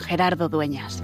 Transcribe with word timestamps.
Gerardo 0.00 0.48
Dueñas. 0.48 1.02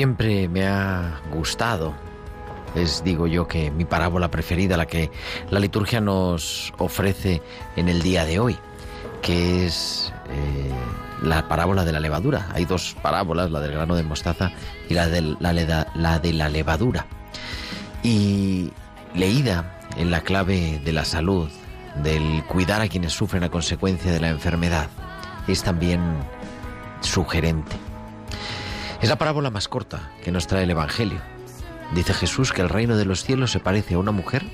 Siempre 0.00 0.48
me 0.48 0.66
ha 0.66 1.20
gustado, 1.30 1.92
es 2.74 3.04
digo 3.04 3.26
yo 3.26 3.46
que 3.46 3.70
mi 3.70 3.84
parábola 3.84 4.30
preferida, 4.30 4.78
la 4.78 4.86
que 4.86 5.10
la 5.50 5.60
liturgia 5.60 6.00
nos 6.00 6.72
ofrece 6.78 7.42
en 7.76 7.90
el 7.90 8.00
día 8.00 8.24
de 8.24 8.38
hoy, 8.38 8.56
que 9.20 9.66
es 9.66 10.10
eh, 10.30 10.70
la 11.20 11.46
parábola 11.48 11.84
de 11.84 11.92
la 11.92 12.00
levadura. 12.00 12.48
Hay 12.54 12.64
dos 12.64 12.96
parábolas, 13.02 13.50
la 13.50 13.60
del 13.60 13.72
grano 13.72 13.94
de 13.94 14.02
mostaza 14.02 14.52
y 14.88 14.94
la, 14.94 15.06
del- 15.06 15.36
la 15.38 15.52
la 15.94 16.18
de 16.18 16.32
la 16.32 16.48
levadura. 16.48 17.04
Y 18.02 18.72
leída 19.14 19.80
en 19.98 20.10
la 20.10 20.22
clave 20.22 20.80
de 20.82 20.92
la 20.94 21.04
salud, 21.04 21.50
del 22.02 22.42
cuidar 22.44 22.80
a 22.80 22.88
quienes 22.88 23.12
sufren 23.12 23.44
a 23.44 23.50
consecuencia 23.50 24.10
de 24.10 24.20
la 24.20 24.30
enfermedad, 24.30 24.88
es 25.46 25.62
también 25.62 26.00
sugerente. 27.02 27.76
Es 29.00 29.08
la 29.08 29.16
parábola 29.16 29.50
más 29.50 29.66
corta 29.68 30.10
que 30.22 30.30
nos 30.30 30.46
trae 30.46 30.64
el 30.64 30.70
Evangelio. 30.70 31.20
Dice 31.94 32.12
Jesús 32.12 32.52
que 32.52 32.60
el 32.60 32.68
reino 32.68 32.96
de 32.96 33.06
los 33.06 33.24
cielos 33.24 33.50
se 33.50 33.58
parece 33.58 33.94
a 33.94 33.98
una 33.98 34.12
mujer 34.12 34.44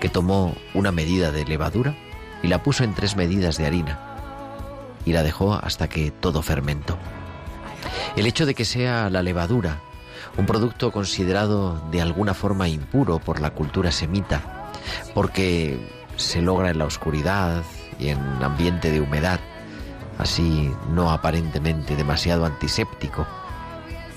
que 0.00 0.08
tomó 0.08 0.56
una 0.74 0.90
medida 0.90 1.30
de 1.30 1.44
levadura 1.44 1.94
y 2.42 2.48
la 2.48 2.62
puso 2.62 2.82
en 2.82 2.94
tres 2.94 3.16
medidas 3.16 3.56
de 3.56 3.66
harina 3.66 3.98
y 5.04 5.12
la 5.12 5.22
dejó 5.22 5.54
hasta 5.54 5.88
que 5.88 6.10
todo 6.10 6.42
fermentó. 6.42 6.98
El 8.16 8.26
hecho 8.26 8.46
de 8.46 8.54
que 8.54 8.64
sea 8.64 9.10
la 9.10 9.22
levadura 9.22 9.78
un 10.36 10.46
producto 10.46 10.90
considerado 10.90 11.80
de 11.90 12.00
alguna 12.00 12.34
forma 12.34 12.68
impuro 12.68 13.18
por 13.18 13.40
la 13.40 13.50
cultura 13.50 13.92
semita, 13.92 14.70
porque 15.14 15.78
se 16.16 16.42
logra 16.42 16.70
en 16.70 16.78
la 16.78 16.84
oscuridad 16.84 17.62
y 17.98 18.08
en 18.08 18.18
ambiente 18.42 18.90
de 18.90 19.00
humedad, 19.00 19.40
así 20.18 20.72
no 20.92 21.10
aparentemente 21.10 21.96
demasiado 21.96 22.44
antiséptico, 22.44 23.26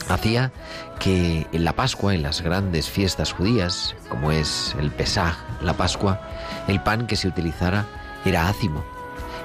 hacía 0.10 0.52
que 1.00 1.48
en 1.52 1.64
la 1.64 1.74
Pascua, 1.74 2.14
en 2.14 2.24
las 2.24 2.42
grandes 2.42 2.90
fiestas 2.90 3.34
judías, 3.34 3.96
como 4.10 4.32
es 4.32 4.76
el 4.80 4.92
Pesaj, 4.92 5.36
la 5.62 5.74
Pascua, 5.74 6.22
el 6.68 6.82
pan 6.82 7.08
que 7.08 7.16
se 7.16 7.28
utilizara 7.28 7.86
era 8.26 8.48
ácimo. 8.48 8.84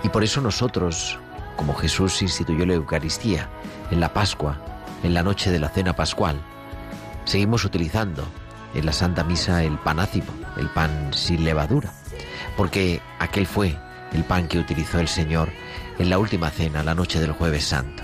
Y 0.03 0.09
por 0.09 0.25
eso 0.25 0.41
nosotros, 0.41 1.19
como 1.57 1.75
Jesús 1.75 2.23
instituyó 2.23 2.67
la 2.67 2.75
Eucaristía 2.75 3.49
en 3.91 4.01
la 4.01 4.13
Pascua, 4.13 4.59
en 5.03 5.15
la 5.15 5.23
noche 5.23 5.51
de 5.51 5.59
la 5.59 5.69
cena 5.69 5.95
pascual, 5.95 6.41
seguimos 7.25 7.65
utilizando 7.65 8.25
en 8.75 8.87
la 8.87 8.93
Santa 8.93 9.25
Misa 9.25 9.63
el 9.63 9.79
pan 9.79 10.01
ácimo, 10.01 10.33
el 10.57 10.69
pan 10.69 11.13
sin 11.13 11.45
levadura, 11.45 11.93
porque 12.57 13.01
aquel 13.19 13.47
fue 13.47 13.77
el 14.13 14.25
pan 14.25 14.49
que 14.49 14.59
utilizó 14.59 15.01
el 15.01 15.09
Señor 15.09 15.49
en 15.99 16.11
la 16.11 16.19
última 16.19 16.51
cena, 16.51 16.83
la 16.83 16.95
noche 16.95 17.21
del 17.21 17.33
jueves 17.33 17.65
santo. 17.65 18.03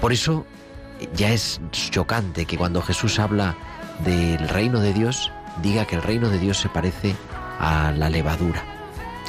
Por 0.00 0.12
eso 0.12 0.46
ya 1.14 1.30
es 1.32 1.60
chocante 1.70 2.44
que 2.46 2.56
cuando 2.56 2.82
Jesús 2.82 3.18
habla 3.18 3.56
del 4.04 4.48
reino 4.48 4.80
de 4.80 4.92
Dios, 4.92 5.30
diga 5.62 5.86
que 5.86 5.96
el 5.96 6.02
reino 6.02 6.28
de 6.28 6.38
Dios 6.38 6.58
se 6.58 6.68
parece 6.68 7.14
a 7.58 7.92
la 7.92 8.10
levadura. 8.10 8.64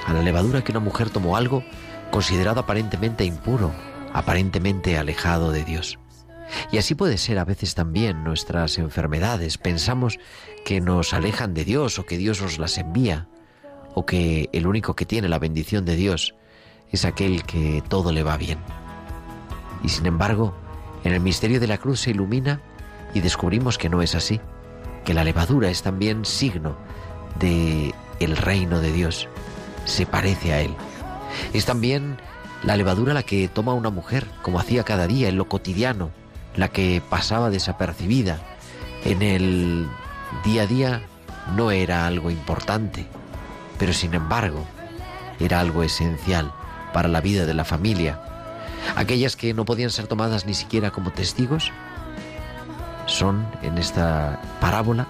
A 0.06 0.14
la 0.14 0.22
levadura 0.22 0.64
que 0.64 0.72
una 0.72 0.80
mujer 0.80 1.10
tomó 1.10 1.38
algo 1.38 1.64
considerado 2.12 2.60
aparentemente 2.60 3.26
impuro, 3.26 3.72
aparentemente 4.14 4.98
alejado 4.98 5.52
de 5.52 5.64
Dios. 5.64 6.00
Y 6.72 6.78
así 6.78 6.96
puede 6.96 7.18
ser 7.18 7.40
a 7.40 7.46
veces 7.46 7.76
también 7.76 8.24
nuestras 8.24 8.78
enfermedades. 8.78 9.58
Pensamos 9.58 10.20
que 10.66 10.82
nos 10.82 11.14
alejan 11.14 11.54
de 11.54 11.66
Dios 11.66 12.00
o 12.00 12.06
que 12.06 12.18
Dios 12.18 12.42
nos 12.42 12.60
las 12.60 12.78
envía 12.78 13.28
o 13.96 14.06
que 14.06 14.50
el 14.54 14.68
único 14.68 14.96
que 14.96 15.06
tiene 15.06 15.30
la 15.30 15.40
bendición 15.40 15.86
de 15.86 15.96
Dios 15.96 16.36
es 16.92 17.06
aquel 17.06 17.44
que 17.44 17.84
todo 17.88 18.12
le 18.12 18.24
va 18.24 18.38
bien. 18.38 18.60
Y 19.84 19.90
sin 19.90 20.06
embargo, 20.06 20.56
en 21.04 21.14
el 21.14 21.20
misterio 21.20 21.60
de 21.60 21.68
la 21.68 21.78
cruz 21.78 22.02
se 22.02 22.12
ilumina 22.12 22.62
y 23.14 23.22
descubrimos 23.22 23.78
que 23.78 23.90
no 23.90 24.02
es 24.02 24.16
así, 24.16 24.40
que 25.06 25.14
la 25.14 25.24
levadura 25.24 25.70
es 25.70 25.84
también 25.84 26.26
signo 26.26 26.78
de 27.40 27.94
el 28.20 28.38
reino 28.38 28.80
de 28.80 28.92
Dios, 28.92 29.28
se 29.86 30.06
parece 30.06 30.54
a 30.54 30.62
él. 30.62 30.74
Es 31.54 31.66
también 31.66 32.18
la 32.64 32.78
levadura 32.78 33.14
la 33.14 33.24
que 33.24 33.48
toma 33.48 33.74
una 33.74 33.90
mujer, 33.90 34.28
como 34.42 34.60
hacía 34.60 34.84
cada 34.84 35.08
día 35.08 35.28
en 35.28 35.38
lo 35.38 35.50
cotidiano, 35.50 36.12
la 36.56 36.70
que 36.70 37.02
pasaba 37.10 37.50
desapercibida. 37.50 38.40
En 39.04 39.22
el 39.22 39.88
día 40.44 40.64
a 40.64 40.68
día 40.68 41.02
no 41.56 41.72
era 41.72 42.08
algo 42.08 42.32
importante, 42.32 43.06
pero 43.78 43.92
sin 43.92 44.14
embargo 44.14 44.66
era 45.40 45.60
algo 45.60 45.84
esencial 45.84 46.52
para 46.94 47.10
la 47.10 47.22
vida 47.22 47.46
de 47.46 47.54
la 47.54 47.66
familia. 47.66 48.22
Aquellas 48.96 49.36
que 49.36 49.54
no 49.54 49.66
podían 49.66 49.90
ser 49.90 50.08
tomadas 50.08 50.46
ni 50.46 50.54
siquiera 50.54 50.92
como 50.92 51.12
testigos 51.12 51.72
son 53.06 53.46
en 53.62 53.78
esta 53.78 54.42
parábola 54.62 55.08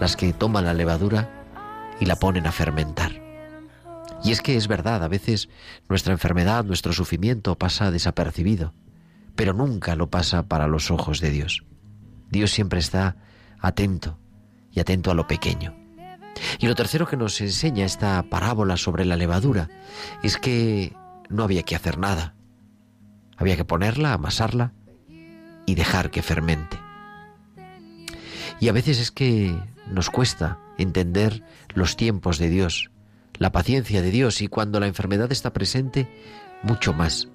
las 0.00 0.16
que 0.16 0.32
toman 0.32 0.64
la 0.64 0.74
levadura 0.74 1.28
y 2.00 2.06
la 2.06 2.16
ponen 2.16 2.46
a 2.46 2.52
fermentar. 2.52 3.22
Y 4.22 4.32
es 4.32 4.40
que 4.40 4.56
es 4.56 4.68
verdad, 4.68 5.04
a 5.04 5.08
veces 5.08 5.48
nuestra 5.88 6.12
enfermedad, 6.12 6.64
nuestro 6.64 6.92
sufrimiento 6.92 7.56
pasa 7.56 7.90
desapercibido, 7.90 8.72
pero 9.36 9.52
nunca 9.52 9.96
lo 9.96 10.10
pasa 10.10 10.44
para 10.44 10.66
los 10.66 10.90
ojos 10.90 11.20
de 11.20 11.30
Dios. 11.30 11.64
Dios 12.30 12.50
siempre 12.50 12.80
está 12.80 13.16
atento 13.60 14.18
y 14.70 14.80
atento 14.80 15.10
a 15.10 15.14
lo 15.14 15.26
pequeño. 15.26 15.76
Y 16.58 16.66
lo 16.66 16.74
tercero 16.74 17.06
que 17.06 17.16
nos 17.16 17.40
enseña 17.40 17.84
esta 17.84 18.22
parábola 18.24 18.76
sobre 18.76 19.04
la 19.04 19.16
levadura 19.16 19.68
es 20.22 20.36
que 20.36 20.96
no 21.28 21.44
había 21.44 21.62
que 21.62 21.76
hacer 21.76 21.98
nada. 21.98 22.34
Había 23.36 23.56
que 23.56 23.64
ponerla, 23.64 24.12
amasarla 24.12 24.72
y 25.66 25.74
dejar 25.74 26.10
que 26.10 26.22
fermente. 26.22 26.78
Y 28.60 28.68
a 28.68 28.72
veces 28.72 29.00
es 29.00 29.10
que 29.10 29.56
nos 29.90 30.10
cuesta 30.10 30.58
entender 30.78 31.42
los 31.74 31.96
tiempos 31.96 32.38
de 32.38 32.48
Dios, 32.48 32.90
la 33.38 33.52
paciencia 33.52 34.02
de 34.02 34.10
Dios 34.10 34.40
y 34.40 34.48
cuando 34.48 34.80
la 34.80 34.86
enfermedad 34.86 35.32
está 35.32 35.52
presente, 35.52 36.08
mucho 36.62 36.92
más. 36.92 37.28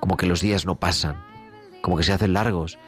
Como 0.00 0.16
que 0.16 0.26
los 0.26 0.40
días 0.40 0.64
no 0.64 0.78
pasan, 0.78 1.16
como 1.82 1.96
que 1.96 2.04
se 2.04 2.12
hacen 2.12 2.32
largos 2.32 2.78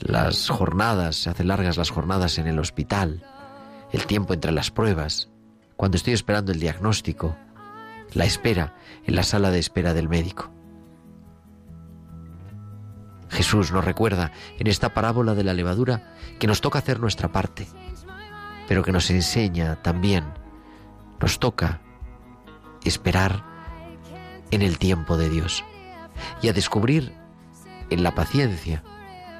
las 0.00 0.48
jornadas, 0.48 1.16
se 1.16 1.30
hacen 1.30 1.48
largas 1.48 1.76
las 1.76 1.90
jornadas 1.90 2.38
en 2.38 2.46
el 2.46 2.58
hospital, 2.58 3.22
el 3.92 4.06
tiempo 4.06 4.32
entre 4.34 4.52
las 4.52 4.70
pruebas, 4.70 5.28
cuando 5.76 5.96
estoy 5.96 6.14
esperando 6.14 6.52
el 6.52 6.60
diagnóstico, 6.60 7.36
la 8.12 8.24
espera 8.24 8.74
en 9.04 9.14
la 9.14 9.22
sala 9.22 9.50
de 9.50 9.58
espera 9.58 9.94
del 9.94 10.08
médico. 10.08 10.50
Jesús 13.30 13.72
nos 13.72 13.84
recuerda 13.84 14.32
en 14.58 14.66
esta 14.66 14.92
parábola 14.92 15.34
de 15.34 15.44
la 15.44 15.54
levadura 15.54 16.14
que 16.38 16.46
nos 16.46 16.60
toca 16.60 16.80
hacer 16.80 17.00
nuestra 17.00 17.32
parte, 17.32 17.66
pero 18.68 18.82
que 18.82 18.92
nos 18.92 19.08
enseña 19.10 19.76
también, 19.82 20.24
nos 21.20 21.38
toca 21.38 21.80
esperar 22.84 23.44
en 24.50 24.62
el 24.62 24.78
tiempo 24.78 25.16
de 25.16 25.28
Dios 25.28 25.64
y 26.42 26.48
a 26.48 26.52
descubrir 26.52 27.14
en 27.90 28.02
la 28.02 28.14
paciencia, 28.14 28.82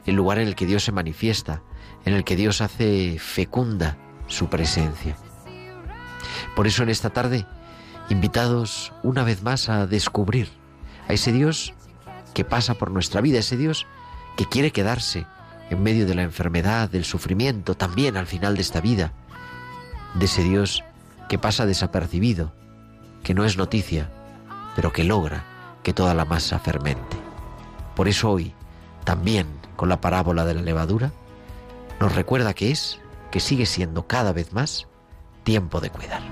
el 0.06 0.14
lugar 0.14 0.38
en 0.38 0.48
el 0.48 0.54
que 0.54 0.66
Dios 0.66 0.84
se 0.84 0.92
manifiesta, 0.92 1.62
en 2.04 2.14
el 2.14 2.25
que 2.25 2.37
Dios 2.37 2.60
hace 2.60 3.19
fecunda 3.19 3.98
su 4.26 4.48
presencia. 4.48 5.16
Por 6.54 6.66
eso 6.66 6.82
en 6.82 6.88
esta 6.88 7.10
tarde, 7.10 7.46
invitados 8.08 8.92
una 9.02 9.25
vez 9.25 9.42
más 9.42 9.69
a 9.69 9.87
descubrir 9.87 10.48
a 11.08 11.12
ese 11.12 11.32
Dios 11.32 11.75
que 12.35 12.44
pasa 12.44 12.75
por 12.75 12.91
nuestra 12.91 13.21
vida, 13.21 13.38
ese 13.38 13.56
Dios 13.56 13.87
que 14.37 14.47
quiere 14.47 14.73
quedarse 14.73 15.27
en 15.71 15.82
medio 15.82 16.06
de 16.06 16.15
la 16.15 16.23
enfermedad, 16.23 16.88
del 16.88 17.05
sufrimiento, 17.05 17.77
también 17.77 18.17
al 18.17 18.27
final 18.27 18.56
de 18.56 18.62
esta 18.62 18.81
vida, 18.81 19.12
de 20.15 20.25
ese 20.25 20.43
Dios 20.43 20.82
que 21.29 21.38
pasa 21.38 21.67
desapercibido, 21.67 22.53
que 23.23 23.35
no 23.35 23.44
es 23.44 23.56
noticia, 23.56 24.11
pero 24.75 24.93
que 24.93 25.05
logra 25.05 25.44
que 25.82 25.93
toda 25.93 26.15
la 26.15 26.25
masa 26.25 26.59
fermente. 26.59 27.17
Por 27.94 28.09
eso 28.09 28.31
hoy, 28.31 28.55
también 29.05 29.47
con 29.76 29.88
la 29.88 30.00
parábola 30.00 30.44
de 30.44 30.55
la 30.55 30.62
levadura, 30.62 31.12
nos 32.00 32.15
recuerda 32.15 32.55
que 32.55 32.71
es, 32.71 32.99
que 33.31 33.41
sigue 33.41 33.67
siendo 33.67 34.06
cada 34.06 34.33
vez 34.33 34.53
más, 34.53 34.88
tiempo 35.44 35.81
de 35.81 35.91
cuidar. 35.91 36.23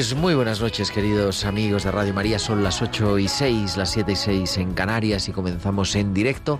Pues 0.00 0.14
muy 0.14 0.34
buenas 0.34 0.62
noches, 0.62 0.90
queridos 0.90 1.44
amigos 1.44 1.84
de 1.84 1.90
Radio 1.90 2.14
María. 2.14 2.38
Son 2.38 2.64
las 2.64 2.80
8 2.80 3.18
y 3.18 3.28
6, 3.28 3.76
las 3.76 3.90
7 3.90 4.12
y 4.12 4.16
6 4.16 4.56
en 4.56 4.72
Canarias 4.72 5.28
y 5.28 5.32
comenzamos 5.32 5.94
en 5.94 6.14
directo 6.14 6.58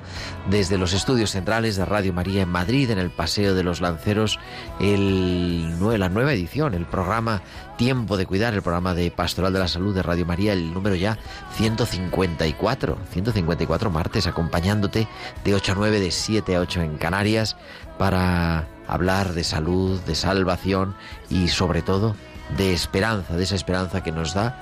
desde 0.51 0.77
los 0.77 0.93
estudios 0.93 1.31
centrales 1.31 1.77
de 1.77 1.87
Radio 1.87 2.13
María 2.13 2.43
en 2.43 2.51
Madrid, 2.51 2.91
en 2.91 2.99
el 2.99 3.09
Paseo 3.09 3.55
de 3.55 3.63
los 3.63 3.81
Lanceros, 3.81 4.39
el, 4.79 5.71
la 5.81 6.11
nueva 6.11 6.35
edición, 6.35 6.75
el 6.75 6.85
programa 6.85 7.41
Tiempo 7.79 8.19
de 8.19 8.27
Cuidar, 8.27 8.53
el 8.53 8.61
programa 8.61 8.93
de 8.93 9.11
Pastoral 9.11 9.55
de 9.55 9.61
la 9.61 9.69
Salud 9.69 9.95
de 9.95 10.03
Radio 10.03 10.27
María, 10.27 10.53
el 10.53 10.75
número 10.75 10.95
ya 10.95 11.17
154, 11.55 12.99
154 13.11 13.91
martes, 13.91 14.27
acompañándote 14.27 15.09
de 15.45 15.55
8 15.55 15.73
a 15.73 15.75
9, 15.77 15.99
de 15.99 16.11
7 16.11 16.57
a 16.57 16.61
8 16.61 16.83
en 16.83 16.99
Canarias, 16.99 17.57
para 17.97 18.69
hablar 18.87 19.33
de 19.33 19.45
salud, 19.45 19.99
de 20.01 20.15
salvación 20.15 20.95
y 21.31 21.49
sobre 21.49 21.81
todo 21.81 22.15
de 22.57 22.73
esperanza, 22.73 23.37
de 23.37 23.45
esa 23.45 23.55
esperanza 23.55 24.03
que 24.03 24.13
nos 24.13 24.35
da, 24.35 24.57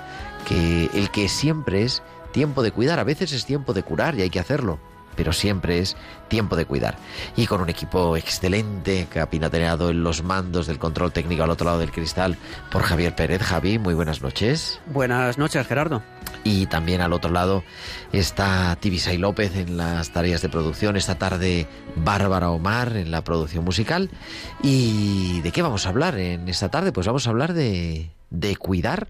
que 0.46 0.90
el 0.94 1.10
que 1.10 1.28
siempre 1.28 1.82
es 1.82 2.02
tiempo 2.32 2.62
de 2.62 2.72
cuidar, 2.72 2.98
a 2.98 3.04
veces 3.04 3.32
es 3.32 3.44
tiempo 3.44 3.72
de 3.72 3.82
curar 3.82 4.14
y 4.14 4.22
hay 4.22 4.30
que 4.30 4.40
hacerlo, 4.40 4.78
pero 5.18 5.32
siempre 5.32 5.80
es 5.80 5.96
tiempo 6.28 6.54
de 6.54 6.64
cuidar. 6.64 6.96
Y 7.34 7.46
con 7.46 7.60
un 7.60 7.68
equipo 7.68 8.16
excelente 8.16 9.08
que 9.12 9.18
ha 9.18 9.28
pinateado 9.28 9.90
en 9.90 10.04
los 10.04 10.22
mandos 10.22 10.68
del 10.68 10.78
control 10.78 11.10
técnico 11.10 11.42
al 11.42 11.50
otro 11.50 11.64
lado 11.66 11.80
del 11.80 11.90
cristal 11.90 12.36
por 12.70 12.84
Javier 12.84 13.16
Pérez. 13.16 13.42
Javi, 13.42 13.80
muy 13.80 13.94
buenas 13.94 14.22
noches. 14.22 14.80
Buenas 14.86 15.36
noches, 15.36 15.66
Gerardo. 15.66 16.04
Y 16.44 16.66
también 16.66 17.00
al 17.00 17.12
otro 17.12 17.32
lado 17.32 17.64
está 18.12 18.76
Tibisay 18.76 19.18
López 19.18 19.56
en 19.56 19.76
las 19.76 20.12
tareas 20.12 20.40
de 20.40 20.50
producción. 20.50 20.96
Esta 20.96 21.16
tarde 21.16 21.66
Bárbara 21.96 22.50
Omar 22.50 22.96
en 22.96 23.10
la 23.10 23.24
producción 23.24 23.64
musical. 23.64 24.10
¿Y 24.62 25.40
de 25.40 25.50
qué 25.50 25.62
vamos 25.62 25.84
a 25.86 25.88
hablar 25.88 26.16
en 26.16 26.48
esta 26.48 26.68
tarde? 26.68 26.92
Pues 26.92 27.08
vamos 27.08 27.26
a 27.26 27.30
hablar 27.30 27.54
de, 27.54 28.12
de 28.30 28.54
cuidar. 28.54 29.08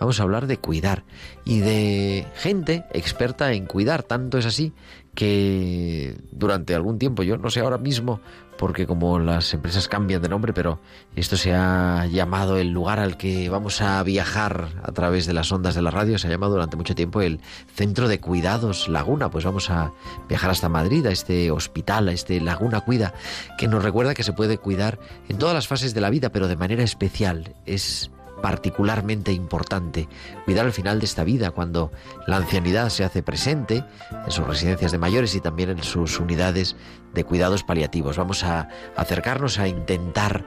Vamos 0.00 0.18
a 0.18 0.24
hablar 0.24 0.46
de 0.46 0.56
cuidar 0.56 1.04
y 1.44 1.60
de 1.60 2.26
gente 2.36 2.84
experta 2.92 3.52
en 3.52 3.66
cuidar. 3.66 4.02
Tanto 4.02 4.38
es 4.38 4.46
así 4.46 4.72
que 5.14 6.16
durante 6.30 6.74
algún 6.74 6.98
tiempo, 6.98 7.22
yo 7.22 7.36
no 7.36 7.50
sé 7.50 7.60
ahora 7.60 7.78
mismo, 7.78 8.20
porque 8.58 8.86
como 8.86 9.18
las 9.18 9.52
empresas 9.54 9.88
cambian 9.88 10.22
de 10.22 10.28
nombre, 10.28 10.52
pero 10.52 10.80
esto 11.16 11.36
se 11.36 11.52
ha 11.54 12.06
llamado 12.06 12.56
el 12.56 12.70
lugar 12.70 12.98
al 12.98 13.16
que 13.16 13.48
vamos 13.48 13.80
a 13.80 14.02
viajar 14.02 14.68
a 14.82 14.92
través 14.92 15.26
de 15.26 15.32
las 15.34 15.52
ondas 15.52 15.74
de 15.74 15.82
la 15.82 15.90
radio, 15.90 16.18
se 16.18 16.28
ha 16.28 16.30
llamado 16.30 16.52
durante 16.52 16.76
mucho 16.76 16.94
tiempo 16.94 17.20
el 17.20 17.40
Centro 17.74 18.08
de 18.08 18.20
Cuidados 18.20 18.88
Laguna. 18.88 19.30
Pues 19.30 19.44
vamos 19.44 19.70
a 19.70 19.92
viajar 20.28 20.50
hasta 20.50 20.68
Madrid, 20.68 21.04
a 21.06 21.10
este 21.10 21.50
hospital, 21.50 22.08
a 22.08 22.12
este 22.12 22.40
Laguna 22.40 22.80
Cuida, 22.80 23.14
que 23.58 23.68
nos 23.68 23.82
recuerda 23.82 24.14
que 24.14 24.24
se 24.24 24.32
puede 24.32 24.58
cuidar 24.58 24.98
en 25.28 25.38
todas 25.38 25.54
las 25.54 25.68
fases 25.68 25.92
de 25.94 26.00
la 26.00 26.10
vida, 26.10 26.30
pero 26.30 26.48
de 26.48 26.56
manera 26.56 26.82
especial. 26.82 27.54
Es 27.66 28.10
particularmente 28.42 29.32
importante 29.32 30.08
cuidar 30.44 30.66
al 30.66 30.72
final 30.72 30.98
de 30.98 31.06
esta 31.06 31.24
vida, 31.24 31.52
cuando 31.52 31.92
la 32.26 32.36
ancianidad 32.36 32.90
se 32.90 33.04
hace 33.04 33.22
presente 33.22 33.84
en 34.10 34.30
sus 34.30 34.46
residencias 34.46 34.92
de 34.92 34.98
mayores 34.98 35.34
y 35.34 35.40
también 35.40 35.70
en 35.70 35.82
sus 35.82 36.20
unidades 36.20 36.76
de 37.14 37.24
cuidados 37.24 37.62
paliativos. 37.62 38.16
Vamos 38.16 38.44
a 38.44 38.68
acercarnos 38.96 39.58
a 39.58 39.68
intentar 39.68 40.44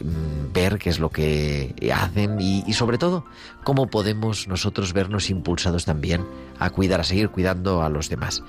mm, 0.00 0.52
ver 0.52 0.78
qué 0.78 0.90
es 0.90 0.98
lo 0.98 1.10
que 1.10 1.74
hacen 1.94 2.40
y, 2.40 2.72
sobre 2.72 2.98
todo 2.98 3.24
cómo 3.64 3.88
podemos 3.88 4.48
nosotros 4.48 4.92
vernos 4.92 5.30
impulsados 5.30 5.84
también 5.84 6.24
a 6.58 6.70
cuidar, 6.70 7.00
a 7.00 7.04
seguir 7.04 7.30
cuidando 7.30 7.82
a 7.82 7.88
los 7.88 8.08
demás. 8.08 8.42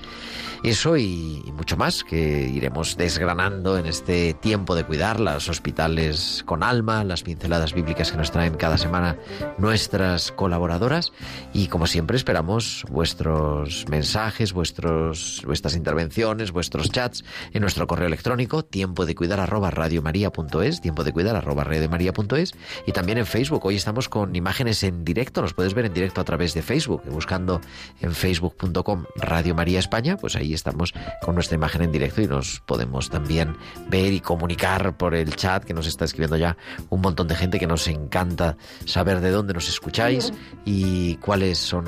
Eso 0.64 0.96
y, 0.96 1.42
mucho 1.56 1.76
más 1.76 2.02
que 2.02 2.48
iremos 2.48 2.96
desgranando 2.96 3.78
en 3.78 3.86
este 3.86 4.34
tiempo 4.34 4.74
de 4.74 4.84
cuidar, 4.84 5.20
los 5.20 5.48
hospitales 5.48 6.42
con 6.46 6.62
alma, 6.62 7.04
las 7.04 7.22
pinceladas 7.22 7.72
bíblicas 7.72 8.10
que 8.10 8.18
nos 8.18 8.32
traen 8.32 8.54
cada 8.54 8.76
semana 8.76 9.16
nuestras 9.58 10.32
colaboradoras 10.32 11.12
y 11.52 11.68
como 11.68 11.86
siempre 11.86 12.16
esperamos 12.16 12.84
vuestros 12.90 13.86
mensajes, 13.88 14.52
vuestros, 14.52 15.42
vuestras 15.46 15.76
intervenciones, 15.76 16.50
vuestros 16.50 16.90
chats 16.90 17.24
en 17.58 17.62
nuestro 17.62 17.88
correo 17.88 18.06
electrónico, 18.06 18.64
tiempo 18.64 19.04
de 19.04 19.16
cuidar 19.16 19.40
arroba 19.40 19.72
radiomaria.es, 19.72 20.80
tiempo 20.80 21.02
de 21.02 21.12
cuidar 21.12 21.34
arroba 21.34 21.64
radiomaria.es 21.64 22.54
y 22.86 22.92
también 22.92 23.18
en 23.18 23.26
Facebook. 23.26 23.66
Hoy 23.66 23.74
estamos 23.74 24.08
con 24.08 24.36
imágenes 24.36 24.84
en 24.84 25.04
directo, 25.04 25.42
nos 25.42 25.54
puedes 25.54 25.74
ver 25.74 25.86
en 25.86 25.92
directo 25.92 26.20
a 26.20 26.24
través 26.24 26.54
de 26.54 26.62
Facebook, 26.62 27.02
buscando 27.10 27.60
en 28.00 28.14
facebook.com 28.14 29.06
Radio 29.16 29.56
María 29.56 29.80
España, 29.80 30.16
pues 30.16 30.36
ahí 30.36 30.54
estamos 30.54 30.94
con 31.20 31.34
nuestra 31.34 31.56
imagen 31.56 31.82
en 31.82 31.90
directo 31.90 32.22
y 32.22 32.28
nos 32.28 32.60
podemos 32.60 33.10
también 33.10 33.56
ver 33.88 34.12
y 34.12 34.20
comunicar 34.20 34.96
por 34.96 35.16
el 35.16 35.34
chat 35.34 35.64
que 35.64 35.74
nos 35.74 35.88
está 35.88 36.04
escribiendo 36.04 36.36
ya 36.36 36.56
un 36.90 37.00
montón 37.00 37.26
de 37.26 37.34
gente 37.34 37.58
que 37.58 37.66
nos 37.66 37.88
encanta 37.88 38.56
saber 38.84 39.20
de 39.20 39.32
dónde 39.32 39.52
nos 39.52 39.68
escucháis 39.68 40.32
y 40.64 41.16
cuáles 41.16 41.58
son, 41.58 41.84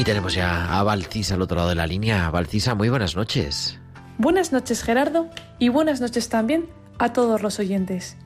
Tenemos 0.07 0.35
ya 0.35 0.79
a 0.79 0.85
Valcisa 0.85 1.35
al 1.35 1.43
otro 1.43 1.57
lado 1.57 1.71
de 1.71 1.75
la 1.75 1.89
línea. 1.89 2.31
Valcisa, 2.31 2.77
muy 2.77 2.89
buenas 2.89 3.17
noches. 3.17 3.81
Buenas 4.19 4.53
noches, 4.53 4.85
Gerardo, 4.85 5.29
y 5.59 5.69
buenas 5.69 6.01
noches 6.01 6.29
también 6.29 6.67
a 7.01 7.13
todos 7.13 7.43
los 7.43 7.59
oyentes. 7.59 8.17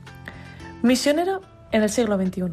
Misionero 0.83 1.41
en 1.71 1.81
el 1.81 1.89
siglo 1.89 2.17
XXI. 2.23 2.43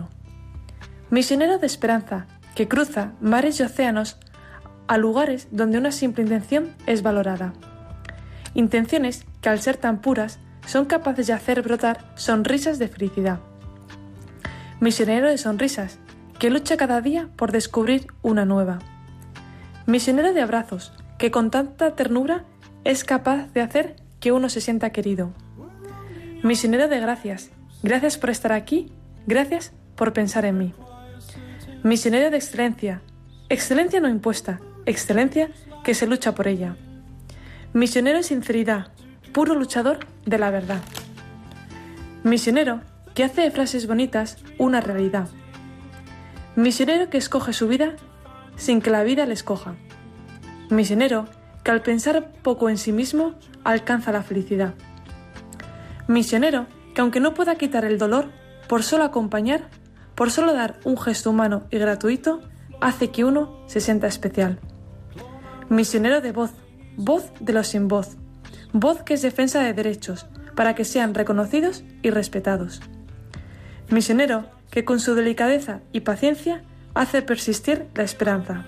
Misionero 1.11 1.59
de 1.59 1.67
esperanza 1.67 2.27
que 2.55 2.69
cruza 2.69 3.13
mares 3.21 3.61
y 3.61 3.65
océanos 3.65 4.17
a 4.87 4.97
lugares 4.97 5.49
donde 5.51 5.77
una 5.77 5.93
simple 5.93 6.23
intención 6.23 6.75
es 6.87 7.03
valorada. 7.03 7.53
Intenciones 8.55 9.27
que 9.43 9.51
al 9.51 9.61
ser 9.61 9.77
tan 9.77 10.01
puras 10.01 10.39
son 10.67 10.87
capaces 10.87 11.27
de 11.27 11.35
hacer 11.35 11.61
brotar 11.61 12.13
sonrisas 12.15 12.79
de 12.79 12.89
felicidad. 12.89 13.41
Misionero 14.81 15.29
de 15.29 15.37
sonrisas, 15.37 15.99
que 16.39 16.49
lucha 16.49 16.79
cada 16.79 17.03
día 17.03 17.29
por 17.37 17.53
descubrir 17.53 18.07
una 18.23 18.47
nueva. 18.47 18.79
Misionero 19.89 20.35
de 20.35 20.43
abrazos, 20.43 20.93
que 21.17 21.31
con 21.31 21.51
tanta 21.51 21.97
ternura 21.97 22.45
es 22.85 23.05
capaz 23.05 23.51
de 23.55 23.63
hacer 23.63 23.97
que 24.21 24.33
uno 24.33 24.51
se 24.51 24.61
sienta 24.61 24.91
querido. 24.91 25.33
Misionero 26.43 26.89
de 26.89 27.01
gracias, 27.01 27.49
gracias 27.83 28.19
por 28.19 28.29
estar 28.29 28.53
aquí, 28.53 28.93
gracias 29.27 29.73
por 29.97 30.13
pensar 30.13 30.45
en 30.45 30.59
mí. 30.59 30.75
Misionero 31.85 32.31
de 32.31 32.37
excelencia, 32.37 33.01
excelencia 33.49 33.99
no 33.99 34.11
impuesta, 34.11 34.61
excelencia 34.85 35.49
que 35.85 35.95
se 35.95 36.07
lucha 36.07 36.35
por 36.35 36.49
ella. 36.49 36.77
Misionero 37.73 38.19
de 38.19 38.25
sinceridad, 38.25 38.89
puro 39.33 39.55
luchador 39.55 40.01
de 40.27 40.39
la 40.39 40.51
verdad. 40.51 40.83
Misionero 42.25 42.83
que 43.15 43.25
hace 43.25 43.41
de 43.41 43.51
frases 43.51 43.87
bonitas 43.87 44.37
una 44.59 44.83
realidad. 44.83 45.31
Misionero 46.57 47.09
que 47.09 47.17
escoge 47.17 47.55
su 47.55 47.69
vida 47.69 47.95
sin 48.59 48.83
que 48.83 48.91
la 48.91 49.05
vida 49.05 49.25
le 49.25 49.33
escoja. 49.33 49.77
Misionero 50.69 51.27
que 51.65 51.71
al 51.71 51.81
pensar 51.81 52.31
poco 52.43 52.69
en 52.69 52.77
sí 52.77 52.93
mismo 52.93 53.35
alcanza 53.65 54.13
la 54.13 54.23
felicidad. 54.23 54.75
Misionero 56.07 56.67
que 56.95 57.01
aunque 57.01 57.21
no 57.21 57.33
pueda 57.33 57.57
quitar 57.57 57.85
el 57.85 57.97
dolor, 57.97 58.31
por 58.69 58.83
solo 58.83 59.05
acompañar, 59.05 59.71
por 60.15 60.31
solo 60.31 60.53
dar 60.53 60.79
un 60.85 60.99
gesto 60.99 61.31
humano 61.31 61.65
y 61.71 61.79
gratuito, 61.79 62.41
hace 62.81 63.11
que 63.11 63.25
uno 63.25 63.63
se 63.67 63.81
sienta 63.81 64.07
especial. 64.07 64.59
Misionero 65.69 66.21
de 66.21 66.33
voz, 66.33 66.51
voz 66.97 67.33
de 67.41 67.53
los 67.53 67.69
sin 67.69 67.89
voz, 67.89 68.17
voz 68.73 69.03
que 69.03 69.15
es 69.15 69.23
defensa 69.23 69.61
de 69.61 69.73
derechos, 69.73 70.27
para 70.55 70.75
que 70.75 70.85
sean 70.85 71.15
reconocidos 71.15 71.85
y 72.03 72.11
respetados. 72.11 72.81
Misionero 73.91 74.47
que 74.71 74.85
con 74.85 74.99
su 74.99 75.15
delicadeza 75.15 75.81
y 75.93 76.01
paciencia 76.01 76.65
hace 76.95 77.23
persistir 77.23 77.87
la 77.95 78.03
esperanza. 78.03 78.67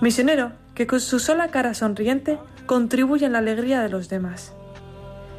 Misionero 0.00 0.52
que 0.74 0.86
con 0.86 1.00
su 1.00 1.18
sola 1.18 1.48
cara 1.48 1.74
sonriente 1.74 2.38
contribuye 2.66 3.26
a 3.26 3.28
la 3.28 3.38
alegría 3.38 3.80
de 3.80 3.88
los 3.88 4.08
demás. 4.08 4.52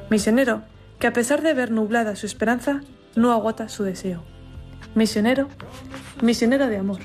Misionero 0.10 0.64
que 1.00 1.08
a 1.08 1.14
pesar 1.14 1.42
de 1.42 1.54
ver 1.54 1.72
nublada 1.72 2.16
su 2.16 2.26
esperanza, 2.26 2.82
no 3.16 3.32
agota 3.32 3.68
su 3.70 3.84
deseo. 3.84 4.24
Misionero, 4.96 5.50
misionero 6.22 6.68
de 6.68 6.78
amor. 6.78 7.00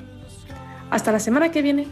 Hasta 0.89 1.11
la 1.11 1.19
semana 1.19 1.51
que 1.51 1.61
viene. 1.61 1.87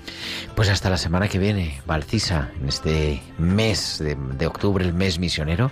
Pues 0.55 0.69
hasta 0.69 0.89
la 0.89 0.97
semana 0.97 1.27
que 1.27 1.37
viene, 1.37 1.81
Valcisa, 1.85 2.49
en 2.59 2.67
este 2.67 3.21
mes 3.37 4.01
de, 4.01 4.47
octubre, 4.47 4.83
el 4.83 4.93
mes 4.93 5.19
misionero, 5.19 5.71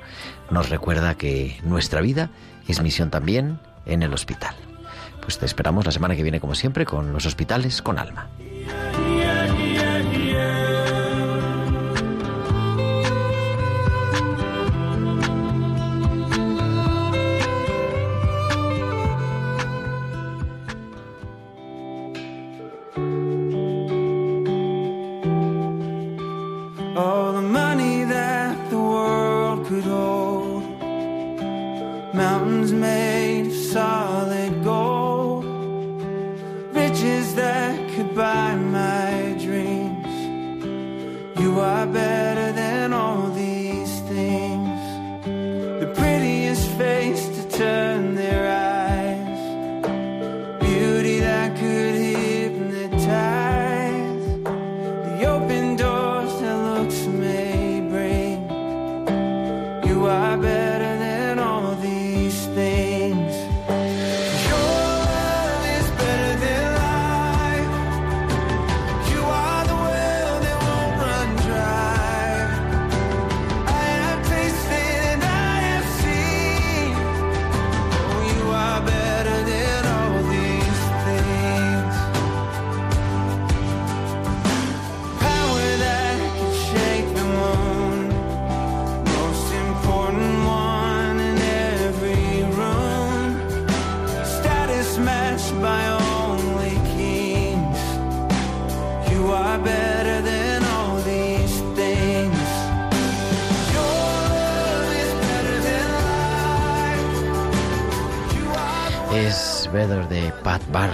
nos 0.52 0.70
recuerda 0.70 1.16
que 1.16 1.58
nuestra 1.64 2.02
vida 2.02 2.30
es 2.68 2.82
misión 2.82 3.10
también 3.10 3.60
en 3.86 4.04
el 4.04 4.14
hospital. 4.14 4.56
Pues 5.26 5.40
te 5.40 5.48
esperamos 5.48 5.86
la 5.86 5.92
semana 5.92 6.16
que 6.16 6.22
viene, 6.22 6.40
como 6.40 6.54
siempre, 6.54 6.86
con 6.86 7.12
los 7.12 7.26
hospitales 7.26 7.82
con 7.82 7.98
alma. 7.98 8.30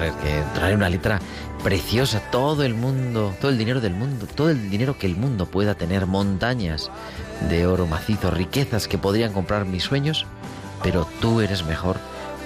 Que 0.09 0.43
trae 0.55 0.73
una 0.73 0.89
letra 0.89 1.19
preciosa. 1.63 2.21
Todo 2.31 2.63
el 2.63 2.73
mundo, 2.73 3.35
todo 3.39 3.51
el 3.51 3.57
dinero 3.57 3.81
del 3.81 3.93
mundo, 3.93 4.25
todo 4.25 4.49
el 4.49 4.69
dinero 4.71 4.97
que 4.97 5.05
el 5.05 5.15
mundo 5.15 5.45
pueda 5.45 5.75
tener, 5.75 6.07
montañas 6.07 6.89
de 7.49 7.67
oro 7.67 7.85
macizo, 7.85 8.31
riquezas 8.31 8.87
que 8.87 8.97
podrían 8.97 9.31
comprar 9.31 9.65
mis 9.65 9.83
sueños, 9.83 10.25
pero 10.81 11.07
tú 11.19 11.41
eres 11.41 11.63
mejor 11.65 11.97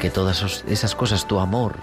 que 0.01 0.09
todas 0.09 0.63
esas 0.67 0.95
cosas. 0.95 1.27
Tu 1.27 1.39
amor 1.39 1.75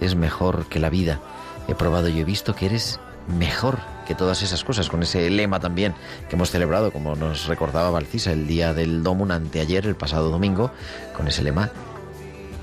es 0.00 0.14
mejor 0.14 0.66
que 0.66 0.78
la 0.78 0.88
vida. 0.88 1.18
He 1.66 1.74
probado 1.74 2.08
y 2.08 2.20
he 2.20 2.24
visto 2.24 2.54
que 2.54 2.66
eres 2.66 3.00
mejor 3.26 3.78
que 4.06 4.14
todas 4.14 4.42
esas 4.42 4.64
cosas, 4.64 4.88
con 4.88 5.02
ese 5.02 5.28
lema 5.28 5.60
también 5.60 5.94
que 6.30 6.36
hemos 6.36 6.50
celebrado, 6.50 6.92
como 6.92 7.14
nos 7.14 7.46
recordaba 7.46 7.90
Valcisa, 7.90 8.32
el 8.32 8.46
día 8.46 8.72
del 8.72 9.02
Domun 9.02 9.32
anteayer, 9.32 9.84
el 9.84 9.96
pasado 9.96 10.30
domingo, 10.30 10.70
con 11.14 11.28
ese 11.28 11.42
lema 11.42 11.70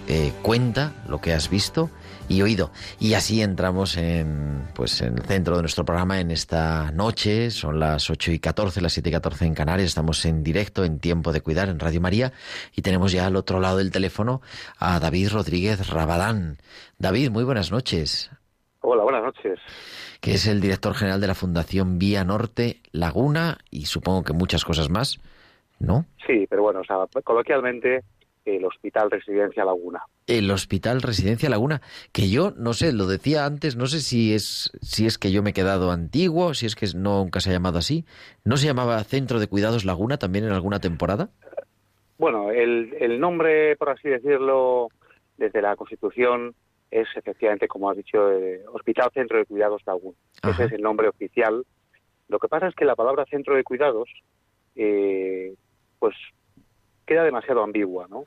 eh, 0.07 0.31
cuenta 0.41 0.93
lo 1.07 1.19
que 1.19 1.33
has 1.33 1.49
visto 1.49 1.89
y 2.27 2.41
oído. 2.41 2.71
Y 2.99 3.13
así 3.13 3.41
entramos 3.41 3.97
en, 3.97 4.67
pues, 4.75 5.01
en 5.01 5.17
el 5.17 5.23
centro 5.23 5.55
de 5.55 5.61
nuestro 5.61 5.85
programa 5.85 6.19
en 6.19 6.31
esta 6.31 6.91
noche. 6.91 7.51
Son 7.51 7.79
las 7.79 8.09
8 8.09 8.31
y 8.31 8.39
14, 8.39 8.81
las 8.81 8.93
7 8.93 9.09
y 9.09 9.11
14 9.11 9.45
en 9.45 9.53
Canarias. 9.53 9.89
Estamos 9.89 10.25
en 10.25 10.43
directo, 10.43 10.83
en 10.83 10.99
Tiempo 10.99 11.31
de 11.31 11.41
Cuidar, 11.41 11.69
en 11.69 11.79
Radio 11.79 12.01
María. 12.01 12.33
Y 12.75 12.81
tenemos 12.81 13.11
ya 13.11 13.27
al 13.27 13.35
otro 13.35 13.59
lado 13.59 13.77
del 13.77 13.91
teléfono 13.91 14.41
a 14.79 14.99
David 14.99 15.29
Rodríguez 15.29 15.89
Rabadán. 15.89 16.57
David, 16.97 17.29
muy 17.29 17.43
buenas 17.43 17.71
noches. 17.71 18.31
Hola, 18.81 19.03
buenas 19.03 19.23
noches. 19.23 19.59
Que 20.21 20.33
es 20.33 20.47
el 20.47 20.61
director 20.61 20.93
general 20.93 21.21
de 21.21 21.27
la 21.27 21.35
Fundación 21.35 21.99
Vía 21.99 22.23
Norte 22.23 22.81
Laguna 22.91 23.57
y 23.69 23.85
supongo 23.85 24.23
que 24.23 24.33
muchas 24.33 24.63
cosas 24.63 24.89
más, 24.89 25.19
¿no? 25.79 26.05
Sí, 26.25 26.45
pero 26.49 26.63
bueno, 26.63 26.81
o 26.81 26.83
sea, 26.83 26.97
coloquialmente 27.23 28.03
el 28.45 28.63
Hospital 28.65 29.11
Residencia 29.11 29.65
Laguna. 29.65 30.03
El 30.27 30.49
Hospital 30.51 31.01
Residencia 31.01 31.49
Laguna, 31.49 31.81
que 32.11 32.29
yo 32.29 32.51
no 32.57 32.73
sé, 32.73 32.93
lo 32.93 33.07
decía 33.07 33.45
antes, 33.45 33.75
no 33.75 33.87
sé 33.87 33.99
si 33.99 34.33
es 34.33 34.71
si 34.81 35.05
es 35.05 35.17
que 35.17 35.31
yo 35.31 35.43
me 35.43 35.49
he 35.49 35.53
quedado 35.53 35.91
antiguo, 35.91 36.53
si 36.53 36.65
es 36.65 36.75
que 36.75 36.87
no, 36.95 37.23
nunca 37.23 37.39
se 37.41 37.49
ha 37.49 37.53
llamado 37.53 37.79
así. 37.79 38.05
¿No 38.43 38.57
se 38.57 38.67
llamaba 38.67 39.03
Centro 39.03 39.39
de 39.39 39.47
Cuidados 39.47 39.85
Laguna 39.85 40.17
también 40.17 40.45
en 40.45 40.51
alguna 40.51 40.79
temporada? 40.79 41.29
Bueno, 42.17 42.51
el, 42.51 42.95
el 42.99 43.19
nombre, 43.19 43.75
por 43.75 43.89
así 43.89 44.07
decirlo, 44.07 44.89
desde 45.37 45.61
la 45.61 45.75
Constitución 45.75 46.55
es 46.91 47.07
efectivamente, 47.15 47.67
como 47.67 47.89
has 47.89 47.97
dicho, 47.97 48.31
eh, 48.31 48.63
Hospital 48.71 49.09
Centro 49.13 49.37
de 49.37 49.45
Cuidados 49.45 49.81
Laguna. 49.85 50.17
Ajá. 50.41 50.51
Ese 50.51 50.65
es 50.65 50.71
el 50.73 50.81
nombre 50.81 51.09
oficial. 51.09 51.65
Lo 52.27 52.39
que 52.39 52.47
pasa 52.47 52.67
es 52.67 52.75
que 52.75 52.85
la 52.85 52.95
palabra 52.95 53.25
centro 53.25 53.55
de 53.55 53.63
cuidados, 53.63 54.09
eh, 54.75 55.53
pues, 55.99 56.15
queda 57.05 57.23
demasiado 57.23 57.63
ambigua, 57.63 58.07
¿no? 58.09 58.25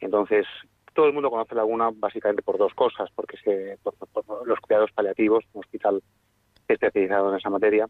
Entonces, 0.00 0.46
todo 0.94 1.06
el 1.06 1.12
mundo 1.12 1.30
conoce 1.30 1.54
Laguna 1.54 1.90
básicamente 1.94 2.42
por 2.42 2.58
dos 2.58 2.72
cosas, 2.74 3.08
porque 3.14 3.36
se, 3.44 3.78
por, 3.82 3.94
por- 3.94 4.24
por 4.24 4.46
los 4.48 4.58
cuidados 4.60 4.90
paliativos, 4.92 5.44
un 5.52 5.60
hospital 5.60 6.02
especializado 6.68 7.30
en 7.32 7.38
esa 7.38 7.50
materia, 7.50 7.86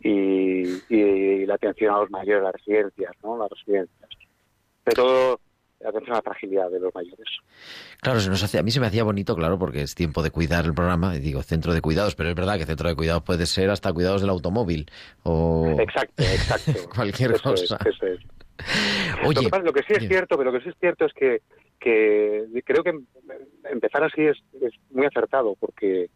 y, 0.00 0.82
y 0.92 1.46
la 1.46 1.54
atención 1.54 1.94
a 1.94 2.00
los 2.00 2.10
mayores, 2.10 2.42
las 2.42 2.52
residencias, 2.52 3.12
¿no? 3.22 3.38
Las 3.38 3.48
residencias. 3.50 4.10
Sobre 4.84 4.94
todo 4.96 5.40
atención 5.86 6.12
a 6.14 6.16
la 6.18 6.22
fragilidad 6.22 6.70
de 6.70 6.80
los 6.80 6.92
mayores. 6.92 7.28
Claro, 8.00 8.18
se 8.18 8.28
nos 8.28 8.42
hace, 8.42 8.58
a 8.58 8.62
mí 8.64 8.72
se 8.72 8.80
me 8.80 8.86
hacía 8.88 9.04
bonito, 9.04 9.36
claro, 9.36 9.56
porque 9.60 9.82
es 9.82 9.94
tiempo 9.94 10.24
de 10.24 10.32
cuidar 10.32 10.64
el 10.64 10.74
programa, 10.74 11.14
y 11.14 11.20
digo 11.20 11.42
centro 11.44 11.72
de 11.72 11.80
cuidados, 11.80 12.16
pero 12.16 12.28
es 12.30 12.34
verdad 12.34 12.58
que 12.58 12.66
centro 12.66 12.88
de 12.88 12.96
cuidados 12.96 13.22
puede 13.22 13.46
ser 13.46 13.70
hasta 13.70 13.92
cuidados 13.92 14.20
del 14.20 14.30
automóvil 14.30 14.90
o 15.22 15.76
Exacto, 15.78 16.22
exacto. 16.24 16.72
cualquier 16.94 17.32
Eso 17.32 17.54
es, 17.54 17.60
cosa. 17.62 17.78
eso 17.88 18.06
es. 18.06 18.18
Oye, 19.24 19.34
lo, 19.34 19.40
que 19.42 19.48
pasa- 19.48 19.62
lo 19.62 19.72
que 19.72 19.82
sí 19.82 19.92
es 19.92 19.98
bien. 20.00 20.10
cierto, 20.10 20.36
pero 20.36 20.50
lo 20.50 20.58
que 20.58 20.64
sí 20.64 20.70
es 20.70 20.76
cierto 20.80 21.04
es 21.06 21.12
que, 21.12 21.42
que 21.80 22.62
creo 22.64 22.82
que 22.82 22.98
empezar 23.70 24.04
así 24.04 24.22
es, 24.22 24.36
es 24.60 24.72
muy 24.90 25.06
acertado, 25.06 25.54
porque, 25.58 26.10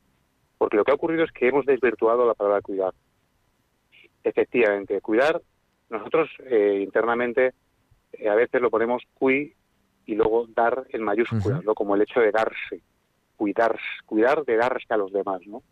porque 0.58 0.76
lo 0.76 0.84
que 0.84 0.90
ha 0.90 0.94
ocurrido 0.94 1.24
es 1.24 1.32
que 1.32 1.48
hemos 1.48 1.66
desvirtuado 1.66 2.26
la 2.26 2.34
palabra 2.34 2.60
cuidar. 2.60 2.92
Efectivamente, 4.24 5.00
cuidar, 5.00 5.40
nosotros 5.90 6.28
eh, 6.48 6.80
internamente 6.82 7.52
eh, 8.12 8.28
a 8.28 8.34
veces 8.34 8.60
lo 8.60 8.70
ponemos 8.70 9.02
cui 9.14 9.52
y 10.06 10.14
luego 10.14 10.46
dar 10.54 10.84
en 10.90 11.02
mayúsculas. 11.02 11.64
¿no? 11.64 11.74
como 11.74 11.94
el 11.96 12.02
hecho 12.02 12.20
de 12.20 12.30
darse, 12.30 12.80
cuidar, 13.36 13.78
cuidar 14.06 14.44
de 14.44 14.56
darse 14.56 14.86
a 14.90 14.96
los 14.96 15.12
demás, 15.12 15.40
¿no? 15.46 15.62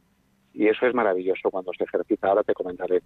Y 0.53 0.67
eso 0.67 0.85
es 0.87 0.95
maravilloso 0.95 1.49
cuando 1.51 1.71
se 1.77 1.85
ejercita. 1.85 2.29
Ahora 2.29 2.43
te 2.43 2.55
comentaré. 2.55 3.03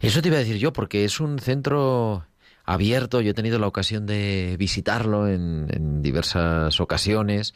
Eso 0.00 0.20
te 0.20 0.28
iba 0.28 0.36
a 0.36 0.40
decir 0.40 0.56
yo, 0.56 0.72
porque 0.72 1.04
es 1.04 1.20
un 1.20 1.38
centro 1.38 2.24
abierto. 2.64 3.20
Yo 3.20 3.30
he 3.30 3.34
tenido 3.34 3.58
la 3.58 3.66
ocasión 3.66 4.06
de 4.06 4.56
visitarlo 4.58 5.28
en, 5.28 5.66
en 5.70 6.02
diversas 6.02 6.80
ocasiones 6.80 7.54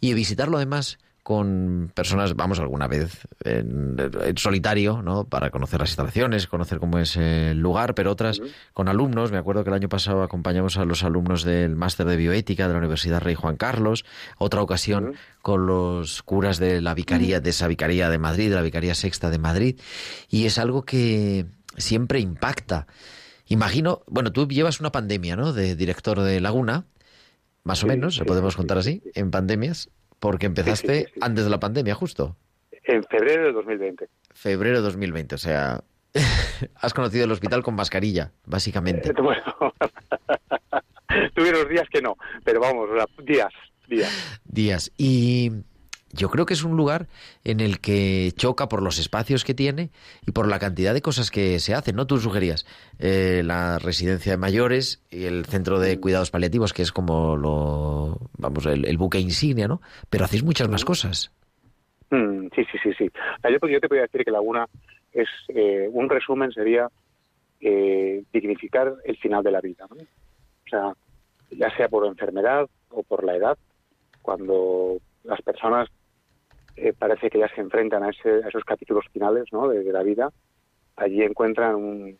y 0.00 0.14
visitarlo 0.14 0.56
además 0.56 0.98
con 1.24 1.90
personas, 1.94 2.36
vamos, 2.36 2.60
alguna 2.60 2.86
vez 2.86 3.26
en, 3.44 3.96
en 3.98 4.36
solitario, 4.36 5.00
¿no? 5.00 5.24
Para 5.24 5.48
conocer 5.48 5.80
las 5.80 5.88
instalaciones, 5.88 6.46
conocer 6.46 6.78
cómo 6.78 6.98
es 6.98 7.16
el 7.16 7.58
lugar, 7.58 7.94
pero 7.94 8.10
otras 8.10 8.42
con 8.74 8.90
alumnos. 8.90 9.32
Me 9.32 9.38
acuerdo 9.38 9.64
que 9.64 9.70
el 9.70 9.74
año 9.74 9.88
pasado 9.88 10.22
acompañamos 10.22 10.76
a 10.76 10.84
los 10.84 11.02
alumnos 11.02 11.42
del 11.42 11.76
máster 11.76 12.06
de 12.06 12.18
bioética 12.18 12.66
de 12.68 12.74
la 12.74 12.78
Universidad 12.78 13.22
Rey 13.22 13.34
Juan 13.34 13.56
Carlos. 13.56 14.04
Otra 14.36 14.60
ocasión 14.60 15.14
con 15.40 15.66
los 15.66 16.22
curas 16.22 16.58
de 16.58 16.82
la 16.82 16.92
vicaría, 16.92 17.40
de 17.40 17.50
esa 17.50 17.68
vicaría 17.68 18.10
de 18.10 18.18
Madrid, 18.18 18.50
de 18.50 18.56
la 18.56 18.62
vicaría 18.62 18.94
sexta 18.94 19.30
de 19.30 19.38
Madrid. 19.38 19.80
Y 20.28 20.44
es 20.44 20.58
algo 20.58 20.82
que 20.82 21.46
siempre 21.78 22.20
impacta. 22.20 22.86
Imagino, 23.46 24.02
bueno, 24.06 24.32
tú 24.32 24.48
llevas 24.48 24.80
una 24.80 24.90
pandemia, 24.92 25.36
¿no? 25.36 25.52
De 25.52 25.76
director 25.76 26.20
de 26.20 26.40
Laguna, 26.40 26.86
más 27.62 27.84
o 27.84 27.86
menos, 27.86 28.16
sí, 28.16 28.24
podemos 28.24 28.56
contar 28.56 28.82
sí, 28.82 29.00
así, 29.00 29.00
sí. 29.04 29.20
en 29.20 29.30
pandemias, 29.30 29.90
porque 30.18 30.46
empezaste 30.46 31.12
antes 31.20 31.44
de 31.44 31.50
la 31.50 31.60
pandemia, 31.60 31.94
justo. 31.94 32.36
En 32.84 33.02
febrero 33.04 33.46
de 33.46 33.52
2020. 33.52 34.08
Febrero 34.32 34.76
de 34.76 34.82
2020, 34.82 35.34
o 35.34 35.38
sea, 35.38 35.84
has 36.76 36.94
conocido 36.94 37.24
el 37.24 37.32
hospital 37.32 37.62
con 37.62 37.74
mascarilla, 37.74 38.32
básicamente. 38.46 39.12
Bueno, 39.22 39.42
tuve 41.34 41.50
unos 41.50 41.68
días 41.68 41.88
que 41.90 42.00
no, 42.00 42.16
pero 42.44 42.60
vamos, 42.60 42.88
días, 43.24 43.52
días. 43.88 44.40
días. 44.44 44.92
Y 44.96 45.50
yo 46.14 46.30
creo 46.30 46.46
que 46.46 46.54
es 46.54 46.64
un 46.64 46.76
lugar 46.76 47.06
en 47.44 47.60
el 47.60 47.80
que 47.80 48.32
choca 48.36 48.68
por 48.68 48.82
los 48.82 48.98
espacios 48.98 49.44
que 49.44 49.54
tiene 49.54 49.90
y 50.26 50.32
por 50.32 50.48
la 50.48 50.58
cantidad 50.58 50.94
de 50.94 51.02
cosas 51.02 51.30
que 51.30 51.58
se 51.58 51.74
hacen, 51.74 51.96
¿no? 51.96 52.06
Tú 52.06 52.18
sugerías 52.18 52.66
eh, 52.98 53.42
la 53.44 53.78
residencia 53.78 54.32
de 54.32 54.38
mayores 54.38 55.02
y 55.10 55.24
el 55.24 55.44
centro 55.44 55.78
de 55.80 56.00
cuidados 56.00 56.30
paliativos, 56.30 56.72
que 56.72 56.82
es 56.82 56.92
como 56.92 57.36
lo, 57.36 58.18
vamos, 58.38 58.66
el, 58.66 58.86
el 58.86 58.98
buque 58.98 59.18
insignia, 59.18 59.68
¿no? 59.68 59.80
Pero 60.10 60.24
hacéis 60.24 60.44
muchas 60.44 60.68
más 60.68 60.84
cosas. 60.84 61.32
Mm, 62.10 62.48
sí, 62.54 62.64
sí, 62.70 62.78
sí, 62.82 62.92
sí. 62.96 63.10
Sea, 63.42 63.50
yo, 63.50 63.68
yo 63.68 63.80
te 63.80 63.88
podría 63.88 64.02
decir 64.02 64.24
que 64.24 64.30
Laguna 64.30 64.66
es, 65.12 65.28
eh, 65.48 65.88
un 65.90 66.08
resumen 66.08 66.52
sería 66.52 66.88
eh, 67.60 68.22
dignificar 68.32 68.94
el 69.04 69.16
final 69.16 69.42
de 69.42 69.50
la 69.50 69.60
vida, 69.60 69.86
¿no? 69.88 69.96
O 69.96 70.68
sea, 70.68 70.92
ya 71.50 71.74
sea 71.76 71.88
por 71.88 72.06
enfermedad 72.06 72.68
o 72.90 73.02
por 73.02 73.24
la 73.24 73.36
edad, 73.36 73.58
cuando 74.22 74.98
las 75.24 75.40
personas 75.42 75.88
eh, 76.76 76.92
parece 76.92 77.30
que 77.30 77.38
ya 77.38 77.48
se 77.54 77.60
enfrentan 77.60 78.02
a, 78.02 78.10
ese- 78.10 78.42
a 78.44 78.48
esos 78.48 78.64
capítulos 78.64 79.04
finales 79.12 79.44
¿no? 79.52 79.68
de, 79.68 79.82
de 79.84 79.92
la 79.92 80.02
vida, 80.02 80.30
allí 80.96 81.22
encuentran 81.22 81.74
un- 81.76 82.18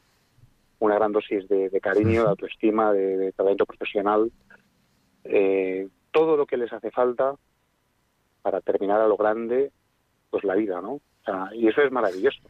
una 0.80 0.94
gran 0.96 1.12
dosis 1.12 1.48
de, 1.48 1.70
de 1.70 1.80
cariño, 1.80 2.24
de 2.24 2.28
autoestima, 2.30 2.92
de, 2.92 3.16
de 3.16 3.32
talento 3.32 3.64
profesional, 3.64 4.30
eh, 5.24 5.88
todo 6.10 6.36
lo 6.36 6.46
que 6.46 6.56
les 6.56 6.72
hace 6.72 6.90
falta 6.90 7.34
para 8.42 8.60
terminar 8.60 9.00
a 9.00 9.08
lo 9.08 9.16
grande, 9.16 9.72
pues 10.30 10.44
la 10.44 10.54
vida, 10.54 10.80
¿no? 10.80 10.94
O 10.94 11.00
sea, 11.24 11.48
y 11.54 11.68
eso 11.68 11.80
es 11.82 11.90
maravilloso. 11.90 12.40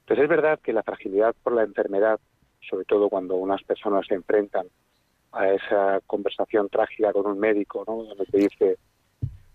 Entonces 0.00 0.24
es 0.24 0.28
verdad 0.28 0.58
que 0.60 0.72
la 0.72 0.82
fragilidad 0.82 1.34
por 1.42 1.52
la 1.54 1.62
enfermedad, 1.62 2.18
sobre 2.68 2.84
todo 2.84 3.08
cuando 3.08 3.36
unas 3.36 3.62
personas 3.62 4.06
se 4.06 4.14
enfrentan 4.14 4.66
a 5.32 5.48
esa 5.50 6.00
conversación 6.06 6.68
trágica 6.68 7.12
con 7.12 7.26
un 7.26 7.38
médico, 7.38 7.84
¿no? 7.86 8.02
Donde 8.04 8.24
te 8.26 8.38
dice, 8.38 8.78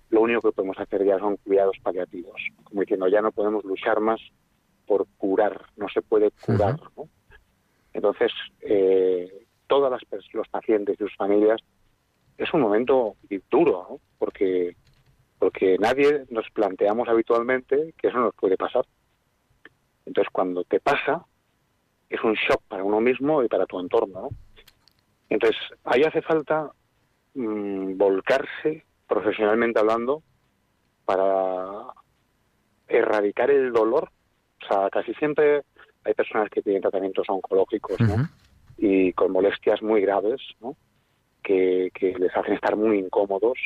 lo 0.09 0.21
único 0.21 0.41
que 0.41 0.55
podemos 0.55 0.77
hacer 0.79 1.05
ya 1.05 1.19
son 1.19 1.37
cuidados 1.37 1.77
paliativos, 1.83 2.41
como 2.63 2.81
diciendo, 2.81 3.07
ya 3.07 3.21
no 3.21 3.31
podemos 3.31 3.63
luchar 3.63 3.99
más 3.99 4.19
por 4.85 5.05
curar, 5.17 5.65
no 5.77 5.87
se 5.89 6.01
puede 6.01 6.31
curar, 6.31 6.79
¿no? 6.97 7.07
Entonces, 7.93 8.31
eh, 8.61 9.45
todas 9.67 9.91
las 9.91 10.01
los 10.33 10.47
pacientes 10.47 10.95
y 10.95 11.03
sus 11.03 11.15
familias 11.15 11.61
es 12.37 12.53
un 12.53 12.61
momento 12.61 13.15
duro, 13.49 13.87
¿no? 13.89 13.99
Porque 14.17 14.75
porque 15.39 15.77
nadie 15.79 16.25
nos 16.29 16.49
planteamos 16.51 17.07
habitualmente 17.07 17.93
que 17.97 18.09
eso 18.09 18.19
nos 18.19 18.35
puede 18.35 18.57
pasar. 18.57 18.85
Entonces, 20.05 20.29
cuando 20.33 20.65
te 20.65 20.81
pasa, 20.81 21.25
es 22.09 22.21
un 22.23 22.33
shock 22.33 22.61
para 22.67 22.83
uno 22.83 22.99
mismo 22.99 23.41
y 23.41 23.47
para 23.47 23.65
tu 23.65 23.79
entorno. 23.79 24.21
¿no? 24.21 24.29
Entonces, 25.29 25.59
ahí 25.85 26.03
hace 26.03 26.21
falta 26.21 26.71
mm, 27.35 27.97
volcarse, 27.97 28.85
profesionalmente 29.09 29.79
hablando, 29.79 30.23
para 31.03 31.87
erradicar 32.87 33.49
el 33.49 33.73
dolor. 33.73 34.09
O 34.63 34.67
sea, 34.67 34.89
casi 34.89 35.13
siempre 35.15 35.63
hay 36.05 36.13
personas 36.13 36.49
que 36.49 36.61
tienen 36.61 36.81
tratamientos 36.81 37.27
oncológicos, 37.27 37.97
y 38.77 39.11
con 39.13 39.31
molestias 39.33 39.81
muy 39.81 40.01
graves, 40.01 40.39
¿no? 40.61 40.77
que, 41.43 41.91
que 41.93 42.13
les 42.17 42.35
hacen 42.35 42.53
estar 42.53 42.77
muy 42.77 42.99
incómodos 42.99 43.57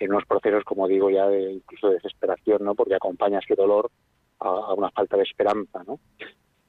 en 0.00 0.10
unos 0.10 0.24
procesos, 0.26 0.64
como 0.64 0.88
digo, 0.88 1.10
ya 1.10 1.28
de 1.28 1.52
incluso 1.52 1.88
de 1.88 1.94
desesperación, 1.94 2.64
¿no? 2.64 2.74
porque 2.74 2.94
acompaña 2.94 3.38
ese 3.38 3.54
dolor 3.54 3.90
a, 4.40 4.48
a 4.48 4.74
una 4.74 4.90
falta 4.90 5.16
de 5.16 5.22
esperanza. 5.22 5.84
¿no? 5.86 6.00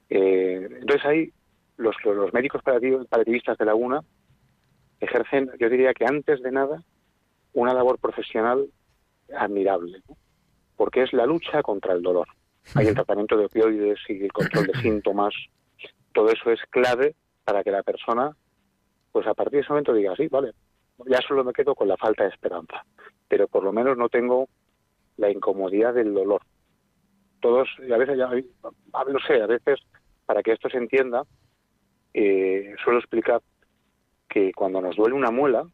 Eh, 0.10 0.68
entonces 0.82 1.06
ahí 1.06 1.34
los, 1.78 1.96
los 2.04 2.34
médicos 2.34 2.62
paliativistas 2.64 3.58
de 3.58 3.66
Laguna 3.66 4.02
ejercen, 5.00 5.50
yo 5.60 5.70
diría 5.70 5.94
que 5.94 6.06
antes 6.06 6.44
de 6.44 6.52
nada, 6.52 6.84
una 7.54 7.74
labor 7.74 8.00
profesional 8.00 8.68
admirable, 9.36 10.02
¿no? 10.08 10.16
porque 10.76 11.04
es 11.04 11.14
la 11.14 11.26
lucha 11.26 11.62
contra 11.62 11.94
el 11.94 12.02
dolor. 12.02 12.28
Hay 12.76 12.88
el 12.88 12.94
tratamiento 12.96 13.36
de 13.38 13.46
opioides 13.46 14.00
y 14.08 14.24
el 14.24 14.32
control 14.32 14.68
de 14.68 14.74
síntomas, 14.82 15.34
todo 16.14 16.30
eso 16.30 16.52
es 16.52 16.60
clave 16.70 17.16
para 17.44 17.64
que 17.64 17.72
la 17.72 17.84
persona, 17.84 18.36
pues 19.12 19.28
a 19.28 19.34
partir 19.34 19.58
de 19.58 19.60
ese 19.62 19.70
momento 19.74 19.94
diga, 19.94 20.16
sí, 20.16 20.28
vale, 20.28 20.52
ya 21.06 21.20
solo 21.28 21.44
me 21.44 21.54
quedo 21.54 21.76
con 21.76 21.88
la 21.88 21.98
falta 21.98 22.24
de 22.24 22.30
esperanza, 22.30 22.86
pero 23.28 23.48
por 23.48 23.64
lo 23.64 23.72
menos 23.74 23.98
no 23.98 24.10
tengo 24.10 24.48
la 25.18 25.30
incomodidad 25.30 25.94
del 25.94 26.14
dolor. 26.14 26.42
Todos, 27.42 27.70
y 27.88 27.92
a 27.92 27.98
veces, 27.98 28.18
ya, 28.18 28.26
a- 28.28 29.04
no 29.06 29.20
sé, 29.26 29.42
a 29.42 29.48
veces, 29.48 29.80
para 30.26 30.44
que 30.44 30.52
esto 30.52 30.70
se 30.70 30.78
entienda, 30.78 31.24
eh, 32.14 32.76
suelo 32.84 33.00
explicar 33.00 33.42
que 34.28 34.52
cuando 34.54 34.82
nos 34.82 34.96
duele 34.96 35.16
una 35.16 35.32
muela 35.32 35.66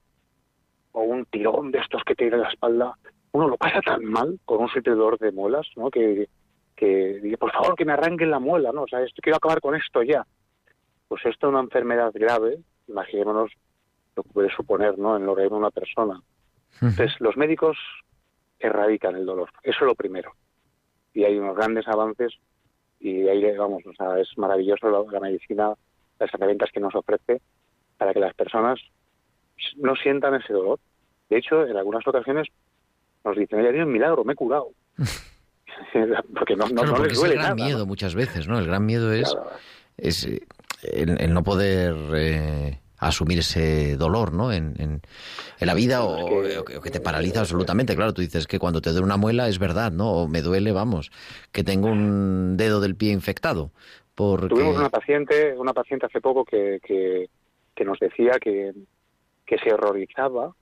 o 0.96 1.02
un 1.02 1.26
tirón 1.26 1.72
de 1.72 1.80
estos 1.80 2.04
que 2.04 2.16
tiene 2.16 2.38
en 2.38 2.42
la 2.44 2.50
espalda, 2.50 2.94
uno 3.34 3.50
lo 3.50 3.58
pasa 3.58 3.82
tan 3.82 4.04
mal 4.06 4.40
con 4.46 4.62
un 4.62 4.70
dolor 4.84 5.20
de 5.20 5.34
muelas, 5.34 5.68
¿no? 5.76 5.92
Que, 5.92 6.30
que 6.74 7.20
dice, 7.22 7.38
por 7.38 7.52
favor, 7.52 7.76
que 7.76 7.84
me 7.84 7.92
arranquen 7.92 8.32
la 8.32 8.40
muela, 8.40 8.72
¿no? 8.72 8.84
O 8.84 8.88
sea, 8.88 9.02
esto, 9.02 9.22
quiero 9.22 9.36
acabar 9.36 9.60
con 9.60 9.76
esto 9.76 10.04
ya. 10.04 10.26
Pues 11.10 11.26
esto 11.26 11.48
es 11.48 11.52
una 11.52 11.60
enfermedad 11.60 12.12
grave, 12.14 12.60
imaginémonos 12.88 13.52
lo 14.16 14.24
que 14.24 14.30
puede 14.30 14.50
suponer, 14.56 14.98
¿no? 14.98 15.18
En 15.18 15.28
organismo 15.28 15.58
de 15.58 15.64
una 15.64 15.72
persona. 15.72 16.22
Entonces, 16.82 17.14
los 17.20 17.36
médicos 17.36 17.78
erradican 18.58 19.18
el 19.18 19.26
dolor. 19.26 19.50
Eso 19.64 19.80
es 19.82 19.86
lo 19.86 19.96
primero. 19.96 20.32
Y 21.14 21.26
hay 21.26 21.38
unos 21.38 21.58
grandes 21.58 21.88
avances 21.90 22.34
y 23.02 23.28
ahí, 23.28 23.58
vamos, 23.58 23.86
o 23.86 23.94
sea, 23.94 24.18
es 24.18 24.30
maravilloso 24.38 24.90
la, 24.90 25.04
la 25.12 25.20
medicina, 25.20 25.74
las 26.20 26.34
herramientas 26.34 26.72
que 26.72 26.80
nos 26.80 26.96
ofrece 26.96 27.42
para 27.98 28.14
que 28.14 28.22
las 28.22 28.34
personas 28.34 28.80
no 29.78 29.96
sientan 29.96 30.36
ese 30.36 30.54
dolor. 30.54 30.80
De 31.30 31.38
hecho, 31.38 31.66
en 31.66 31.76
algunas 31.78 32.06
ocasiones 32.08 32.48
nos 33.24 33.36
dicen, 33.38 33.60
oye, 33.60 33.68
ha 33.68 33.70
habido 33.70 33.86
un 33.86 33.92
milagro, 33.94 34.24
me 34.24 34.34
he 34.34 34.36
curado. 34.36 34.70
porque 36.38 36.56
no, 36.56 36.68
no, 36.68 36.76
Claro, 36.76 36.88
no 36.88 36.94
porque 36.96 37.10
les 37.10 37.12
es 37.18 37.18
el 37.18 37.30
duele 37.30 37.36
gran 37.36 37.56
nada. 37.58 37.66
miedo 37.68 37.80
¿no? 37.80 37.86
muchas 37.86 38.16
veces, 38.16 38.48
¿no? 38.48 38.60
El 38.60 38.68
gran 38.68 38.86
miedo 38.86 39.12
es, 39.14 39.32
Claro. 39.34 39.50
es 39.98 40.26
eh, 40.26 40.42
el, 40.84 41.20
el 41.22 41.34
no 41.34 41.44
poder 41.44 41.96
eh, 42.16 42.80
asumir 43.00 43.40
ese 43.40 43.98
dolor, 43.98 44.34
¿no? 44.34 44.52
En, 44.54 44.74
en, 44.80 45.02
en 45.60 45.68
la 45.68 45.74
vida 45.74 46.04
o, 46.04 46.44
Es 46.44 46.54
que- 46.54 46.58
o 46.60 46.66
que, 46.66 46.78
o 46.78 46.82
que 46.82 46.92
te 46.92 47.00
paraliza 47.02 47.42
absolutamente. 47.42 47.96
Claro, 47.96 48.14
tú 48.14 48.22
dices 48.22 48.48
que 48.48 48.60
cuando 48.60 48.82
te 48.82 48.92
duele 48.92 49.06
una 49.06 49.18
muela 49.18 49.48
es 49.48 49.60
verdad, 49.60 49.92
¿no? 49.92 50.12
O 50.12 50.28
me 50.28 50.42
duele, 50.42 50.72
vamos, 50.72 51.12
que 51.52 51.64
tengo 51.64 51.88
un 51.88 52.56
dedo 52.58 52.80
del 52.80 52.96
pie 52.96 53.12
infectado. 53.12 53.72
Porque... 54.16 54.48
Tuvimos 54.48 54.78
una 54.78 54.90
paciente, 54.90 55.56
una 55.58 55.74
paciente 55.74 56.06
hace 56.06 56.22
poco 56.22 56.46
que, 56.46 56.80
que, 56.86 57.30
que 57.76 57.84
nos 57.84 58.00
decía 58.00 58.34
que, 58.40 58.72
que 59.46 59.58
se 59.60 59.74
horrorizaba 59.74 60.54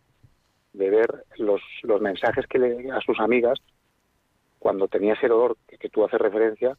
de 0.74 0.90
ver 0.90 1.26
los, 1.38 1.62
los 1.84 2.02
mensajes 2.02 2.48
que 2.48 2.60
le, 2.60 2.92
a 2.92 3.00
sus 3.02 3.20
amigas 3.20 3.60
cuando 4.60 4.88
tenía 4.88 5.14
ese 5.14 5.28
dolor 5.28 5.58
que, 5.68 5.78
que 5.78 5.90
tú 5.90 6.04
haces 6.04 6.20
referencia, 6.20 6.78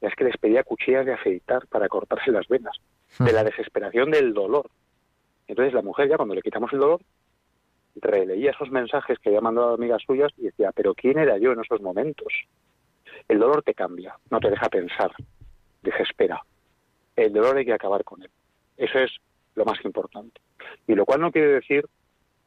es 0.00 0.14
que 0.14 0.24
les 0.24 0.36
pedía 0.36 0.64
cuchillas 0.64 1.06
de 1.06 1.14
afeitar 1.14 1.66
para 1.68 1.88
cortarse 1.88 2.30
las 2.30 2.46
venas, 2.48 2.76
de 3.18 3.32
la 3.32 3.44
desesperación 3.44 4.10
del 4.10 4.34
dolor. 4.34 4.68
Entonces 5.46 5.72
la 5.72 5.82
mujer 5.82 6.08
ya 6.08 6.16
cuando 6.16 6.34
le 6.34 6.42
quitamos 6.42 6.72
el 6.72 6.80
dolor, 6.80 7.00
releía 7.96 8.50
esos 8.50 8.70
mensajes 8.70 9.18
que 9.18 9.28
había 9.28 9.40
mandado 9.40 9.74
amigas 9.74 10.02
suyas 10.04 10.32
y 10.36 10.42
decía, 10.42 10.72
pero 10.72 10.94
¿quién 10.94 11.18
era 11.18 11.38
yo 11.38 11.52
en 11.52 11.60
esos 11.60 11.80
momentos? 11.80 12.32
El 13.28 13.38
dolor 13.38 13.62
te 13.62 13.74
cambia, 13.74 14.18
no 14.30 14.40
te 14.40 14.50
deja 14.50 14.68
pensar, 14.68 15.12
desespera. 15.82 16.42
El 17.16 17.32
dolor 17.32 17.56
hay 17.56 17.64
que 17.64 17.72
acabar 17.72 18.04
con 18.04 18.22
él. 18.22 18.30
Eso 18.76 18.98
es 18.98 19.12
lo 19.54 19.64
más 19.64 19.82
importante. 19.84 20.40
Y 20.86 20.94
lo 20.94 21.04
cual 21.04 21.20
no 21.20 21.32
quiere 21.32 21.48
decir 21.48 21.86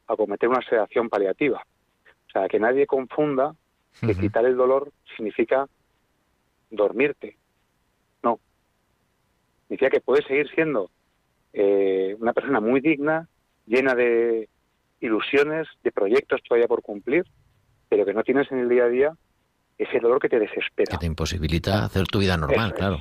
acometer 0.06 0.48
una 0.48 0.62
sedación 0.68 1.08
paliativa. 1.08 1.62
O 2.28 2.30
sea, 2.30 2.48
que 2.48 2.58
nadie 2.58 2.86
confunda 2.86 3.54
que 4.00 4.14
quitar 4.14 4.44
el 4.44 4.56
dolor 4.56 4.92
significa 5.16 5.66
dormirte. 6.70 7.36
No. 8.22 8.38
Significa 9.62 9.90
que 9.90 10.00
puedes 10.00 10.26
seguir 10.26 10.48
siendo 10.54 10.90
eh, 11.52 12.16
una 12.18 12.32
persona 12.32 12.60
muy 12.60 12.80
digna, 12.80 13.28
llena 13.66 13.94
de 13.94 14.48
ilusiones, 15.00 15.68
de 15.82 15.92
proyectos 15.92 16.42
todavía 16.42 16.68
por 16.68 16.82
cumplir, 16.82 17.24
pero 17.88 18.04
que 18.04 18.14
no 18.14 18.22
tienes 18.22 18.50
en 18.52 18.58
el 18.58 18.68
día 18.68 18.84
a 18.84 18.88
día 18.88 19.12
ese 19.78 20.00
dolor 20.00 20.20
que 20.20 20.28
te 20.28 20.38
desespera. 20.38 20.90
Que 20.90 20.98
te 20.98 21.06
imposibilita 21.06 21.84
hacer 21.84 22.06
tu 22.06 22.18
vida 22.18 22.36
normal, 22.36 22.70
es. 22.70 22.76
claro. 22.76 22.98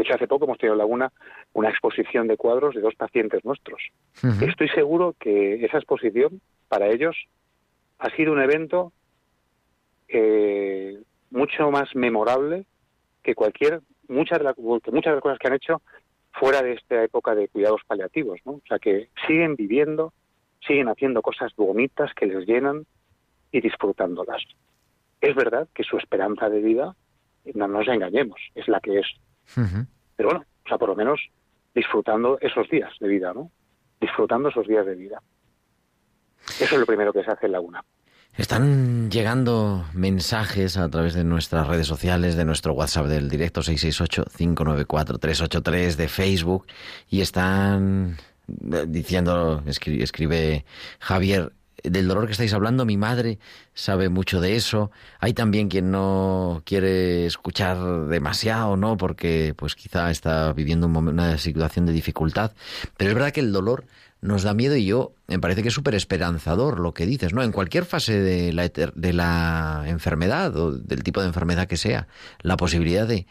De 0.00 0.04
hecho, 0.04 0.14
hace 0.14 0.26
poco 0.26 0.46
hemos 0.46 0.56
tenido 0.56 0.72
en 0.72 0.78
Laguna 0.78 1.12
una 1.52 1.68
exposición 1.68 2.26
de 2.26 2.38
cuadros 2.38 2.74
de 2.74 2.80
dos 2.80 2.94
pacientes 2.94 3.44
nuestros. 3.44 3.82
Estoy 4.40 4.70
seguro 4.70 5.14
que 5.20 5.62
esa 5.62 5.76
exposición, 5.76 6.40
para 6.68 6.86
ellos, 6.88 7.14
ha 7.98 8.08
sido 8.16 8.32
un 8.32 8.40
evento 8.40 8.94
eh, 10.08 10.98
mucho 11.30 11.70
más 11.70 11.94
memorable 11.94 12.64
que 13.22 13.34
cualquier, 13.34 13.82
muchas 14.08 14.38
de, 14.38 14.44
la- 14.44 14.54
que 14.54 14.62
muchas 14.90 15.10
de 15.10 15.16
las 15.16 15.22
cosas 15.22 15.38
que 15.38 15.48
han 15.48 15.54
hecho 15.54 15.82
fuera 16.32 16.62
de 16.62 16.72
esta 16.72 17.04
época 17.04 17.34
de 17.34 17.48
cuidados 17.48 17.82
paliativos, 17.86 18.40
¿no? 18.46 18.52
O 18.52 18.62
sea, 18.66 18.78
que 18.78 19.10
siguen 19.26 19.54
viviendo, 19.54 20.14
siguen 20.66 20.88
haciendo 20.88 21.20
cosas 21.20 21.54
bonitas 21.56 22.14
que 22.14 22.24
les 22.24 22.46
llenan 22.46 22.86
y 23.52 23.60
disfrutándolas. 23.60 24.42
Es 25.20 25.34
verdad 25.34 25.68
que 25.74 25.82
su 25.82 25.98
esperanza 25.98 26.48
de 26.48 26.62
vida, 26.62 26.96
no 27.52 27.68
nos 27.68 27.86
engañemos, 27.86 28.40
es 28.54 28.66
la 28.66 28.80
que 28.80 29.00
es. 29.00 29.06
Pero 29.54 30.28
bueno, 30.30 30.44
o 30.64 30.68
sea, 30.68 30.78
por 30.78 30.88
lo 30.88 30.96
menos 30.96 31.20
disfrutando 31.74 32.38
esos 32.40 32.68
días 32.68 32.90
de 33.00 33.08
vida, 33.08 33.32
¿no? 33.34 33.50
Disfrutando 34.00 34.48
esos 34.48 34.66
días 34.66 34.86
de 34.86 34.94
vida. 34.94 35.20
Eso 36.60 36.74
es 36.74 36.80
lo 36.80 36.86
primero 36.86 37.12
que 37.12 37.22
se 37.24 37.30
hace 37.30 37.46
en 37.46 37.52
Laguna. 37.52 37.84
Están 38.36 39.10
llegando 39.10 39.84
mensajes 39.92 40.76
a 40.76 40.88
través 40.88 41.14
de 41.14 41.24
nuestras 41.24 41.66
redes 41.66 41.86
sociales, 41.86 42.36
de 42.36 42.44
nuestro 42.44 42.72
WhatsApp 42.74 43.06
del 43.06 43.28
directo 43.28 43.60
668-594-383, 43.60 45.96
de 45.96 46.08
Facebook, 46.08 46.66
y 47.08 47.20
están 47.20 48.16
eh, 48.72 48.84
diciendo, 48.88 49.62
escri- 49.66 50.02
escribe 50.02 50.64
Javier, 51.00 51.52
del 51.84 52.08
dolor 52.08 52.26
que 52.26 52.32
estáis 52.32 52.52
hablando, 52.52 52.84
mi 52.84 52.96
madre 52.96 53.38
sabe 53.74 54.08
mucho 54.08 54.40
de 54.40 54.56
eso. 54.56 54.90
Hay 55.18 55.32
también 55.32 55.68
quien 55.68 55.90
no 55.90 56.62
quiere 56.64 57.26
escuchar 57.26 58.06
demasiado, 58.06 58.76
¿no? 58.76 58.96
Porque 58.96 59.54
pues 59.56 59.74
quizá 59.74 60.10
está 60.10 60.52
viviendo 60.52 60.86
un 60.86 60.94
momen- 60.94 61.10
una 61.10 61.38
situación 61.38 61.86
de 61.86 61.92
dificultad. 61.92 62.52
Pero 62.96 63.10
es 63.10 63.14
verdad 63.14 63.32
que 63.32 63.40
el 63.40 63.52
dolor 63.52 63.84
nos 64.22 64.42
da 64.42 64.52
miedo 64.52 64.76
y 64.76 64.84
yo 64.84 65.14
me 65.28 65.38
parece 65.38 65.62
que 65.62 65.68
es 65.68 65.74
súper 65.74 65.94
esperanzador 65.94 66.78
lo 66.78 66.92
que 66.92 67.06
dices, 67.06 67.32
¿no? 67.32 67.42
En 67.42 67.52
cualquier 67.52 67.86
fase 67.86 68.20
de 68.20 68.52
la, 68.52 68.68
de 68.68 69.12
la 69.14 69.84
enfermedad 69.86 70.54
o 70.56 70.72
del 70.72 71.02
tipo 71.02 71.22
de 71.22 71.28
enfermedad 71.28 71.66
que 71.66 71.78
sea, 71.78 72.06
la 72.42 72.58
posibilidad 72.58 73.06
de, 73.06 73.26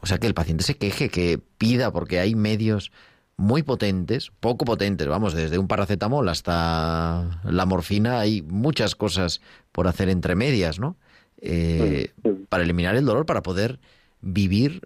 o 0.00 0.06
sea, 0.06 0.18
que 0.18 0.28
el 0.28 0.34
paciente 0.34 0.62
se 0.62 0.76
queje, 0.76 1.08
que 1.08 1.40
pida, 1.58 1.90
porque 1.90 2.20
hay 2.20 2.36
medios 2.36 2.92
muy 3.40 3.62
potentes, 3.62 4.30
poco 4.38 4.66
potentes, 4.66 5.08
vamos, 5.08 5.32
desde 5.32 5.56
un 5.56 5.66
paracetamol 5.66 6.28
hasta 6.28 7.40
la 7.42 7.64
morfina, 7.64 8.20
hay 8.20 8.42
muchas 8.42 8.94
cosas 8.94 9.40
por 9.72 9.88
hacer 9.88 10.10
entre 10.10 10.36
medias, 10.36 10.78
¿no? 10.78 10.96
Eh, 11.40 12.10
para 12.50 12.64
eliminar 12.64 12.96
el 12.96 13.06
dolor, 13.06 13.24
para 13.24 13.42
poder 13.42 13.78
vivir, 14.20 14.82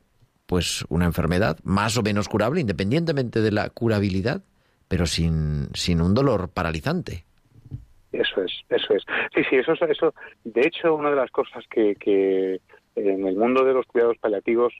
pues, 0.47 0.85
una 0.88 1.05
enfermedad 1.05 1.59
más 1.64 1.99
o 1.99 2.03
menos 2.03 2.29
curable, 2.29 2.61
independientemente 2.61 3.40
de 3.40 3.51
la 3.51 3.71
curabilidad, 3.71 4.45
pero 4.87 5.07
sin, 5.07 5.69
sin 5.75 6.01
un 6.01 6.14
dolor 6.14 6.49
paralizante. 6.49 7.25
Eso 8.12 8.40
es, 8.40 8.53
eso 8.69 8.95
es. 8.95 9.03
Sí, 9.35 9.43
sí, 9.51 9.57
eso 9.57 9.73
es, 9.73 9.83
eso. 9.90 10.14
De 10.45 10.61
hecho, 10.61 10.95
una 10.95 11.11
de 11.11 11.17
las 11.17 11.33
cosas 11.33 11.64
que, 11.69 11.97
que 11.97 12.61
en 12.95 13.27
el 13.27 13.37
mundo 13.37 13.64
de 13.64 13.75
los 13.75 13.85
cuidados 13.87 14.17
paliativos 14.19 14.73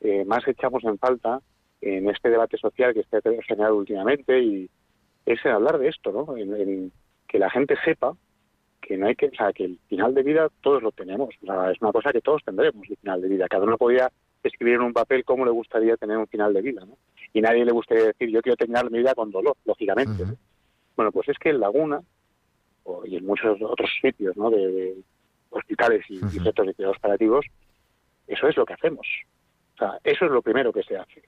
eh, 0.00 0.24
más 0.24 0.48
echamos 0.48 0.82
en 0.84 0.96
falta 0.96 1.42
en 1.80 2.08
este 2.10 2.30
debate 2.30 2.56
social 2.58 2.94
que 2.94 3.04
se 3.04 3.16
ha 3.16 3.42
generado 3.42 3.76
últimamente 3.76 4.40
y 4.40 4.70
es 5.26 5.44
en 5.44 5.52
hablar 5.52 5.78
de 5.78 5.88
esto, 5.88 6.12
¿no? 6.12 6.36
En, 6.36 6.54
en 6.54 6.92
que 7.26 7.38
la 7.38 7.50
gente 7.50 7.76
sepa 7.84 8.16
que 8.80 8.96
no 8.96 9.06
hay 9.06 9.14
que, 9.14 9.26
o 9.26 9.34
sea, 9.34 9.52
que 9.52 9.64
el 9.64 9.78
final 9.88 10.14
de 10.14 10.22
vida 10.22 10.48
todos 10.62 10.82
lo 10.82 10.92
tenemos. 10.92 11.34
O 11.42 11.46
sea, 11.46 11.70
es 11.70 11.80
una 11.80 11.92
cosa 11.92 12.12
que 12.12 12.20
todos 12.20 12.42
tendremos 12.44 12.88
el 12.88 12.96
final 12.96 13.20
de 13.20 13.28
vida. 13.28 13.48
Cada 13.48 13.64
uno 13.64 13.76
podría 13.76 14.10
escribir 14.42 14.74
en 14.74 14.82
un 14.82 14.92
papel 14.92 15.24
cómo 15.24 15.44
le 15.44 15.50
gustaría 15.50 15.96
tener 15.96 16.16
un 16.16 16.26
final 16.26 16.52
de 16.54 16.62
vida, 16.62 16.84
¿no? 16.84 16.96
Y 17.32 17.40
nadie 17.40 17.64
le 17.64 17.72
gustaría 17.72 18.04
decir 18.04 18.30
yo 18.30 18.40
quiero 18.40 18.56
terminar 18.56 18.90
mi 18.90 18.98
vida 18.98 19.14
con 19.14 19.30
dolor, 19.30 19.56
lógicamente. 19.64 20.24
Bueno, 20.96 21.12
pues 21.12 21.28
es 21.28 21.38
que 21.38 21.50
en 21.50 21.60
Laguna 21.60 22.00
y 23.04 23.16
en 23.16 23.26
muchos 23.26 23.60
otros 23.60 23.90
sitios, 24.00 24.36
¿no? 24.36 24.50
De, 24.50 24.66
de 24.66 24.96
hospitales 25.50 26.04
y, 26.08 26.14
y 26.16 26.36
Ujú. 26.36 26.44
centros 26.44 26.66
de 26.68 26.74
cuidados 26.74 26.98
paliativos, 27.00 27.46
eso 28.26 28.48
es 28.48 28.56
lo 28.56 28.64
que 28.64 28.74
hacemos. 28.74 29.06
O 29.74 29.78
sea, 29.78 29.98
eso 30.04 30.24
es 30.24 30.30
lo 30.30 30.42
primero 30.42 30.72
que 30.72 30.82
se 30.82 30.96
hace. 30.96 31.22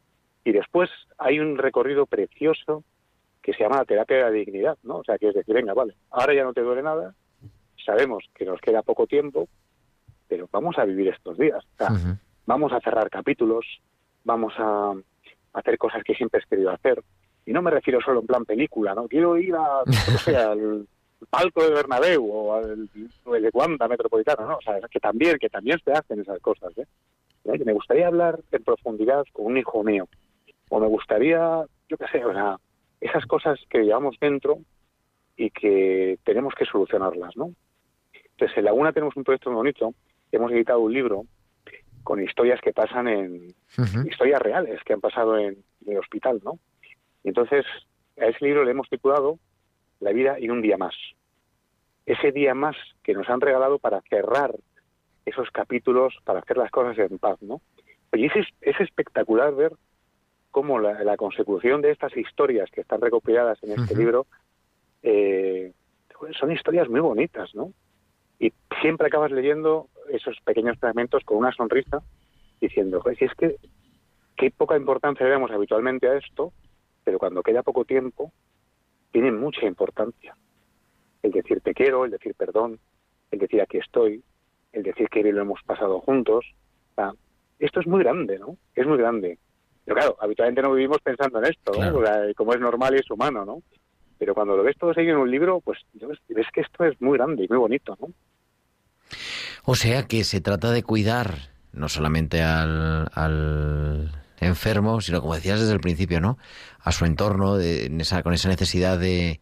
Y 0.44 0.53
después 0.53 0.90
hay 1.18 1.38
un 1.38 1.59
recorrido 1.59 2.07
precioso 2.07 2.85
que 3.42 3.53
se 3.53 3.62
llama 3.62 3.79
la 3.79 3.85
terapia 3.85 4.16
de 4.16 4.22
la 4.22 4.31
dignidad, 4.31 4.79
¿no? 4.83 4.96
O 4.98 5.05
sea, 5.05 5.18
que 5.18 5.29
es 5.29 5.35
decir, 5.35 5.55
venga, 5.55 5.74
vale, 5.74 5.94
ahora 6.11 6.35
ya 6.35 6.44
no 6.44 6.53
te 6.53 6.61
duele 6.61 6.83
nada, 6.83 7.14
sabemos 7.85 8.24
que 8.35 8.44
nos 8.44 8.61
queda 8.61 8.83
poco 8.83 9.07
tiempo, 9.07 9.48
pero 10.29 10.48
vamos 10.53 10.79
a 10.79 10.85
vivir 10.85 11.09
estos 11.09 11.38
días. 11.38 11.64
O 11.74 11.76
sea, 11.76 12.16
vamos 12.46 12.72
a 12.72 12.81
cerrar 12.81 13.09
capítulos, 13.11 13.64
vamos 14.24 14.53
a 14.59 14.92
hacer 15.55 15.79
cosas 15.79 16.03
que 16.05 16.14
siempre 16.14 16.40
has 16.40 16.48
querido 16.48 16.70
hacer. 16.70 17.03
Y 17.46 17.53
no 17.53 17.62
me 17.62 17.70
refiero 17.70 18.00
solo 18.00 18.20
en 18.20 18.26
plan 18.26 18.44
película, 18.44 18.94
¿no? 18.94 19.09
Quiero 19.09 19.37
ir 19.38 19.55
a, 19.55 19.81
al 20.50 20.87
palco 21.29 21.62
de 21.62 21.70
Bernabéu 21.70 22.31
o 22.31 22.55
al 22.55 22.88
o 23.24 23.35
el 23.35 23.42
de 23.42 23.50
Wanda 23.53 23.88
Metropolitano, 23.88 24.46
¿no? 24.46 24.57
O 24.57 24.62
sea, 24.62 24.79
que 24.90 25.00
también, 25.00 25.38
que 25.38 25.48
también 25.48 25.79
se 25.85 25.92
hacen 25.92 26.20
esas 26.20 26.40
cosas, 26.40 26.76
¿eh? 26.79 26.87
¿Eh? 27.44 27.59
Me 27.64 27.72
gustaría 27.72 28.07
hablar 28.07 28.38
en 28.53 28.62
profundidad 28.62 29.24
con 29.33 29.46
un 29.46 29.59
hijo 29.59 29.83
mío. 29.83 30.09
O 30.70 30.80
me 30.80 30.87
gustaría, 30.87 31.64
yo 31.88 31.96
qué 31.98 32.06
sé, 32.11 32.24
o 32.24 32.33
sea, 32.33 32.56
esas 33.00 33.26
cosas 33.26 33.59
que 33.68 33.83
llevamos 33.83 34.16
dentro 34.20 34.61
y 35.37 35.50
que 35.50 36.18
tenemos 36.24 36.54
que 36.54 36.64
solucionarlas, 36.64 37.37
¿no? 37.37 37.52
Entonces, 38.12 38.56
en 38.56 38.64
Laguna 38.64 38.92
tenemos 38.92 39.16
un 39.16 39.24
proyecto 39.24 39.50
muy 39.50 39.56
bonito. 39.56 39.94
Hemos 40.33 40.50
editado 40.52 40.80
un 40.80 40.92
libro 40.94 41.24
con 42.04 42.22
historias 42.22 42.61
que 42.61 42.72
pasan 42.72 43.09
en, 43.09 43.54
historias 44.06 44.40
reales 44.40 44.80
que 44.85 44.94
han 44.94 45.00
pasado 45.00 45.37
en, 45.37 45.62
en 45.85 45.92
el 45.92 45.98
hospital, 45.98 46.40
¿no? 46.42 46.59
Y 47.22 47.28
entonces 47.28 47.66
a 48.18 48.26
ese 48.26 48.44
libro 48.44 48.64
le 48.64 48.70
hemos 48.70 48.88
titulado 48.88 49.38
La 49.98 50.12
vida 50.12 50.37
en 50.38 50.50
un 50.52 50.62
día 50.62 50.76
más. 50.76 50.94
Ese 52.06 52.33
día 52.33 52.54
más 52.54 52.76
que 53.02 53.14
nos 53.14 53.28
han 53.28 53.40
regalado 53.40 53.78
para 53.78 54.00
cerrar 54.02 54.54
esos 55.26 55.50
capítulos, 55.50 56.14
para 56.24 56.40
hacer 56.40 56.56
las 56.56 56.70
cosas 56.70 56.98
en 56.98 57.18
paz, 57.18 57.40
¿no? 57.42 57.61
Oye, 58.12 58.30
es, 58.35 58.46
es 58.61 58.80
espectacular 58.80 59.54
ver 59.54 59.72
cómo 60.50 60.78
la, 60.78 61.04
la 61.04 61.16
consecución 61.16 61.80
de 61.80 61.90
estas 61.90 62.16
historias 62.16 62.70
que 62.70 62.80
están 62.80 63.00
recopiladas 63.00 63.62
en 63.62 63.72
este 63.72 63.96
libro 63.96 64.26
eh, 65.02 65.72
son 66.38 66.52
historias 66.52 66.88
muy 66.88 67.00
bonitas, 67.00 67.54
¿no? 67.54 67.72
Y 68.38 68.52
siempre 68.80 69.06
acabas 69.06 69.30
leyendo 69.30 69.88
esos 70.10 70.38
pequeños 70.44 70.78
fragmentos 70.78 71.24
con 71.24 71.38
una 71.38 71.52
sonrisa 71.52 72.02
diciendo, 72.60 73.00
"Joder, 73.00 73.18
si 73.18 73.24
es 73.26 73.34
que 73.34 73.56
qué 74.36 74.50
poca 74.50 74.76
importancia 74.76 75.24
le 75.24 75.32
damos 75.32 75.50
habitualmente 75.50 76.08
a 76.08 76.16
esto, 76.16 76.52
pero 77.04 77.18
cuando 77.18 77.42
queda 77.42 77.62
poco 77.62 77.84
tiempo, 77.84 78.32
tiene 79.12 79.32
mucha 79.32 79.66
importancia. 79.66 80.36
El 81.22 81.32
decir 81.32 81.60
te 81.60 81.74
quiero, 81.74 82.04
el 82.04 82.10
decir 82.10 82.34
perdón, 82.34 82.78
el 83.30 83.38
decir 83.38 83.60
aquí 83.60 83.78
estoy, 83.78 84.22
el 84.72 84.82
decir 84.82 85.08
que 85.08 85.22
lo 85.22 85.42
hemos 85.42 85.62
pasado 85.62 86.00
juntos. 86.00 86.46
O 86.92 86.94
sea, 86.94 87.12
esto 87.58 87.80
es 87.80 87.86
muy 87.86 88.02
grande, 88.02 88.38
¿no? 88.38 88.56
Es 88.74 88.86
muy 88.86 88.96
grande. 88.98 89.38
Pero 89.90 90.03
claro, 90.03 90.16
habitualmente 90.20 90.62
no 90.62 90.72
vivimos 90.72 90.98
pensando 91.03 91.40
en 91.40 91.46
esto, 91.46 91.72
¿no? 91.72 91.79
Claro. 91.79 91.98
O 91.98 92.07
sea, 92.07 92.35
como 92.37 92.55
es 92.55 92.61
normal 92.61 92.94
y 92.94 93.00
es 93.00 93.11
humano, 93.11 93.44
¿no? 93.44 93.61
Pero 94.20 94.35
cuando 94.35 94.57
lo 94.57 94.62
ves 94.62 94.76
todo 94.79 94.94
seguido 94.94 95.16
en 95.16 95.22
un 95.22 95.31
libro, 95.33 95.61
pues 95.61 95.81
ves, 95.94 96.46
que 96.55 96.61
esto 96.61 96.85
es 96.85 97.00
muy 97.00 97.18
grande 97.18 97.42
y 97.42 97.48
muy 97.48 97.59
bonito, 97.59 97.98
¿no? 98.00 98.09
O 99.64 99.74
sea 99.74 100.07
que 100.07 100.22
se 100.22 100.40
trata 100.40 100.70
de 100.70 100.85
cuidar 100.85 101.35
no 101.72 101.88
solamente 101.88 102.40
al, 102.40 103.11
al 103.12 104.12
enfermo, 104.38 105.00
sino 105.00 105.20
como 105.20 105.35
decías 105.35 105.59
desde 105.59 105.72
el 105.72 105.81
principio, 105.81 106.20
¿no? 106.20 106.38
A 106.79 106.92
su 106.92 107.05
entorno, 107.05 107.57
de, 107.57 107.87
en 107.87 108.00
esa, 108.00 108.22
con 108.22 108.33
esa 108.33 108.48
necesidad 108.48 108.96
de, 108.96 109.40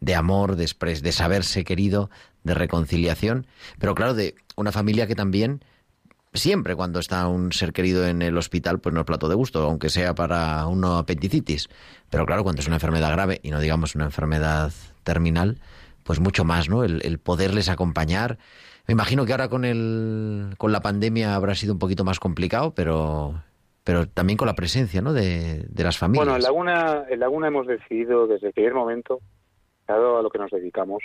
de 0.00 0.14
amor, 0.14 0.56
de 0.56 1.12
saberse 1.12 1.62
querido, 1.62 2.08
de 2.42 2.54
reconciliación, 2.54 3.46
pero 3.78 3.94
claro, 3.94 4.14
de 4.14 4.34
una 4.56 4.72
familia 4.72 5.06
que 5.06 5.14
también 5.14 5.62
siempre 6.32 6.76
cuando 6.76 7.00
está 7.00 7.26
un 7.28 7.52
ser 7.52 7.72
querido 7.72 8.06
en 8.06 8.22
el 8.22 8.36
hospital, 8.36 8.80
pues 8.80 8.94
no 8.94 9.00
es 9.00 9.06
plato 9.06 9.28
de 9.28 9.34
gusto, 9.34 9.62
aunque 9.62 9.88
sea 9.88 10.14
para 10.14 10.66
una 10.66 10.98
apendicitis. 10.98 11.68
Pero 12.10 12.26
claro, 12.26 12.42
cuando 12.42 12.60
es 12.60 12.66
una 12.66 12.76
enfermedad 12.76 13.12
grave 13.12 13.40
y 13.42 13.50
no 13.50 13.60
digamos 13.60 13.94
una 13.94 14.04
enfermedad 14.04 14.72
terminal, 15.02 15.58
pues 16.04 16.20
mucho 16.20 16.44
más, 16.44 16.68
¿no? 16.68 16.84
El, 16.84 17.18
poderles 17.18 17.68
acompañar. 17.68 18.38
Me 18.86 18.92
imagino 18.92 19.24
que 19.24 19.32
ahora 19.32 19.48
con 19.48 19.64
el 19.64 20.54
con 20.58 20.72
la 20.72 20.80
pandemia 20.80 21.34
habrá 21.34 21.54
sido 21.54 21.72
un 21.72 21.78
poquito 21.78 22.04
más 22.04 22.20
complicado, 22.20 22.74
pero 22.74 23.34
pero 23.84 24.06
también 24.06 24.36
con 24.36 24.46
la 24.46 24.54
presencia, 24.54 25.00
¿no? 25.00 25.12
De, 25.12 25.64
de 25.68 25.84
las 25.84 25.98
familias. 25.98 26.24
Bueno, 26.24 26.36
en 26.36 26.42
Laguna, 26.42 27.04
en 27.08 27.20
Laguna 27.20 27.48
hemos 27.48 27.66
decidido 27.66 28.26
desde 28.26 28.48
el 28.48 28.52
primer 28.52 28.74
momento, 28.74 29.20
dado 29.86 30.18
a 30.18 30.22
lo 30.22 30.30
que 30.30 30.38
nos 30.38 30.50
dedicamos, 30.50 31.02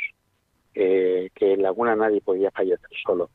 eh, 0.74 1.30
que 1.34 1.54
en 1.54 1.64
Laguna 1.64 1.96
nadie 1.96 2.22
podía 2.22 2.52
fallecer 2.52 2.90
solo. 3.06 3.30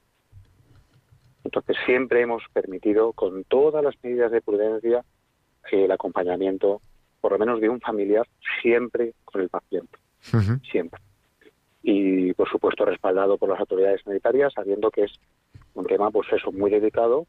Entonces 1.45 1.77
siempre 1.87 2.21
hemos 2.21 2.43
permitido, 2.53 3.13
con 3.13 3.45
todas 3.45 3.83
las 3.83 3.95
medidas 4.03 4.31
de 4.31 4.41
prudencia, 4.43 5.05
el 5.73 5.91
acompañamiento, 5.91 6.81
por 7.21 7.33
lo 7.33 7.39
menos 7.39 7.61
de 7.61 7.69
un 7.69 7.81
familiar, 7.81 8.27
siempre 8.63 9.15
con 9.25 9.41
el 9.43 9.49
paciente, 9.49 9.99
siempre. 10.71 11.01
Y, 11.83 12.35
por 12.35 12.49
supuesto, 12.51 12.85
respaldado 12.85 13.39
por 13.39 13.49
las 13.49 13.59
autoridades 13.61 14.03
sanitarias, 14.03 14.53
sabiendo 14.53 14.91
que 14.91 15.05
es 15.05 15.13
un 15.75 15.87
tema, 15.87 16.11
pues 16.11 16.29
eso, 16.33 16.53
muy 16.53 16.71
delicado 16.71 17.27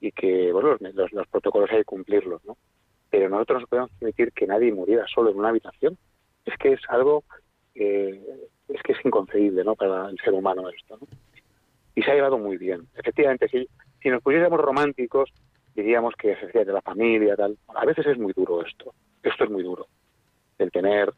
y 0.00 0.12
que, 0.12 0.50
bueno, 0.52 0.76
los, 0.80 0.94
los- 0.94 1.12
los 1.12 1.28
protocolos 1.28 1.70
hay 1.70 1.78
que 1.78 1.84
cumplirlos, 1.84 2.42
¿no? 2.44 2.56
Pero 3.10 3.28
nosotros 3.28 3.60
no 3.62 3.66
podemos 3.66 3.90
permitir 3.98 4.32
que 4.32 4.46
nadie 4.46 4.72
muriera 4.72 5.06
solo 5.06 5.30
en 5.30 5.38
una 5.38 5.50
habitación. 5.50 5.98
Es 6.46 6.56
que 6.56 6.72
es 6.72 6.80
algo, 6.88 7.24
eh, 7.74 8.48
es 8.68 8.82
que 8.82 8.92
es 8.92 8.98
inconcebible, 9.04 9.62
¿no? 9.64 9.74
Para 9.74 10.08
el 10.08 10.18
ser 10.24 10.32
humano 10.32 10.68
esto, 10.70 10.96
¿no? 10.98 11.06
Y 11.94 12.02
se 12.02 12.10
ha 12.10 12.14
llevado 12.14 12.38
muy 12.38 12.56
bien. 12.56 12.88
Efectivamente, 12.96 13.48
si, 13.48 13.68
si 14.02 14.08
nos 14.08 14.22
pusiéramos 14.22 14.60
románticos, 14.60 15.30
diríamos 15.74 16.14
que 16.16 16.32
es 16.32 16.52
de 16.52 16.64
la 16.72 16.80
familia, 16.82 17.36
tal. 17.36 17.56
A 17.74 17.84
veces 17.84 18.06
es 18.06 18.18
muy 18.18 18.32
duro 18.32 18.64
esto. 18.64 18.94
Esto 19.22 19.44
es 19.44 19.50
muy 19.50 19.62
duro. 19.62 19.86
El 20.58 20.70
tener, 20.70 21.12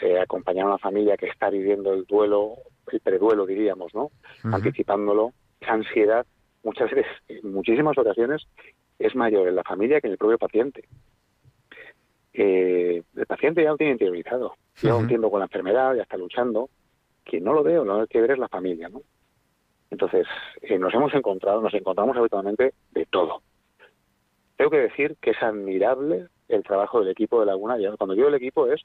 eh, 0.00 0.18
acompañar 0.18 0.64
a 0.66 0.68
una 0.70 0.78
familia 0.78 1.16
que 1.16 1.26
está 1.26 1.50
viviendo 1.50 1.92
el 1.92 2.04
duelo, 2.04 2.54
el 2.90 3.00
preduelo, 3.00 3.46
diríamos, 3.46 3.94
¿no? 3.94 4.04
Ujú. 4.44 4.54
Anticipándolo. 4.54 5.32
Esa 5.60 5.72
ansiedad, 5.72 6.26
muchas 6.62 6.90
veces, 6.90 7.06
en 7.28 7.52
muchísimas 7.52 7.96
ocasiones, 7.98 8.46
es 8.98 9.14
mayor 9.14 9.48
en 9.48 9.56
la 9.56 9.64
familia 9.64 10.00
que 10.00 10.06
en 10.08 10.12
el 10.12 10.18
propio 10.18 10.38
paciente. 10.38 10.84
Eh, 12.32 13.02
el 13.16 13.26
paciente 13.26 13.62
ya 13.62 13.70
lo 13.70 13.76
tiene 13.76 13.92
interiorizado. 13.92 14.54
Lleva 14.82 14.96
un 14.96 15.02
Ujú. 15.02 15.08
tiempo 15.08 15.30
con 15.30 15.40
la 15.40 15.46
enfermedad, 15.46 15.94
ya 15.94 16.02
está 16.02 16.16
luchando. 16.16 16.70
Quien 17.24 17.44
no 17.44 17.52
lo 17.52 17.62
ve 17.62 17.78
o 17.78 17.84
no 17.84 17.98
lo 18.00 18.06
que 18.06 18.20
ver 18.20 18.32
es 18.32 18.38
la 18.38 18.48
familia, 18.48 18.88
¿no? 18.88 19.02
Entonces, 19.90 20.26
eh, 20.62 20.78
nos 20.78 20.92
hemos 20.94 21.14
encontrado, 21.14 21.60
nos 21.60 21.74
encontramos 21.74 22.16
habitualmente 22.16 22.74
de 22.92 23.06
todo. 23.06 23.42
Tengo 24.56 24.70
que 24.70 24.78
decir 24.78 25.16
que 25.20 25.30
es 25.30 25.42
admirable 25.42 26.26
el 26.48 26.62
trabajo 26.64 27.00
del 27.00 27.10
equipo 27.10 27.40
de 27.40 27.46
Laguna. 27.46 27.78
Ya 27.78 27.96
Cuando 27.96 28.14
digo 28.14 28.28
el 28.28 28.34
equipo 28.34 28.66
es 28.66 28.82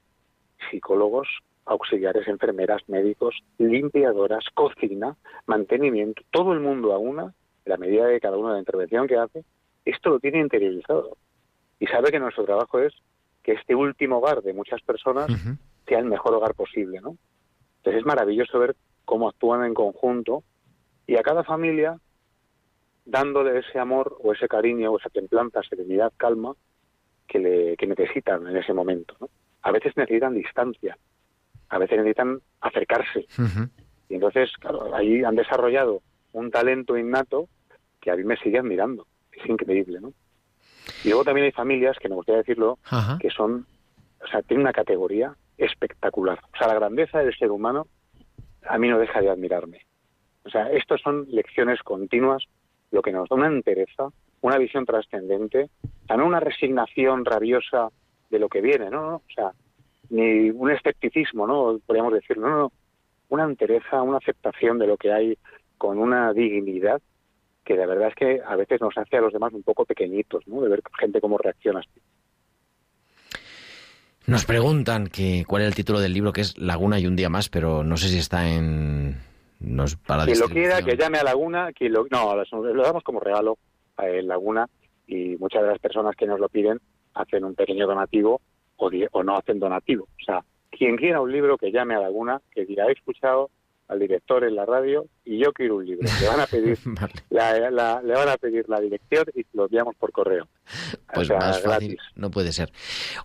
psicólogos, 0.70 1.28
auxiliares, 1.66 2.28
enfermeras, 2.28 2.82
médicos, 2.88 3.36
limpiadoras, 3.58 4.46
cocina, 4.54 5.16
mantenimiento, 5.46 6.22
todo 6.32 6.54
el 6.54 6.60
mundo 6.60 6.94
a 6.94 6.98
una, 6.98 7.24
en 7.24 7.70
la 7.72 7.78
medida 7.78 8.06
de 8.06 8.20
cada 8.20 8.38
uno 8.38 8.50
de 8.50 8.54
la 8.56 8.60
intervención 8.60 9.08
que 9.08 9.18
hace, 9.18 9.44
esto 9.86 10.10
lo 10.10 10.20
tiene 10.20 10.40
interiorizado. 10.40 11.18
Y 11.80 11.88
sabe 11.88 12.12
que 12.12 12.20
nuestro 12.20 12.46
trabajo 12.46 12.80
es 12.80 12.94
que 13.42 13.54
este 13.54 13.76
último 13.76 14.18
hogar 14.18 14.42
de 14.42 14.54
muchas 14.54 14.82
personas 14.82 15.28
sea 15.88 16.00
el 16.00 16.06
mejor 16.06 16.34
hogar 16.34 16.54
posible, 16.54 17.02
¿no? 17.02 17.18
Entonces 17.78 18.00
es 18.02 18.06
maravilloso 18.06 18.60
ver 18.60 18.76
cómo 19.04 19.28
actúan 19.28 19.66
en 19.66 19.74
conjunto 19.74 20.44
y 21.08 21.16
a 21.16 21.24
cada 21.24 21.44
familia 21.44 21.98
dándole 23.06 23.60
ese 23.60 23.80
amor 23.80 24.18
o 24.22 24.34
ese 24.34 24.48
cariño 24.48 24.92
o 24.92 25.00
esa 25.00 25.10
templanza, 25.10 25.62
serenidad, 25.64 26.14
calma 26.18 26.54
que, 27.28 27.40
le, 27.40 27.78
que 27.78 27.88
necesitan 27.88 28.48
en 28.48 28.58
ese 28.58 28.74
momento, 28.74 29.16
¿no? 29.20 29.30
A 29.62 29.72
veces 29.72 29.96
necesitan 29.96 30.34
distancia, 30.34 30.98
a 31.70 31.78
veces 31.78 31.98
necesitan 31.98 32.40
acercarse. 32.62 33.26
Y 34.10 34.16
entonces, 34.16 34.52
claro, 34.60 34.94
ahí 34.94 35.24
han 35.24 35.36
desarrollado 35.36 36.02
un 36.34 36.52
talento 36.52 36.98
innato 36.98 37.48
que 38.02 38.12
a 38.12 38.16
mí 38.16 38.24
me 38.24 38.38
sigue 38.38 38.60
admirando. 38.60 39.08
Es 39.32 39.46
increíble, 39.50 40.02
¿no? 40.02 40.14
Y 41.04 41.10
luego 41.10 41.24
también 41.24 41.46
hay 41.46 41.52
familias, 41.52 41.98
que 41.98 42.10
me 42.10 42.16
gustaría 42.16 42.40
decirlo, 42.40 42.78
que 43.20 43.30
son, 43.30 43.66
o 44.22 44.28
sea, 44.28 44.42
tienen 44.42 44.62
una 44.62 44.74
categoría 44.74 45.34
espectacular. 45.58 46.40
O 46.54 46.58
sea, 46.58 46.68
la 46.68 46.76
grandeza 46.76 47.20
del 47.20 47.36
ser 47.36 47.52
humano 47.52 47.88
a 48.68 48.78
mí 48.78 48.90
no 48.90 49.00
deja 49.00 49.22
de 49.22 49.30
admirarme. 49.30 49.86
O 50.46 50.50
sea, 50.50 50.68
estos 50.72 51.02
son 51.02 51.26
lecciones 51.30 51.82
continuas, 51.84 52.44
lo 52.92 53.02
que 53.02 53.12
nos 53.12 53.30
da 53.30 53.36
una 53.36 53.48
entereza, 53.48 54.10
una 54.42 54.58
visión 54.58 54.86
trascendente, 54.86 55.70
no 56.10 56.26
una 56.26 56.40
resignación 56.40 57.26
rabiosa 57.26 57.90
de 58.30 58.40
lo 58.40 58.50
que 58.50 58.62
viene, 58.62 58.90
no, 58.90 59.16
o 59.16 59.34
sea, 59.34 59.52
ni 60.10 60.50
un 60.50 60.72
escepticismo, 60.72 61.48
¿no? 61.48 61.80
Podríamos 61.86 62.14
decir, 62.14 62.38
no, 62.38 62.50
no, 62.50 62.72
una 63.30 63.46
entereza, 63.46 64.02
una 64.02 64.18
aceptación 64.18 64.78
de 64.80 64.88
lo 64.88 64.98
que 64.98 65.12
hay 65.12 65.38
con 65.78 65.98
una 65.98 66.34
dignidad 66.34 67.02
que 67.64 67.76
de 67.76 67.86
verdad 67.86 68.10
es 68.10 68.16
que 68.16 68.42
a 68.46 68.56
veces 68.56 68.82
nos 68.82 68.98
hace 68.98 69.18
a 69.18 69.22
los 69.22 69.32
demás 69.32 69.54
un 69.54 69.64
poco 69.64 69.86
pequeñitos, 69.86 70.46
¿no? 70.48 70.62
De 70.62 70.70
ver 70.70 70.82
gente 71.00 71.22
cómo 71.22 71.38
reacciona. 71.38 71.82
Nos 74.26 74.46
preguntan 74.46 75.08
que 75.08 75.46
cuál 75.48 75.64
es 75.64 75.70
el 75.70 75.76
título 75.76 76.00
del 76.00 76.14
libro, 76.14 76.32
que 76.32 76.42
es 76.42 76.58
Laguna 76.58 77.00
y 77.00 77.08
un 77.08 77.16
día 77.16 77.30
más, 77.30 77.50
pero 77.50 77.84
no 77.84 77.98
sé 77.98 78.10
si 78.10 78.18
está 78.18 78.50
en... 78.50 79.18
Nos, 79.64 79.96
para 79.96 80.26
Quien 80.26 80.40
lo 80.40 80.50
quiera, 80.50 80.82
que 80.82 80.98
llame 80.98 81.18
a 81.18 81.24
Laguna, 81.24 81.72
quien 81.74 81.94
lo, 81.94 82.06
no, 82.12 82.36
lo, 82.36 82.84
damos 82.84 83.04
como 83.04 83.20
regalo 83.20 83.58
a 83.98 84.06
Laguna 84.06 84.68
y 85.08 85.36
muchas 85.38 85.62
de 85.62 85.70
las 85.70 85.80
personas 85.80 86.16
que 86.16 86.28
nos 86.28 86.40
lo 86.40 86.50
piden 86.50 86.80
hacen 87.14 87.44
un 87.44 87.56
pequeño 87.56 87.88
donativo 87.88 88.42
o, 88.78 89.24
no 89.24 89.38
hacen 89.38 89.60
donativo. 89.60 90.04
O 90.04 90.24
sea, 90.26 90.44
quien 90.70 90.98
quiera 90.98 91.22
un 91.22 91.32
libro 91.32 91.58
que 91.58 91.72
llame 91.72 91.96
a 91.96 92.00
Laguna, 92.00 92.42
que 92.52 92.66
diga, 92.66 92.86
he 92.88 92.92
escuchado 92.92 93.50
al 93.88 94.00
director 94.00 94.44
en 94.44 94.56
la 94.56 94.66
radio 94.66 95.06
y 95.26 95.38
yo 95.38 95.52
quiero 95.54 95.76
un 95.78 95.86
libro. 95.86 96.08
Le 96.22 96.28
van 96.28 96.40
a 96.40 96.48
pedir 96.48 96.78
Vale. 96.86 97.14
la, 97.30 97.70
la- 97.70 98.02
le 98.02 98.14
van 98.14 98.30
a 98.30 98.38
pedir 98.38 98.68
la 98.68 98.80
dirección 98.80 99.26
y 99.36 99.46
lo 99.54 99.66
enviamos 99.66 99.96
por 99.96 100.12
correo. 100.12 100.48
Pues 101.14 101.30
o 101.30 101.34
sea, 101.34 101.38
más 101.38 101.62
fácil 101.62 101.90
gratis. 101.96 102.00
no 102.16 102.32
puede 102.32 102.52
ser. 102.54 102.72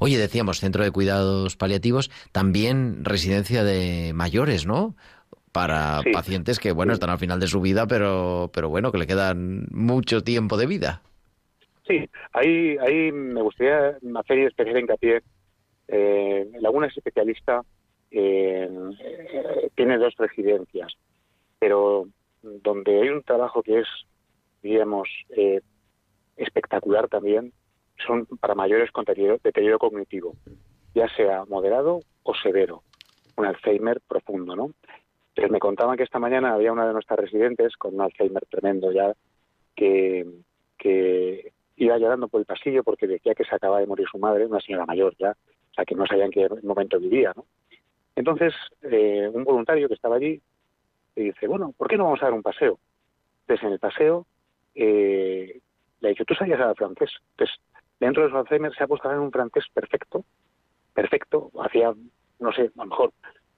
Oye, 0.00 0.18
decíamos, 0.18 0.58
centro 0.60 0.84
de 0.84 0.90
cuidados 0.90 1.56
paliativos, 1.56 2.10
también 2.32 3.04
residencia 3.04 3.64
de 3.64 4.12
mayores, 4.14 4.66
¿no? 4.66 4.94
Para 5.52 6.02
Sí. 6.02 6.10
pacientes 6.12 6.58
que, 6.58 6.72
bueno, 6.72 6.92
están 6.92 7.10
al 7.10 7.18
final 7.18 7.40
de 7.40 7.46
su 7.46 7.60
vida, 7.60 7.86
pero, 7.86 8.50
pero 8.52 8.68
bueno, 8.68 8.92
que 8.92 8.98
le 8.98 9.06
quedan 9.06 9.66
mucho 9.70 10.22
tiempo 10.22 10.56
de 10.56 10.66
vida. 10.66 11.02
Sí, 11.86 12.08
ahí, 12.32 12.76
ahí 12.78 13.10
me 13.12 13.40
gustaría 13.40 13.96
hacer 14.16 14.38
especial 14.40 14.78
hincapié. 14.78 15.22
Eh, 15.88 16.50
Laguna 16.60 16.86
es 16.86 16.96
especialista, 16.96 17.62
eh, 18.10 18.68
tiene 19.74 19.96
dos 19.96 20.14
residencias, 20.18 20.92
pero 21.58 22.06
donde 22.42 23.00
hay 23.00 23.08
un 23.08 23.22
trabajo 23.22 23.62
que 23.62 23.80
es, 23.80 23.86
digamos, 24.62 25.08
eh, 25.30 25.60
espectacular 26.36 27.08
también, 27.08 27.52
son 28.06 28.26
para 28.40 28.54
mayores 28.54 28.90
con 28.92 29.04
deterioro, 29.04 29.40
deterioro 29.42 29.78
cognitivo, 29.78 30.34
ya 30.94 31.08
sea 31.16 31.44
moderado 31.46 32.00
o 32.22 32.34
severo, 32.34 32.82
un 33.36 33.46
Alzheimer 33.46 34.00
profundo, 34.06 34.54
¿no? 34.54 34.72
Me 35.46 35.60
contaban 35.60 35.96
que 35.96 36.02
esta 36.02 36.18
mañana 36.18 36.52
había 36.52 36.72
una 36.72 36.86
de 36.86 36.92
nuestras 36.92 37.20
residentes 37.20 37.76
con 37.76 37.94
un 37.94 38.00
Alzheimer 38.00 38.44
tremendo 38.50 38.90
ya, 38.90 39.14
que, 39.74 40.26
iba 41.76 41.96
llorando 41.96 42.26
por 42.26 42.40
el 42.40 42.46
pasillo 42.46 42.82
porque 42.82 43.06
decía 43.06 43.34
que 43.34 43.44
se 43.44 43.54
acaba 43.54 43.78
de 43.78 43.86
morir 43.86 44.06
su 44.10 44.18
madre, 44.18 44.46
una 44.46 44.60
señora 44.60 44.84
mayor 44.84 45.14
ya, 45.16 45.30
o 45.30 45.74
sea 45.74 45.84
que 45.84 45.94
no 45.94 46.06
sabían 46.06 46.30
qué 46.30 46.48
momento 46.64 46.98
vivía, 46.98 47.32
¿no? 47.36 47.46
Entonces, 48.16 48.52
eh, 48.82 49.30
un 49.32 49.44
voluntario 49.44 49.86
que 49.86 49.94
estaba 49.94 50.16
allí 50.16 50.42
le 51.14 51.22
dice, 51.22 51.46
bueno, 51.46 51.72
¿por 51.76 51.86
qué 51.86 51.96
no 51.96 52.04
vamos 52.04 52.20
a 52.20 52.26
dar 52.26 52.34
un 52.34 52.42
paseo? 52.42 52.80
Entonces, 53.42 53.64
en 53.64 53.72
el 53.74 53.78
paseo, 53.78 54.26
eh, 54.74 55.60
le 56.00 56.08
ha 56.08 56.10
dicho, 56.10 56.24
¿tú 56.24 56.34
sabías 56.34 56.58
hablar 56.58 56.76
francés? 56.76 57.10
Entonces, 57.30 57.56
dentro 58.00 58.24
de 58.24 58.30
su 58.30 58.36
Alzheimer 58.36 58.74
se 58.74 58.82
ha 58.82 58.88
puesto 58.88 59.06
a 59.06 59.12
hablar 59.12 59.24
un 59.24 59.32
francés 59.32 59.64
perfecto, 59.72 60.24
perfecto, 60.92 61.52
hacía, 61.62 61.94
no 62.40 62.52
sé, 62.52 62.62
a 62.62 62.82
lo 62.82 62.86
mejor 62.86 63.12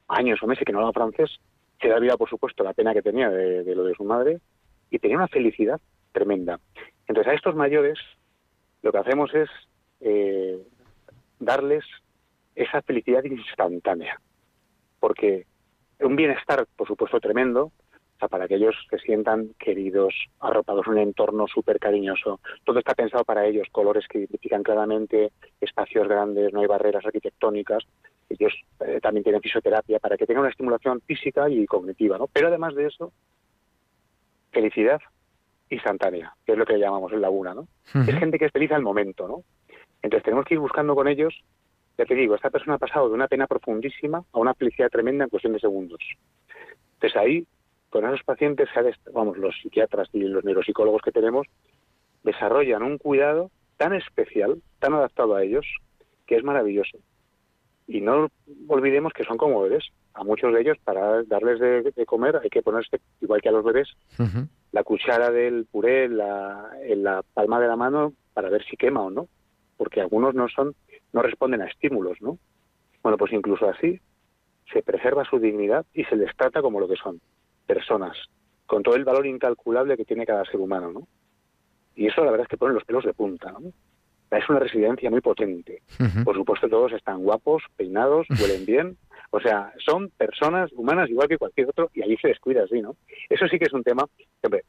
años 0.09 0.43
o 0.43 0.47
meses 0.47 0.65
que 0.67 0.73
no 0.73 0.81
hablaba 0.81 0.93
francés, 0.93 1.41
se 1.81 1.89
le 1.89 1.95
olvidado, 1.95 2.19
por 2.19 2.29
supuesto, 2.29 2.63
la 2.63 2.75
pena 2.75 2.93
que 2.93 3.03
tenía 3.03 3.31
de, 3.31 3.75
lo 3.75 3.85
de 3.85 3.95
su 3.95 4.05
madre, 4.05 4.41
y 4.91 4.99
tenía 4.99 5.17
una 5.17 5.29
felicidad 5.29 5.81
tremenda. 6.13 6.61
Entonces, 7.07 7.33
a 7.33 7.37
estos 7.37 7.55
mayores, 7.55 7.99
lo 8.83 8.93
que 8.93 8.99
hacemos 8.99 9.33
es 9.35 9.49
eh, 10.01 10.59
darles 11.39 11.85
esa 12.55 12.83
felicidad 12.83 13.25
instantánea, 13.25 14.21
porque 14.99 15.47
un 16.01 16.17
bienestar, 16.17 16.67
por 16.77 16.87
supuesto, 16.87 17.21
tremendo, 17.21 17.73
sea, 18.21 18.29
para 18.29 18.47
que 18.47 18.55
ellos 18.55 18.77
se 18.89 18.99
sientan 18.99 19.55
queridos, 19.59 20.15
arropados 20.39 20.87
en 20.87 20.93
un 20.93 20.99
entorno 20.99 21.47
súper 21.49 21.81
cariñoso. 21.81 22.41
Todo 22.65 22.79
está 22.79 22.95
pensado 22.95 23.25
para 23.25 23.47
ellos, 23.47 23.69
colores 23.73 24.07
que 24.07 24.19
identifican 24.19 24.63
claramente, 24.63 25.33
espacios 25.61 26.07
grandes, 26.07 26.53
no 26.53 26.61
hay 26.61 26.67
barreras 26.67 27.05
arquitectónicas. 27.05 27.85
Ellos 28.31 28.55
eh, 28.81 29.01
también 29.03 29.25
tienen 29.25 29.43
fisioterapia 29.43 29.99
para 29.99 30.17
que 30.17 30.27
tengan 30.27 30.43
una 30.43 30.51
estimulación 30.51 31.01
física 31.03 31.51
y 31.51 31.67
cognitiva, 31.67 32.17
¿no? 32.17 32.29
Pero 32.29 32.49
además 32.49 32.75
de 32.75 32.87
eso, 32.87 33.13
felicidad 34.53 35.01
instantánea, 35.69 36.35
que 36.47 36.53
es 36.53 36.59
lo 36.59 36.65
que 36.65 36.79
llamamos 36.79 37.13
en 37.13 37.21
Laguna, 37.21 37.55
¿no? 37.55 37.69
Es 37.93 38.19
gente 38.19 38.39
que 38.39 38.47
es 38.47 38.53
feliz 38.53 38.71
al 38.73 38.83
momento, 38.83 39.27
¿no? 39.29 39.43
Entonces 40.03 40.25
tenemos 40.25 40.45
que 40.45 40.55
ir 40.55 40.61
buscando 40.61 40.95
con 40.95 41.09
ellos, 41.09 41.35
ya 41.99 42.05
te 42.05 42.15
digo, 42.15 42.35
esta 42.35 42.51
persona 42.51 42.75
ha 42.75 42.79
pasado 42.79 43.09
de 43.09 43.15
una 43.15 43.29
pena 43.29 43.47
profundísima 43.47 44.25
a 44.33 44.39
una 44.39 44.55
felicidad 44.55 44.89
tremenda 44.89 45.25
en 45.25 45.31
cuestión 45.31 45.53
de 45.53 45.61
segundos. 45.61 46.01
Entonces 46.95 47.17
ahí, 47.17 47.47
con 47.91 48.07
esos 48.07 48.23
pacientes, 48.23 48.69
vamos, 49.13 49.37
los 49.37 49.55
psiquiatras 49.61 50.09
y 50.13 50.21
los 50.21 50.45
neuropsicólogos 50.45 51.03
que 51.03 51.13
tenemos, 51.13 51.47
desarrollan 52.23 52.83
un 52.83 52.99
cuidado 52.99 53.51
tan 53.77 53.95
especial, 53.95 54.63
tan 54.79 54.95
adaptado 54.95 55.35
a 55.35 55.43
ellos, 55.43 55.67
que 56.27 56.37
es 56.37 56.45
maravilloso. 56.45 56.99
Y 57.91 58.01
no 58.01 58.29
olvidemos 58.69 59.13
que 59.13 59.25
son 59.25 59.37
como 59.37 59.63
bebés. 59.63 59.85
A 60.15 60.23
muchos 60.23 60.55
de 60.55 60.61
ellos, 60.61 60.79
para 60.85 61.25
darles 61.25 61.59
de, 61.59 62.07
comer, 62.07 62.39
hay 62.41 62.49
que 62.49 62.63
ponerse, 62.63 63.01
igual 63.21 63.43
que 63.43 63.49
a 63.49 63.53
los 63.53 63.65
bebés, 63.65 63.89
la 64.71 64.85
cuchara 64.85 65.33
del 65.33 65.67
puré 65.67 66.05
en 66.05 66.19
la, 66.19 66.71
en 66.85 67.03
la 67.03 67.25
palma 67.35 67.59
de 67.59 67.67
la 67.67 67.75
mano 67.75 68.13
para 68.33 68.49
ver 68.49 68.65
si 68.65 68.77
quema 68.77 69.03
o 69.03 69.11
no. 69.11 69.29
Porque 69.77 70.01
algunos 70.01 70.37
no 70.37 70.49
son, 70.49 70.77
no 71.13 71.23
responden 71.23 71.63
a 71.63 71.67
estímulos, 71.67 72.21
¿no? 72.21 72.39
Bueno, 73.03 73.19
pues 73.19 73.33
incluso 73.33 73.69
así 73.69 74.01
se 74.73 74.83
preserva 74.83 75.25
su 75.25 75.41
dignidad 75.41 75.85
y 75.93 76.05
se 76.05 76.15
les 76.15 76.37
trata 76.37 76.63
como 76.63 76.79
lo 76.79 76.87
que 76.87 76.97
son, 76.97 77.21
personas, 77.67 78.17
con 78.67 78.85
todo 78.85 78.95
el 78.95 79.05
valor 79.05 79.27
incalculable 79.27 79.97
que 79.97 80.05
tiene 80.05 80.27
cada 80.27 80.45
ser 80.45 80.61
humano, 80.61 80.93
¿no? 80.93 81.09
Y 81.97 82.07
eso 82.07 82.25
la 82.25 82.31
verdad 82.31 82.45
es 82.45 82.51
que 82.51 82.57
pone 82.57 82.75
los 82.75 82.85
pelos 82.85 83.05
de 83.05 83.15
punta, 83.15 83.51
¿no? 83.51 83.73
Es 84.31 84.49
una 84.49 84.61
residencia 84.61 85.11
muy 85.11 85.21
potente. 85.21 85.83
Por 86.25 86.37
supuesto, 86.37 86.69
todos 86.69 86.93
están 86.93 87.19
guapos, 87.19 87.63
peinados, 87.77 88.27
huelen 88.41 88.65
bien. 88.65 88.97
O 89.31 89.41
sea, 89.41 89.73
son 89.85 90.11
personas 90.11 90.71
humanas 90.73 91.11
igual 91.11 91.29
que 91.29 91.39
cualquier 91.39 91.69
otro 91.69 91.91
y 91.95 92.03
allí 92.03 92.17
se 92.17 92.29
descuida 92.29 92.65
así, 92.65 92.81
¿no? 92.81 92.97
Eso 93.29 93.47
sí 93.49 93.59
que 93.59 93.67
es 93.67 93.73
un 93.73 93.83
tema 93.83 94.05
que, 94.43 94.63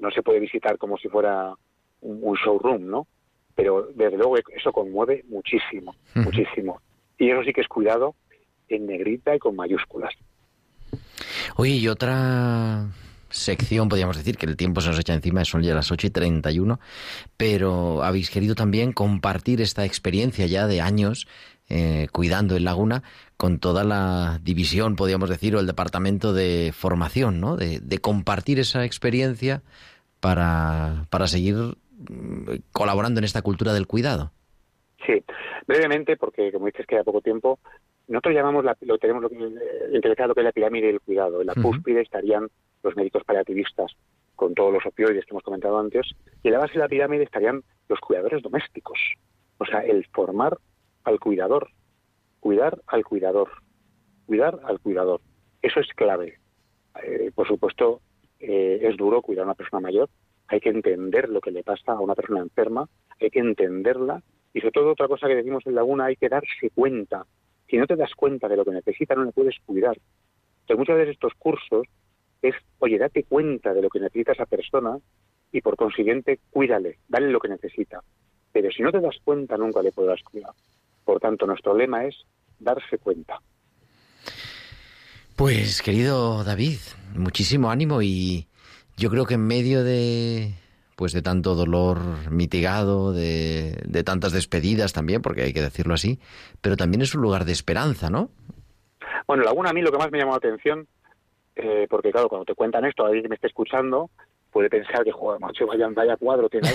no 0.00 0.10
se 0.10 0.22
puede 0.22 0.40
visitar 0.40 0.76
como 0.78 0.98
si 0.98 1.08
fuera 1.08 1.54
un, 2.00 2.34
showroom, 2.34 2.86
¿no? 2.86 3.06
Pero 3.54 3.88
desde 3.94 4.16
luego 4.16 4.36
eso 4.38 4.72
conmueve 4.72 5.24
muchísimo, 5.28 5.94
muchísimo. 6.14 6.80
Y 7.18 7.30
eso 7.30 7.42
sí 7.44 7.52
que 7.52 7.62
es 7.62 7.68
cuidado 7.68 8.14
en 8.68 8.86
negrita 8.86 9.34
y 9.34 9.38
con 9.38 9.56
mayúsculas. 9.56 10.12
Oye, 11.56 11.72
y 11.72 11.88
otra 11.88 12.86
sección, 13.36 13.88
podríamos 13.88 14.16
decir, 14.16 14.36
que 14.36 14.46
el 14.46 14.56
tiempo 14.56 14.80
se 14.80 14.88
nos 14.88 14.98
echa 14.98 15.14
encima, 15.14 15.44
son 15.44 15.62
ya 15.62 15.74
las 15.74 15.90
8 15.92 16.08
y 16.08 16.10
31, 16.10 16.80
pero 17.36 18.02
habéis 18.02 18.30
querido 18.30 18.54
también 18.54 18.92
compartir 18.92 19.60
esta 19.60 19.84
experiencia 19.84 20.46
ya 20.46 20.66
de 20.66 20.80
años 20.80 21.26
eh, 21.68 22.06
cuidando 22.12 22.56
en 22.56 22.64
Laguna 22.64 23.02
con 23.36 23.58
toda 23.58 23.82
la 23.82 24.38
división, 24.42 24.94
podríamos 24.94 25.28
decir, 25.28 25.56
o 25.56 25.60
el 25.60 25.66
departamento 25.66 26.32
de 26.32 26.70
formación, 26.72 27.40
¿no? 27.40 27.56
De, 27.56 27.98
compartir 27.98 28.60
esa 28.60 28.84
experiencia 28.84 29.62
para, 30.20 31.06
para 31.10 31.26
seguir 31.26 31.54
mm, 31.56 32.50
colaborando 32.72 33.18
en 33.18 33.24
esta 33.24 33.42
cultura 33.42 33.72
del 33.72 33.86
cuidado. 33.88 34.30
Sí, 35.04 35.24
brevemente, 35.66 36.16
porque 36.16 36.52
como 36.52 36.66
dices 36.66 36.86
que 36.86 36.98
hay 36.98 37.04
poco 37.04 37.20
tiempo, 37.20 37.58
nosotros 38.08 38.34
llamamos, 38.34 38.64
la, 38.64 38.76
lo 38.82 38.98
tenemos 38.98 39.22
lo 39.22 39.28
que, 39.28 39.36
lo 39.36 40.00
que 40.00 40.40
es 40.40 40.44
la 40.44 40.52
pirámide 40.52 40.86
del 40.86 41.00
cuidado. 41.00 41.40
En 41.40 41.48
la 41.48 41.54
cúspide 41.54 42.02
estarían 42.02 42.48
los 42.82 42.96
médicos 42.96 43.24
paliativistas 43.24 43.92
con 44.34 44.54
todos 44.54 44.72
los 44.72 44.84
opioides 44.84 45.24
que 45.24 45.30
hemos 45.30 45.42
comentado 45.42 45.78
antes, 45.78 46.06
y 46.42 46.48
en 46.48 46.54
la 46.54 46.60
base 46.60 46.74
de 46.74 46.80
la 46.80 46.88
pirámide 46.88 47.24
estarían 47.24 47.62
los 47.88 47.98
cuidadores 48.00 48.42
domésticos. 48.42 48.98
O 49.58 49.64
sea, 49.64 49.80
el 49.80 50.06
formar 50.08 50.58
al 51.04 51.18
cuidador, 51.18 51.70
cuidar 52.40 52.80
al 52.86 53.04
cuidador, 53.04 53.50
cuidar 54.26 54.60
al 54.64 54.78
cuidador. 54.80 55.20
Eso 55.62 55.80
es 55.80 55.88
clave. 55.94 56.38
Eh, 57.02 57.30
por 57.34 57.48
supuesto, 57.48 58.00
eh, 58.40 58.80
es 58.82 58.96
duro 58.96 59.22
cuidar 59.22 59.44
a 59.44 59.46
una 59.46 59.54
persona 59.54 59.80
mayor, 59.80 60.10
hay 60.48 60.60
que 60.60 60.68
entender 60.68 61.28
lo 61.28 61.40
que 61.40 61.50
le 61.50 61.64
pasa 61.64 61.92
a 61.92 62.00
una 62.00 62.14
persona 62.14 62.40
enferma, 62.40 62.88
hay 63.20 63.30
que 63.30 63.40
entenderla, 63.40 64.22
y 64.52 64.60
sobre 64.60 64.72
todo 64.72 64.92
otra 64.92 65.08
cosa 65.08 65.26
que 65.26 65.34
decimos 65.34 65.66
en 65.66 65.74
Laguna, 65.74 66.06
hay 66.06 66.16
que 66.16 66.28
darse 66.28 66.70
cuenta 66.74 67.26
si 67.68 67.76
no 67.76 67.86
te 67.86 67.96
das 67.96 68.14
cuenta 68.14 68.48
de 68.48 68.56
lo 68.56 68.64
que 68.64 68.70
necesita, 68.70 69.14
no 69.14 69.24
le 69.24 69.32
puedes 69.32 69.56
cuidar. 69.64 69.96
Entonces, 70.60 70.78
muchas 70.78 70.96
veces 70.96 71.14
estos 71.14 71.34
cursos 71.34 71.86
es, 72.42 72.54
oye, 72.78 72.98
date 72.98 73.24
cuenta 73.24 73.72
de 73.72 73.82
lo 73.82 73.88
que 73.88 74.00
necesita 74.00 74.32
esa 74.32 74.46
persona 74.46 74.98
y 75.52 75.60
por 75.60 75.76
consiguiente, 75.76 76.40
cuídale, 76.50 76.98
dale 77.08 77.30
lo 77.30 77.40
que 77.40 77.48
necesita. 77.48 78.02
Pero 78.52 78.70
si 78.70 78.82
no 78.82 78.92
te 78.92 79.00
das 79.00 79.16
cuenta, 79.24 79.56
nunca 79.56 79.82
le 79.82 79.92
podrás 79.92 80.22
cuidar. 80.22 80.52
Por 81.04 81.20
tanto, 81.20 81.46
nuestro 81.46 81.74
lema 81.76 82.04
es 82.04 82.16
darse 82.58 82.98
cuenta. 82.98 83.38
Pues, 85.36 85.82
querido 85.82 86.44
David, 86.44 86.78
muchísimo 87.14 87.70
ánimo 87.70 88.00
y 88.02 88.48
yo 88.96 89.10
creo 89.10 89.26
que 89.26 89.34
en 89.34 89.46
medio 89.46 89.84
de 89.84 90.54
pues 90.96 91.12
de 91.12 91.20
tanto 91.20 91.54
dolor 91.54 91.98
mitigado, 92.30 93.12
de, 93.12 93.82
de 93.84 94.02
tantas 94.02 94.32
despedidas 94.32 94.94
también, 94.94 95.20
porque 95.20 95.42
hay 95.42 95.52
que 95.52 95.60
decirlo 95.60 95.92
así, 95.92 96.18
pero 96.62 96.78
también 96.78 97.02
es 97.02 97.14
un 97.14 97.20
lugar 97.20 97.44
de 97.44 97.52
esperanza, 97.52 98.08
¿no? 98.08 98.30
Bueno, 99.26 99.42
Laguna 99.44 99.70
a 99.70 99.72
mí 99.74 99.82
lo 99.82 99.92
que 99.92 99.98
más 99.98 100.10
me 100.10 100.18
llamó 100.18 100.30
la 100.32 100.38
atención, 100.38 100.88
eh, 101.56 101.86
porque 101.88 102.12
claro, 102.12 102.28
cuando 102.28 102.44
te 102.44 102.54
cuentan 102.54 102.84
esto, 102.84 103.04
alguien 103.04 103.22
que 103.22 103.28
me 103.30 103.34
esté 103.36 103.46
escuchando 103.46 104.10
puede 104.52 104.68
pensar 104.68 105.02
que, 105.04 105.12
joder, 105.12 105.40
macho, 105.40 105.66
vaya, 105.66 105.88
vaya 105.88 106.16
cuadro 106.16 106.48
tiene 106.48 106.68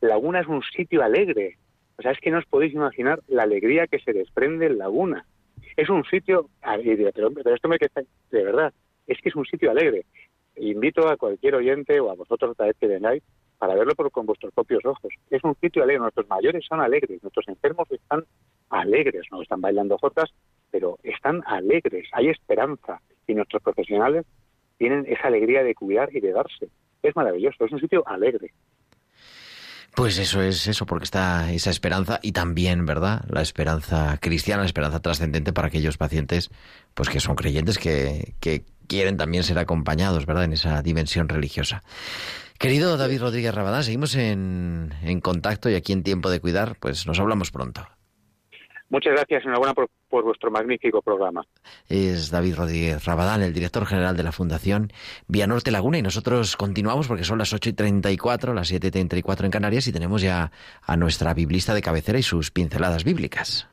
Laguna 0.00 0.40
es 0.40 0.48
un 0.48 0.62
sitio 0.62 1.02
alegre. 1.02 1.56
O 1.96 2.02
sea, 2.02 2.12
es 2.12 2.18
que 2.18 2.30
no 2.30 2.38
os 2.38 2.46
podéis 2.46 2.74
imaginar 2.74 3.20
la 3.28 3.44
alegría 3.44 3.86
que 3.86 4.00
se 4.00 4.12
desprende 4.12 4.66
en 4.66 4.78
Laguna. 4.78 5.26
Es 5.76 5.88
un 5.88 6.04
sitio, 6.04 6.48
pero, 7.14 7.30
pero 7.30 7.54
esto 7.54 7.68
me 7.68 7.78
que 7.78 7.88
de 8.30 8.44
verdad, 8.44 8.72
es 9.06 9.20
que 9.20 9.28
es 9.28 9.36
un 9.36 9.44
sitio 9.44 9.70
alegre. 9.70 10.06
Invito 10.56 11.08
a 11.08 11.16
cualquier 11.16 11.54
oyente 11.54 12.00
o 12.00 12.10
a 12.10 12.14
vosotros 12.14 12.52
otra 12.52 12.66
vez 12.66 12.76
que 12.78 12.86
vengáis 12.86 13.22
para 13.58 13.74
verlo 13.74 13.94
por, 13.94 14.10
con 14.10 14.26
vuestros 14.26 14.52
propios 14.52 14.84
ojos. 14.84 15.12
Es 15.30 15.44
un 15.44 15.54
sitio 15.60 15.82
alegre, 15.82 16.00
nuestros 16.00 16.28
mayores 16.28 16.64
son 16.66 16.80
alegres, 16.80 17.22
nuestros 17.22 17.46
enfermos 17.48 17.90
están 17.90 18.24
alegres, 18.70 19.26
no 19.30 19.42
están 19.42 19.60
bailando 19.60 19.98
jotas, 19.98 20.30
pero 20.70 20.98
están 21.02 21.42
alegres, 21.46 22.08
hay 22.12 22.28
esperanza 22.28 23.00
y 23.30 23.34
nuestros 23.34 23.62
profesionales 23.62 24.26
tienen 24.78 25.04
esa 25.08 25.28
alegría 25.28 25.62
de 25.62 25.74
cuidar 25.74 26.14
y 26.14 26.20
de 26.20 26.32
darse. 26.32 26.68
Es 27.02 27.14
maravilloso, 27.16 27.64
es 27.64 27.72
un 27.72 27.80
sitio 27.80 28.06
alegre. 28.06 28.52
Pues 29.94 30.18
eso 30.18 30.40
es 30.40 30.66
eso, 30.66 30.86
porque 30.86 31.04
está 31.04 31.52
esa 31.52 31.70
esperanza 31.70 32.20
y 32.22 32.32
también, 32.32 32.86
¿verdad? 32.86 33.24
La 33.28 33.42
esperanza 33.42 34.18
cristiana, 34.20 34.62
la 34.62 34.66
esperanza 34.66 35.00
trascendente 35.00 35.52
para 35.52 35.68
aquellos 35.68 35.96
pacientes, 35.96 36.50
pues 36.94 37.08
que 37.08 37.20
son 37.20 37.34
creyentes, 37.34 37.78
que, 37.78 38.34
quieren 38.86 39.16
también 39.16 39.44
ser 39.44 39.58
acompañados, 39.58 40.26
¿verdad? 40.26 40.44
En 40.44 40.52
esa 40.52 40.82
dimensión 40.82 41.28
religiosa. 41.28 41.82
Querido 42.58 42.96
David 42.96 43.20
Rodríguez 43.20 43.54
Rabadán, 43.54 43.84
seguimos 43.84 44.14
en, 44.16 44.90
contacto 45.22 45.70
y 45.70 45.74
aquí 45.74 45.92
en 45.92 46.02
Tiempo 46.02 46.30
de 46.30 46.40
Cuidar, 46.40 46.76
pues 46.80 47.06
nos 47.06 47.20
hablamos 47.20 47.50
pronto. 47.50 47.86
Muchas 48.90 49.12
gracias, 49.14 49.44
enhorabuena 49.44 49.72
por, 49.72 49.88
por 50.08 50.24
vuestro 50.24 50.50
magnífico 50.50 51.00
programa. 51.00 51.44
Es 51.88 52.30
David 52.30 52.56
Rodríguez 52.56 53.04
Rabadán, 53.04 53.40
el 53.40 53.54
director 53.54 53.86
general 53.86 54.16
de 54.16 54.24
la 54.24 54.32
Fundación 54.32 54.92
Vía 55.28 55.46
Norte 55.46 55.70
Laguna, 55.70 55.98
y 55.98 56.02
nosotros 56.02 56.56
continuamos 56.56 57.06
porque 57.06 57.22
son 57.22 57.38
las 57.38 57.52
8 57.52 57.70
y 57.70 57.72
34, 57.72 58.52
las 58.52 58.66
7 58.66 58.88
y 58.88 58.90
34 58.90 59.46
en 59.46 59.52
Canarias, 59.52 59.86
y 59.86 59.92
tenemos 59.92 60.22
ya 60.22 60.50
a 60.82 60.96
nuestra 60.96 61.32
biblista 61.34 61.72
de 61.72 61.82
cabecera 61.82 62.18
y 62.18 62.22
sus 62.22 62.50
pinceladas 62.50 63.04
bíblicas. 63.04 63.68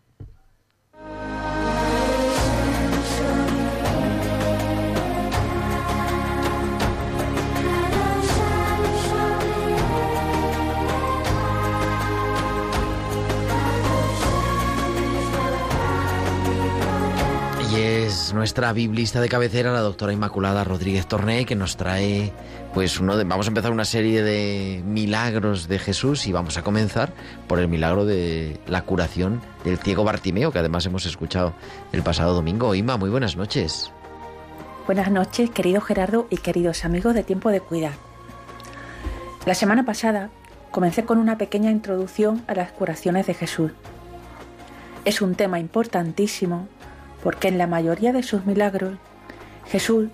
Nuestra 18.34 18.72
biblista 18.74 19.20
de 19.22 19.30
cabecera, 19.30 19.72
la 19.72 19.82
doctora 19.82 20.14
Inmaculada 20.14 20.64
Rodríguez 20.64 21.06
Torné, 21.08 21.46
que 21.46 21.56
nos 21.56 21.76
trae, 21.78 22.32
pues 22.74 23.00
uno 23.00 23.18
de, 23.18 23.24
vamos 23.24 23.48
a 23.48 23.50
empezar 23.50 23.72
una 23.72 23.86
serie 23.86 24.24
de 24.24 24.82
milagros 24.86 25.68
de 25.68 25.80
Jesús 25.80 26.28
y 26.28 26.32
vamos 26.32 26.58
a 26.58 26.64
comenzar 26.64 27.14
por 27.48 27.60
el 27.60 27.68
milagro 27.68 28.06
de 28.06 28.60
la 28.68 28.84
curación 28.84 29.42
del 29.64 29.78
ciego 29.78 30.04
Bartimeo, 30.04 30.52
que 30.52 30.60
además 30.60 30.86
hemos 30.86 31.06
escuchado 31.06 31.54
el 31.92 32.04
pasado 32.04 32.34
domingo. 32.34 32.74
Ima, 32.74 32.98
muy 32.98 33.10
buenas 33.10 33.36
noches. 33.36 33.92
Buenas 34.86 35.12
noches, 35.12 35.50
querido 35.50 35.82
Gerardo 35.82 36.28
y 36.30 36.38
queridos 36.38 36.86
amigos 36.86 37.14
de 37.16 37.24
Tiempo 37.24 37.50
de 37.50 37.60
Cuidar. 37.60 37.94
La 39.46 39.56
semana 39.56 39.84
pasada 39.86 40.30
comencé 40.72 41.04
con 41.04 41.18
una 41.18 41.38
pequeña 41.38 41.72
introducción 41.72 42.44
a 42.48 42.54
las 42.54 42.72
curaciones 42.72 43.28
de 43.28 43.34
Jesús. 43.34 43.72
Es 45.06 45.22
un 45.22 45.36
tema 45.36 45.60
importantísimo 45.60 46.68
porque 47.28 47.50
en 47.50 47.58
la 47.58 47.68
mayoría 47.68 48.14
de 48.14 48.24
sus 48.24 48.46
milagros 48.46 48.94
Jesús 49.66 50.08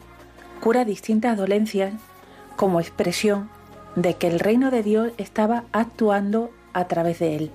cura 0.59 0.83
distintas 0.83 1.37
dolencias 1.37 1.93
como 2.55 2.79
expresión 2.79 3.51
de 3.95 4.15
que 4.15 4.25
el 4.25 4.39
reino 4.39 4.71
de 4.71 4.81
Dios 4.81 5.11
estaba 5.19 5.65
actuando 5.73 6.49
a 6.73 6.85
través 6.85 7.19
de 7.19 7.35
él. 7.35 7.51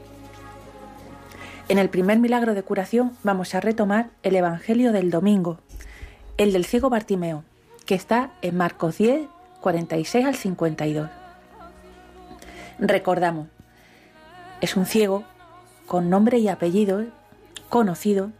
En 1.68 1.78
el 1.78 1.88
primer 1.88 2.20
milagro 2.20 2.54
de 2.54 2.62
curación 2.62 3.16
vamos 3.24 3.52
a 3.56 3.60
retomar 3.60 4.10
el 4.22 4.36
Evangelio 4.36 4.92
del 4.92 5.10
domingo, 5.10 5.58
el 6.36 6.52
del 6.52 6.64
ciego 6.64 6.88
Bartimeo, 6.88 7.42
que 7.84 7.96
está 7.96 8.30
en 8.42 8.56
Marcos 8.56 8.98
10, 8.98 9.26
46 9.60 10.24
al 10.24 10.36
52. 10.36 11.10
Recordamos, 12.78 13.48
es 14.60 14.76
un 14.76 14.86
ciego 14.86 15.24
con 15.88 16.10
nombre 16.10 16.38
y 16.38 16.46
apellido 16.46 17.06
conocido 17.68 18.30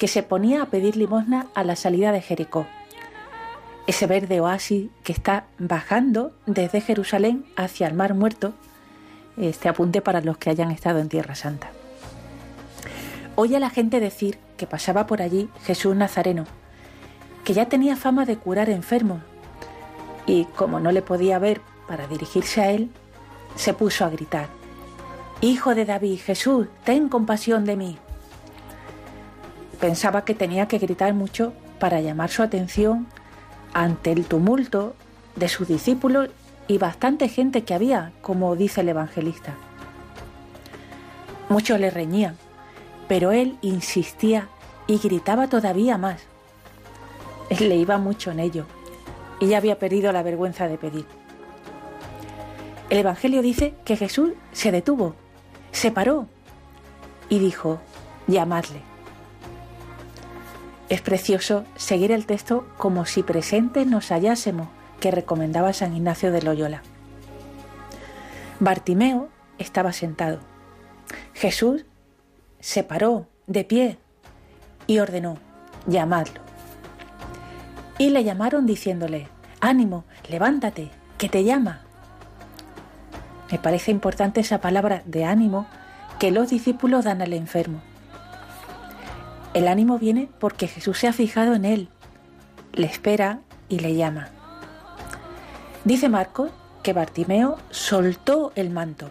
que 0.00 0.08
se 0.08 0.24
ponía 0.24 0.62
a 0.62 0.66
pedir 0.66 0.96
limosna 0.96 1.46
a 1.54 1.62
la 1.62 1.76
salida 1.76 2.10
de 2.10 2.20
Jericó 2.20 2.66
ese 3.90 4.06
verde 4.06 4.40
oasis 4.40 4.88
que 5.02 5.12
está 5.12 5.46
bajando 5.58 6.32
desde 6.46 6.80
Jerusalén 6.80 7.44
hacia 7.56 7.88
el 7.88 7.94
Mar 7.94 8.14
Muerto, 8.14 8.52
este 9.36 9.68
apunte 9.68 10.00
para 10.00 10.20
los 10.20 10.38
que 10.38 10.48
hayan 10.48 10.70
estado 10.70 11.00
en 11.00 11.08
Tierra 11.08 11.34
Santa. 11.34 11.70
Oye 13.34 13.56
a 13.56 13.60
la 13.60 13.68
gente 13.68 13.98
decir 13.98 14.38
que 14.56 14.68
pasaba 14.68 15.08
por 15.08 15.22
allí 15.22 15.48
Jesús 15.64 15.96
Nazareno, 15.96 16.44
que 17.44 17.52
ya 17.52 17.66
tenía 17.66 17.96
fama 17.96 18.26
de 18.26 18.36
curar 18.36 18.70
enfermos, 18.70 19.22
y 20.24 20.44
como 20.44 20.78
no 20.78 20.92
le 20.92 21.02
podía 21.02 21.40
ver 21.40 21.60
para 21.88 22.06
dirigirse 22.06 22.60
a 22.60 22.70
él, 22.70 22.90
se 23.56 23.74
puso 23.74 24.04
a 24.04 24.10
gritar, 24.10 24.48
Hijo 25.40 25.74
de 25.74 25.84
David, 25.84 26.20
Jesús, 26.20 26.68
ten 26.84 27.08
compasión 27.08 27.64
de 27.64 27.76
mí. 27.76 27.98
Pensaba 29.80 30.24
que 30.24 30.34
tenía 30.34 30.68
que 30.68 30.78
gritar 30.78 31.14
mucho 31.14 31.52
para 31.78 32.00
llamar 32.00 32.30
su 32.30 32.42
atención 32.42 33.06
ante 33.72 34.12
el 34.12 34.26
tumulto 34.26 34.94
de 35.36 35.48
sus 35.48 35.68
discípulos 35.68 36.28
y 36.68 36.78
bastante 36.78 37.28
gente 37.28 37.64
que 37.64 37.74
había, 37.74 38.12
como 38.20 38.54
dice 38.56 38.82
el 38.82 38.90
evangelista. 38.90 39.54
Muchos 41.48 41.80
le 41.80 41.90
reñían, 41.90 42.36
pero 43.08 43.32
él 43.32 43.58
insistía 43.62 44.48
y 44.86 44.98
gritaba 44.98 45.48
todavía 45.48 45.98
más. 45.98 46.20
Le 47.58 47.76
iba 47.76 47.98
mucho 47.98 48.30
en 48.30 48.40
ello 48.40 48.66
y 49.40 49.48
ya 49.48 49.56
había 49.56 49.78
perdido 49.78 50.12
la 50.12 50.22
vergüenza 50.22 50.68
de 50.68 50.78
pedir. 50.78 51.06
El 52.90 52.98
Evangelio 52.98 53.40
dice 53.40 53.74
que 53.84 53.96
Jesús 53.96 54.32
se 54.52 54.70
detuvo, 54.70 55.14
se 55.72 55.90
paró 55.90 56.26
y 57.28 57.38
dijo, 57.38 57.80
llamadle. 58.26 58.89
Es 60.90 61.00
precioso 61.00 61.64
seguir 61.76 62.10
el 62.10 62.26
texto 62.26 62.66
como 62.76 63.06
si 63.06 63.22
presentes 63.22 63.86
nos 63.86 64.08
hallásemos, 64.08 64.68
que 64.98 65.12
recomendaba 65.12 65.72
San 65.72 65.96
Ignacio 65.96 66.32
de 66.32 66.42
Loyola. 66.42 66.82
Bartimeo 68.58 69.28
estaba 69.58 69.92
sentado. 69.92 70.40
Jesús 71.32 71.86
se 72.58 72.82
paró 72.82 73.28
de 73.46 73.64
pie 73.64 73.98
y 74.88 74.98
ordenó, 74.98 75.38
llamadlo. 75.86 76.40
Y 77.96 78.10
le 78.10 78.24
llamaron 78.24 78.66
diciéndole, 78.66 79.28
ánimo, 79.60 80.04
levántate, 80.28 80.90
que 81.18 81.28
te 81.28 81.44
llama. 81.44 81.82
Me 83.52 83.58
parece 83.58 83.92
importante 83.92 84.40
esa 84.40 84.60
palabra 84.60 85.02
de 85.06 85.24
ánimo 85.24 85.66
que 86.18 86.32
los 86.32 86.50
discípulos 86.50 87.04
dan 87.04 87.22
al 87.22 87.32
enfermo. 87.32 87.80
El 89.52 89.66
ánimo 89.66 89.98
viene 89.98 90.28
porque 90.38 90.68
Jesús 90.68 90.98
se 90.98 91.08
ha 91.08 91.12
fijado 91.12 91.54
en 91.54 91.64
él, 91.64 91.88
le 92.72 92.86
espera 92.86 93.40
y 93.68 93.80
le 93.80 93.96
llama. 93.96 94.28
Dice 95.84 96.08
Marcos 96.08 96.50
que 96.82 96.92
Bartimeo 96.92 97.58
soltó 97.70 98.52
el 98.54 98.70
manto. 98.70 99.10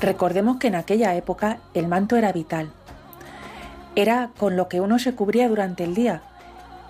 Recordemos 0.00 0.56
que 0.56 0.68
en 0.68 0.74
aquella 0.74 1.14
época 1.14 1.58
el 1.74 1.86
manto 1.86 2.16
era 2.16 2.32
vital. 2.32 2.72
Era 3.94 4.30
con 4.38 4.56
lo 4.56 4.68
que 4.68 4.80
uno 4.80 4.98
se 4.98 5.14
cubría 5.14 5.48
durante 5.48 5.84
el 5.84 5.94
día 5.94 6.22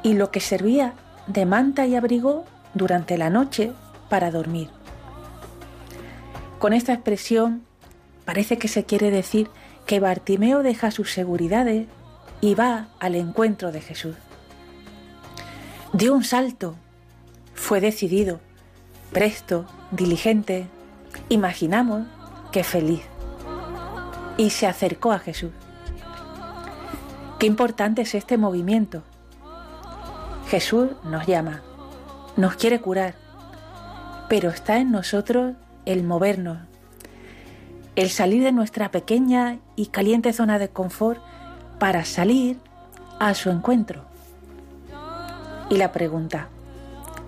y 0.03 0.15
lo 0.15 0.31
que 0.31 0.41
servía 0.41 0.95
de 1.27 1.45
manta 1.45 1.87
y 1.87 1.95
abrigo 1.95 2.45
durante 2.75 3.19
la 3.19 3.31
noche 3.31 3.73
para 4.09 4.31
dormir. 4.31 4.71
Con 6.59 6.73
esta 6.73 6.93
expresión 6.93 7.63
parece 8.25 8.59
que 8.59 8.69
se 8.69 8.85
quiere 8.85 9.11
decir 9.11 9.51
que 9.91 9.99
Bartimeo 9.99 10.63
deja 10.63 10.93
sus 10.93 11.11
seguridades 11.11 11.89
y 12.41 12.55
va 12.55 12.91
al 13.01 13.17
encuentro 13.17 13.73
de 13.73 13.81
Jesús. 13.81 14.15
Dio 15.93 16.15
un 16.15 16.23
salto, 16.23 16.77
fue 17.55 17.81
decidido, 17.81 18.39
presto, 19.13 19.67
diligente, 19.91 20.69
imaginamos 21.29 22.07
que 22.53 22.63
feliz, 22.63 23.03
y 24.37 24.51
se 24.51 24.69
acercó 24.69 25.11
a 25.11 25.19
Jesús. 25.19 25.51
Qué 27.41 27.49
importante 27.49 28.03
es 28.03 28.15
este 28.15 28.39
movimiento. 28.39 29.03
Jesús 30.51 30.91
nos 31.03 31.27
llama, 31.27 31.63
nos 32.37 32.55
quiere 32.55 32.81
curar, 32.81 33.17
pero 34.29 34.51
está 34.51 34.79
en 34.79 34.93
nosotros 34.93 35.55
el 35.85 36.05
movernos, 36.05 36.59
el 37.97 38.11
salir 38.11 38.43
de 38.43 38.53
nuestra 38.53 38.91
pequeña 38.91 39.59
y 39.77 39.87
caliente 39.87 40.33
zona 40.33 40.59
de 40.59 40.69
confort 40.69 41.21
para 41.79 42.05
salir 42.05 42.59
a 43.19 43.35
su 43.35 43.51
encuentro. 43.51 44.05
Y 45.69 45.77
la 45.77 45.93
pregunta, 45.93 46.49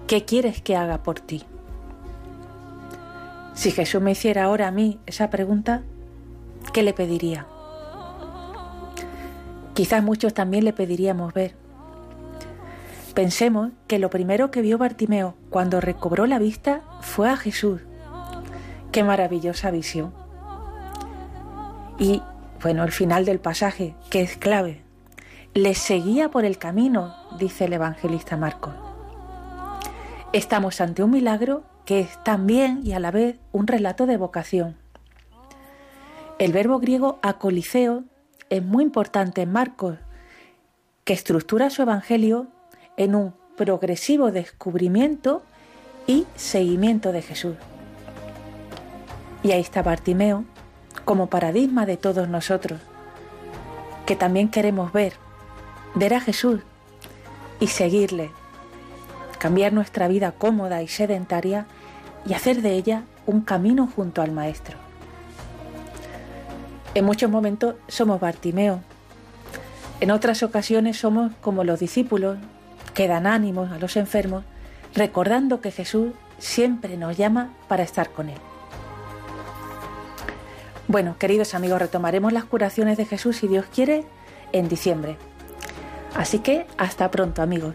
¿qué 0.06 0.24
quieres 0.24 0.60
que 0.62 0.76
haga 0.76 1.02
por 1.02 1.20
ti? 1.20 1.44
Si 3.54 3.70
Jesús 3.70 4.00
me 4.00 4.12
hiciera 4.12 4.44
ahora 4.44 4.68
a 4.68 4.72
mí 4.72 4.98
esa 5.06 5.30
pregunta, 5.30 5.82
¿qué 6.72 6.82
le 6.82 6.92
pediría? 6.92 7.46
Quizás 9.74 10.02
muchos 10.02 10.34
también 10.34 10.64
le 10.64 10.72
pediríamos 10.72 11.32
ver. 11.32 11.54
Pensemos 13.14 13.72
que 13.86 13.98
lo 13.98 14.10
primero 14.10 14.50
que 14.50 14.62
vio 14.62 14.78
Bartimeo 14.78 15.34
cuando 15.50 15.80
recobró 15.80 16.26
la 16.26 16.38
vista 16.38 16.82
fue 17.00 17.28
a 17.28 17.36
Jesús. 17.36 17.80
Qué 18.90 19.04
maravillosa 19.04 19.70
visión. 19.70 20.21
Y 21.98 22.22
bueno, 22.62 22.84
el 22.84 22.92
final 22.92 23.24
del 23.24 23.40
pasaje, 23.40 23.94
que 24.10 24.22
es 24.22 24.36
clave, 24.36 24.82
le 25.54 25.74
seguía 25.74 26.30
por 26.30 26.44
el 26.44 26.58
camino, 26.58 27.14
dice 27.38 27.66
el 27.66 27.72
evangelista 27.74 28.36
Marcos. 28.36 28.74
Estamos 30.32 30.80
ante 30.80 31.02
un 31.02 31.10
milagro 31.10 31.64
que 31.84 32.00
es 32.00 32.22
también 32.24 32.80
y 32.84 32.92
a 32.92 33.00
la 33.00 33.10
vez 33.10 33.38
un 33.52 33.66
relato 33.66 34.06
de 34.06 34.16
vocación. 34.16 34.76
El 36.38 36.52
verbo 36.52 36.78
griego 36.78 37.18
acoliceo 37.22 38.04
es 38.48 38.62
muy 38.62 38.84
importante 38.84 39.42
en 39.42 39.52
Marcos, 39.52 39.98
que 41.04 41.12
estructura 41.12 41.70
su 41.70 41.82
evangelio 41.82 42.46
en 42.96 43.14
un 43.14 43.34
progresivo 43.56 44.30
descubrimiento 44.30 45.42
y 46.06 46.26
seguimiento 46.36 47.12
de 47.12 47.22
Jesús. 47.22 47.56
Y 49.42 49.52
ahí 49.52 49.60
está 49.60 49.82
Bartimeo, 49.82 50.44
como 51.04 51.28
paradigma 51.28 51.86
de 51.86 51.96
todos 51.96 52.28
nosotros, 52.28 52.80
que 54.06 54.16
también 54.16 54.48
queremos 54.48 54.92
ver, 54.92 55.14
ver 55.94 56.14
a 56.14 56.20
Jesús 56.20 56.60
y 57.60 57.68
seguirle, 57.68 58.30
cambiar 59.38 59.72
nuestra 59.72 60.08
vida 60.08 60.32
cómoda 60.32 60.82
y 60.82 60.88
sedentaria 60.88 61.66
y 62.26 62.34
hacer 62.34 62.62
de 62.62 62.72
ella 62.72 63.02
un 63.26 63.40
camino 63.40 63.88
junto 63.94 64.22
al 64.22 64.32
Maestro. 64.32 64.76
En 66.94 67.04
muchos 67.04 67.30
momentos 67.30 67.74
somos 67.88 68.20
Bartimeo, 68.20 68.80
en 70.00 70.10
otras 70.10 70.42
ocasiones 70.42 70.96
somos 70.96 71.32
como 71.40 71.62
los 71.62 71.78
discípulos 71.78 72.36
que 72.92 73.06
dan 73.06 73.26
ánimos 73.26 73.70
a 73.70 73.78
los 73.78 73.96
enfermos, 73.96 74.44
recordando 74.94 75.60
que 75.60 75.70
Jesús 75.70 76.12
siempre 76.38 76.96
nos 76.96 77.16
llama 77.16 77.50
para 77.68 77.84
estar 77.84 78.10
con 78.10 78.28
Él. 78.28 78.38
Bueno, 80.92 81.16
queridos 81.18 81.54
amigos, 81.54 81.80
retomaremos 81.80 82.34
las 82.34 82.44
curaciones 82.44 82.98
de 82.98 83.06
Jesús, 83.06 83.38
si 83.38 83.48
Dios 83.48 83.64
quiere, 83.74 84.04
en 84.52 84.68
diciembre. 84.68 85.16
Así 86.14 86.40
que 86.40 86.66
hasta 86.76 87.10
pronto, 87.10 87.40
amigos. 87.40 87.74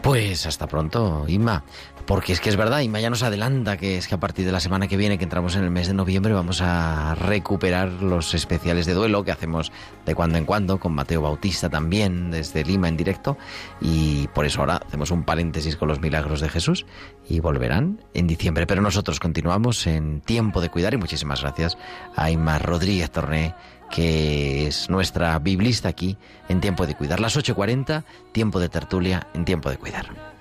Pues 0.00 0.46
hasta 0.46 0.66
pronto, 0.66 1.26
Inma. 1.28 1.64
Porque 2.06 2.32
es 2.32 2.40
que 2.40 2.48
es 2.48 2.56
verdad, 2.56 2.80
Inma 2.80 3.00
ya 3.00 3.10
nos 3.10 3.24
adelanta 3.24 3.76
que 3.76 3.98
es 3.98 4.06
que 4.06 4.14
a 4.14 4.20
partir 4.20 4.46
de 4.46 4.52
la 4.52 4.60
semana 4.60 4.86
que 4.86 4.96
viene, 4.96 5.18
que 5.18 5.24
entramos 5.24 5.56
en 5.56 5.64
el 5.64 5.70
mes 5.70 5.88
de 5.88 5.94
noviembre, 5.94 6.32
vamos 6.32 6.60
a 6.62 7.16
recuperar 7.16 7.88
los 7.90 8.32
especiales 8.32 8.86
de 8.86 8.94
duelo 8.94 9.24
que 9.24 9.32
hacemos 9.32 9.72
de 10.04 10.14
cuando 10.14 10.38
en 10.38 10.44
cuando, 10.44 10.78
con 10.78 10.92
Mateo 10.92 11.22
Bautista 11.22 11.68
también, 11.68 12.30
desde 12.30 12.64
Lima 12.64 12.86
en 12.86 12.96
directo. 12.96 13.36
Y 13.80 14.28
por 14.28 14.46
eso 14.46 14.60
ahora 14.60 14.80
hacemos 14.86 15.10
un 15.10 15.24
paréntesis 15.24 15.74
con 15.74 15.88
los 15.88 16.00
milagros 16.00 16.40
de 16.40 16.48
Jesús 16.48 16.86
y 17.28 17.40
volverán 17.40 18.00
en 18.14 18.28
diciembre. 18.28 18.68
Pero 18.68 18.82
nosotros 18.82 19.18
continuamos 19.18 19.84
en 19.88 20.20
tiempo 20.20 20.60
de 20.60 20.70
cuidar 20.70 20.94
y 20.94 20.98
muchísimas 20.98 21.42
gracias 21.42 21.76
a 22.14 22.30
Inma 22.30 22.60
Rodríguez 22.60 23.10
Torné 23.10 23.54
que 23.90 24.66
es 24.66 24.90
nuestra 24.90 25.38
biblista 25.38 25.88
aquí 25.88 26.16
en 26.48 26.60
Tiempo 26.60 26.86
de 26.86 26.94
Cuidar. 26.96 27.20
Las 27.20 27.36
8.40, 27.36 28.04
tiempo 28.32 28.58
de 28.58 28.68
tertulia 28.68 29.28
en 29.32 29.44
Tiempo 29.44 29.70
de 29.70 29.76
Cuidar. 29.76 30.35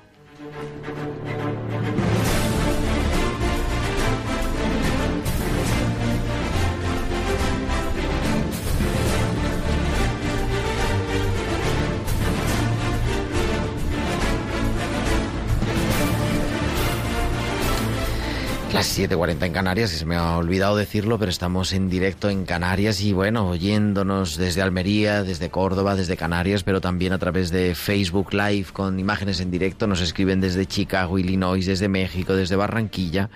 Las 18.75 18.99
7.40 18.99 19.45
en 19.45 19.53
Canarias, 19.53 19.91
que 19.91 19.97
se 19.99 20.05
me 20.05 20.17
ha 20.17 20.35
olvidado 20.35 20.75
decirlo, 20.75 21.17
pero 21.17 21.31
estamos 21.31 21.71
en 21.71 21.89
directo 21.89 22.29
en 22.29 22.43
Canarias 22.43 22.99
y 22.99 23.13
bueno, 23.13 23.47
oyéndonos 23.47 24.35
desde 24.35 24.61
Almería, 24.61 25.23
desde 25.23 25.49
Córdoba, 25.49 25.95
desde 25.95 26.17
Canarias, 26.17 26.63
pero 26.63 26.81
también 26.81 27.13
a 27.13 27.17
través 27.17 27.51
de 27.51 27.73
Facebook 27.73 28.33
Live 28.33 28.65
con 28.73 28.99
imágenes 28.99 29.39
en 29.39 29.49
directo. 29.49 29.87
Nos 29.87 30.01
escriben 30.01 30.41
desde 30.41 30.65
Chicago, 30.65 31.17
Illinois, 31.17 31.65
desde 31.65 31.87
México, 31.87 32.35
desde 32.35 32.57
Barranquilla. 32.57 33.29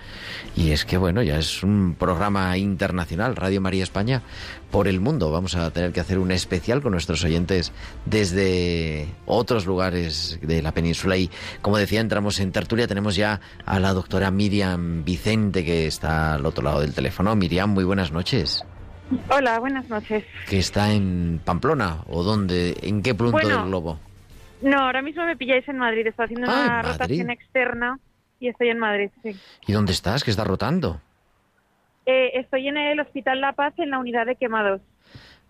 Y 0.57 0.71
es 0.71 0.83
que 0.83 0.97
bueno, 0.97 1.23
ya 1.23 1.39
es 1.39 1.63
un 1.63 1.95
programa 1.97 2.57
internacional, 2.57 3.37
Radio 3.37 3.61
María 3.61 3.83
España, 3.83 4.23
por 4.71 4.87
el 4.87 4.99
mundo. 4.99 5.31
Vamos 5.31 5.55
a 5.55 5.71
tener 5.71 5.91
que 5.91 5.99
hacer 5.99 6.19
un 6.19 6.31
especial 6.31 6.81
con 6.81 6.91
nuestros 6.91 7.23
oyentes 7.23 7.71
desde 8.05 9.07
otros 9.25 9.65
lugares 9.65 10.37
de 10.41 10.61
la 10.61 10.73
península. 10.73 11.17
Y 11.17 11.29
como 11.61 11.77
decía, 11.77 12.01
entramos 12.01 12.39
en 12.39 12.51
tertulia. 12.51 12.87
Tenemos 12.87 13.15
ya 13.15 13.39
a 13.65 13.79
la 13.79 13.93
doctora 13.93 14.31
Miriam 14.31 15.03
Vicente, 15.03 15.28
que 15.29 15.85
está 15.85 16.33
al 16.35 16.45
otro 16.45 16.63
lado 16.63 16.81
del 16.81 16.95
teléfono. 16.95 17.35
Miriam, 17.35 17.69
muy 17.69 17.83
buenas 17.83 18.11
noches. 18.11 18.65
Hola, 19.29 19.59
buenas 19.59 19.87
noches. 19.87 20.23
¿Que 20.49 20.57
está 20.57 20.91
en 20.91 21.39
Pamplona 21.45 21.97
o 22.07 22.23
dónde? 22.23 22.75
¿En 22.81 23.03
qué 23.03 23.13
punto 23.13 23.33
Bueno, 23.33 23.49
del 23.59 23.65
globo? 23.67 23.99
No, 24.63 24.79
ahora 24.79 25.03
mismo 25.03 25.23
me 25.25 25.37
pilláis 25.37 25.67
en 25.69 25.77
Madrid. 25.77 26.07
Estoy 26.07 26.25
haciendo 26.25 26.47
Ah, 26.49 26.63
una 26.63 26.81
rotación 26.81 27.29
externa 27.29 27.99
y 28.39 28.47
estoy 28.47 28.69
en 28.69 28.79
Madrid, 28.79 29.09
sí. 29.21 29.39
¿Y 29.67 29.71
dónde 29.71 29.91
estás? 29.91 30.23
¿Que 30.23 30.31
estás 30.31 30.47
rotando? 30.47 30.99
Eh, 32.07 32.31
estoy 32.39 32.67
en 32.67 32.77
el 32.77 32.99
Hospital 32.99 33.39
La 33.39 33.53
Paz 33.53 33.73
en 33.77 33.91
la 33.91 33.99
unidad 33.99 34.25
de 34.25 34.35
quemados. 34.35 34.81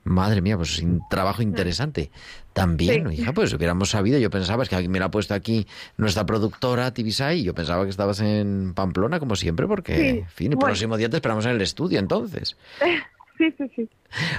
Madre 0.04 0.42
mía, 0.42 0.56
pues 0.58 0.80
un 0.80 1.02
trabajo 1.10 1.42
interesante. 1.42 2.10
También, 2.54 3.04
Mm. 3.06 3.10
Sí. 3.12 3.22
hija, 3.22 3.34
pues 3.34 3.54
hubiéramos 3.54 3.90
sabido. 3.90 4.18
Yo 4.20 4.30
pensaba, 4.30 4.64
es 4.64 4.70
que 4.70 4.88
me 4.90 5.00
la 5.00 5.06
ha 5.06 5.12
puesto 5.12 5.34
aquí 5.34 5.68
nuestra 5.98 6.26
productora 6.26 6.94
Tibisay, 6.94 7.40
y 7.42 7.44
yo 7.44 7.54
pensaba 7.54 7.84
que 7.84 7.90
estabas 7.90 8.20
en 8.22 8.74
Pamplona, 8.74 9.20
como 9.20 9.36
siempre, 9.36 9.68
porque, 9.68 9.96
Sí, 9.96 10.08
en 10.20 10.28
fin, 10.30 10.52
el 10.52 10.56
bueno. 10.56 10.68
próximo 10.68 10.98
día 10.98 11.10
te 11.10 11.18
esperamos 11.18 11.46
en 11.46 11.52
el 11.52 11.62
estudio, 11.62 12.00
entonces. 12.00 12.56
Sí, 13.38 13.46
sí, 13.58 13.72
sí. 13.74 13.90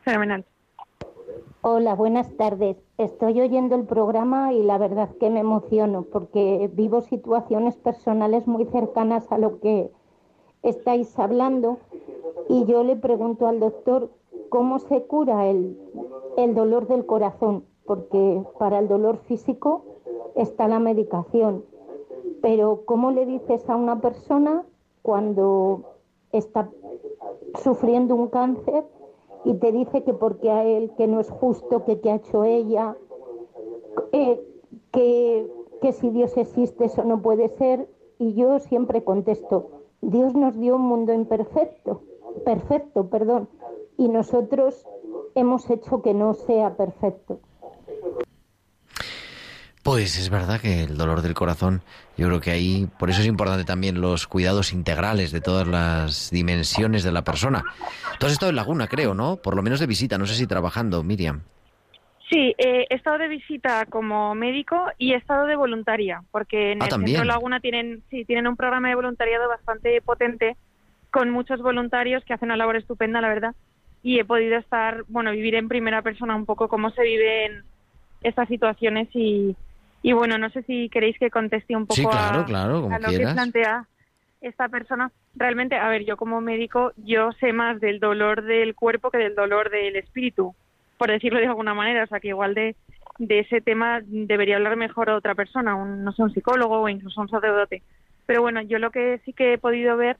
Fenomenal. 0.00 0.46
Hola, 1.60 1.94
buenas 1.94 2.34
tardes. 2.38 2.78
Estoy 2.96 3.38
oyendo 3.38 3.76
el 3.76 3.84
programa 3.84 4.54
y 4.54 4.62
la 4.62 4.78
verdad 4.78 5.10
que 5.20 5.28
me 5.28 5.40
emociono 5.40 6.06
porque 6.10 6.70
vivo 6.72 7.02
situaciones 7.02 7.76
personales 7.76 8.46
muy 8.46 8.64
cercanas 8.64 9.30
a 9.30 9.36
lo 9.36 9.60
que 9.60 9.90
estáis 10.62 11.18
hablando 11.18 11.78
y 12.48 12.64
yo 12.64 12.82
le 12.82 12.96
pregunto 12.96 13.46
al 13.46 13.60
doctor 13.60 14.10
cómo 14.48 14.78
se 14.78 15.02
cura 15.04 15.48
el, 15.48 15.78
el 16.36 16.54
dolor 16.54 16.86
del 16.86 17.06
corazón, 17.06 17.64
porque 17.84 18.42
para 18.58 18.78
el 18.78 18.88
dolor 18.88 19.18
físico 19.18 19.84
está 20.34 20.68
la 20.68 20.78
medicación, 20.78 21.64
pero 22.40 22.82
¿cómo 22.84 23.10
le 23.10 23.26
dices 23.26 23.68
a 23.68 23.76
una 23.76 24.00
persona 24.00 24.64
cuando 25.02 25.84
está 26.32 26.70
sufriendo 27.62 28.14
un 28.14 28.28
cáncer 28.28 28.84
y 29.44 29.54
te 29.54 29.72
dice 29.72 30.02
que 30.04 30.14
porque 30.14 30.50
a 30.50 30.64
él, 30.64 30.92
que 30.96 31.06
no 31.06 31.20
es 31.20 31.30
justo, 31.30 31.84
que 31.84 32.00
qué 32.00 32.10
ha 32.10 32.16
hecho 32.16 32.44
ella, 32.44 32.96
eh, 34.12 34.40
que, 34.92 35.50
que 35.80 35.92
si 35.92 36.10
Dios 36.10 36.36
existe 36.36 36.86
eso 36.86 37.04
no 37.04 37.22
puede 37.22 37.48
ser. 37.48 37.88
Y 38.18 38.34
yo 38.34 38.58
siempre 38.58 39.04
contesto, 39.04 39.77
Dios 40.00 40.34
nos 40.34 40.58
dio 40.58 40.76
un 40.76 40.82
mundo 40.82 41.12
imperfecto, 41.12 42.02
perfecto, 42.44 43.08
perdón, 43.08 43.48
y 43.96 44.08
nosotros 44.08 44.86
hemos 45.34 45.68
hecho 45.70 46.02
que 46.02 46.14
no 46.14 46.34
sea 46.34 46.76
perfecto. 46.76 47.40
Pues 49.82 50.18
es 50.18 50.28
verdad 50.28 50.60
que 50.60 50.82
el 50.84 50.98
dolor 50.98 51.22
del 51.22 51.32
corazón, 51.32 51.82
yo 52.16 52.26
creo 52.26 52.40
que 52.40 52.50
ahí, 52.50 52.88
por 52.98 53.08
eso 53.08 53.22
es 53.22 53.26
importante 53.26 53.64
también 53.64 54.02
los 54.02 54.26
cuidados 54.26 54.72
integrales 54.74 55.32
de 55.32 55.40
todas 55.40 55.66
las 55.66 56.30
dimensiones 56.30 57.04
de 57.04 57.12
la 57.12 57.24
persona. 57.24 57.64
Tú 58.18 58.26
has 58.26 58.32
estado 58.32 58.50
en 58.50 58.56
Laguna, 58.56 58.86
creo, 58.86 59.14
¿no? 59.14 59.36
Por 59.36 59.56
lo 59.56 59.62
menos 59.62 59.80
de 59.80 59.86
visita, 59.86 60.18
no 60.18 60.26
sé 60.26 60.34
si 60.34 60.46
trabajando, 60.46 61.02
Miriam. 61.02 61.42
Sí, 62.30 62.54
eh, 62.58 62.86
he 62.90 62.94
estado 62.94 63.18
de 63.18 63.28
visita 63.28 63.86
como 63.86 64.34
médico 64.34 64.90
y 64.98 65.12
he 65.12 65.16
estado 65.16 65.46
de 65.46 65.56
voluntaria, 65.56 66.22
porque 66.30 66.72
en 66.72 66.82
Ah, 66.82 66.86
el 66.86 66.90
también. 66.90 67.16
Centro 67.16 67.24
Laguna 67.32 67.60
tienen, 67.60 68.02
sí, 68.10 68.24
tienen 68.26 68.46
un 68.46 68.56
programa 68.56 68.88
de 68.88 68.94
voluntariado 68.96 69.48
bastante 69.48 70.00
potente 70.02 70.56
con 71.10 71.30
muchos 71.30 71.62
voluntarios 71.62 72.22
que 72.24 72.34
hacen 72.34 72.48
una 72.48 72.56
labor 72.56 72.76
estupenda, 72.76 73.20
la 73.22 73.28
verdad. 73.28 73.54
Y 74.02 74.18
he 74.18 74.24
podido 74.26 74.58
estar, 74.58 75.04
bueno, 75.08 75.30
vivir 75.32 75.54
en 75.54 75.68
primera 75.68 76.02
persona 76.02 76.36
un 76.36 76.44
poco 76.44 76.68
cómo 76.68 76.90
se 76.90 77.02
viven 77.02 77.62
estas 78.22 78.46
situaciones 78.48 79.08
y, 79.14 79.56
y 80.02 80.12
bueno, 80.12 80.36
no 80.38 80.50
sé 80.50 80.62
si 80.64 80.88
queréis 80.90 81.18
que 81.18 81.30
conteste 81.30 81.74
un 81.76 81.86
poco 81.86 81.94
Sí, 81.94 82.04
claro, 82.06 82.40
a, 82.40 82.44
claro, 82.44 82.82
como 82.82 82.94
a 82.94 82.98
lo 82.98 83.08
quieras. 83.08 83.28
que 83.28 83.34
plantea 83.34 83.86
esta 84.42 84.68
persona. 84.68 85.10
Realmente, 85.34 85.76
a 85.76 85.88
ver, 85.88 86.04
yo 86.04 86.16
como 86.18 86.40
médico, 86.42 86.92
yo 86.96 87.32
sé 87.40 87.52
más 87.54 87.80
del 87.80 88.00
dolor 88.00 88.42
del 88.42 88.74
cuerpo 88.74 89.10
que 89.10 89.18
del 89.18 89.34
dolor 89.34 89.70
del 89.70 89.96
espíritu, 89.96 90.54
por 90.98 91.10
decirlo 91.10 91.38
de 91.40 91.46
alguna 91.46 91.74
manera. 91.74 92.04
O 92.04 92.06
sea, 92.08 92.20
que 92.20 92.28
igual 92.28 92.54
de, 92.54 92.76
de 93.18 93.38
ese 93.40 93.60
tema 93.60 94.00
debería 94.04 94.56
hablar 94.56 94.76
mejor 94.76 95.10
otra 95.10 95.34
persona, 95.34 95.74
un, 95.74 96.04
no 96.04 96.12
sé, 96.12 96.22
un 96.22 96.32
psicólogo 96.34 96.80
o 96.80 96.88
incluso 96.88 97.20
un 97.20 97.28
sacerdote. 97.28 97.82
Pero 98.26 98.42
bueno, 98.42 98.60
yo 98.62 98.78
lo 98.78 98.90
que 98.90 99.20
sí 99.24 99.32
que 99.32 99.54
he 99.54 99.58
podido 99.58 99.96
ver 99.96 100.18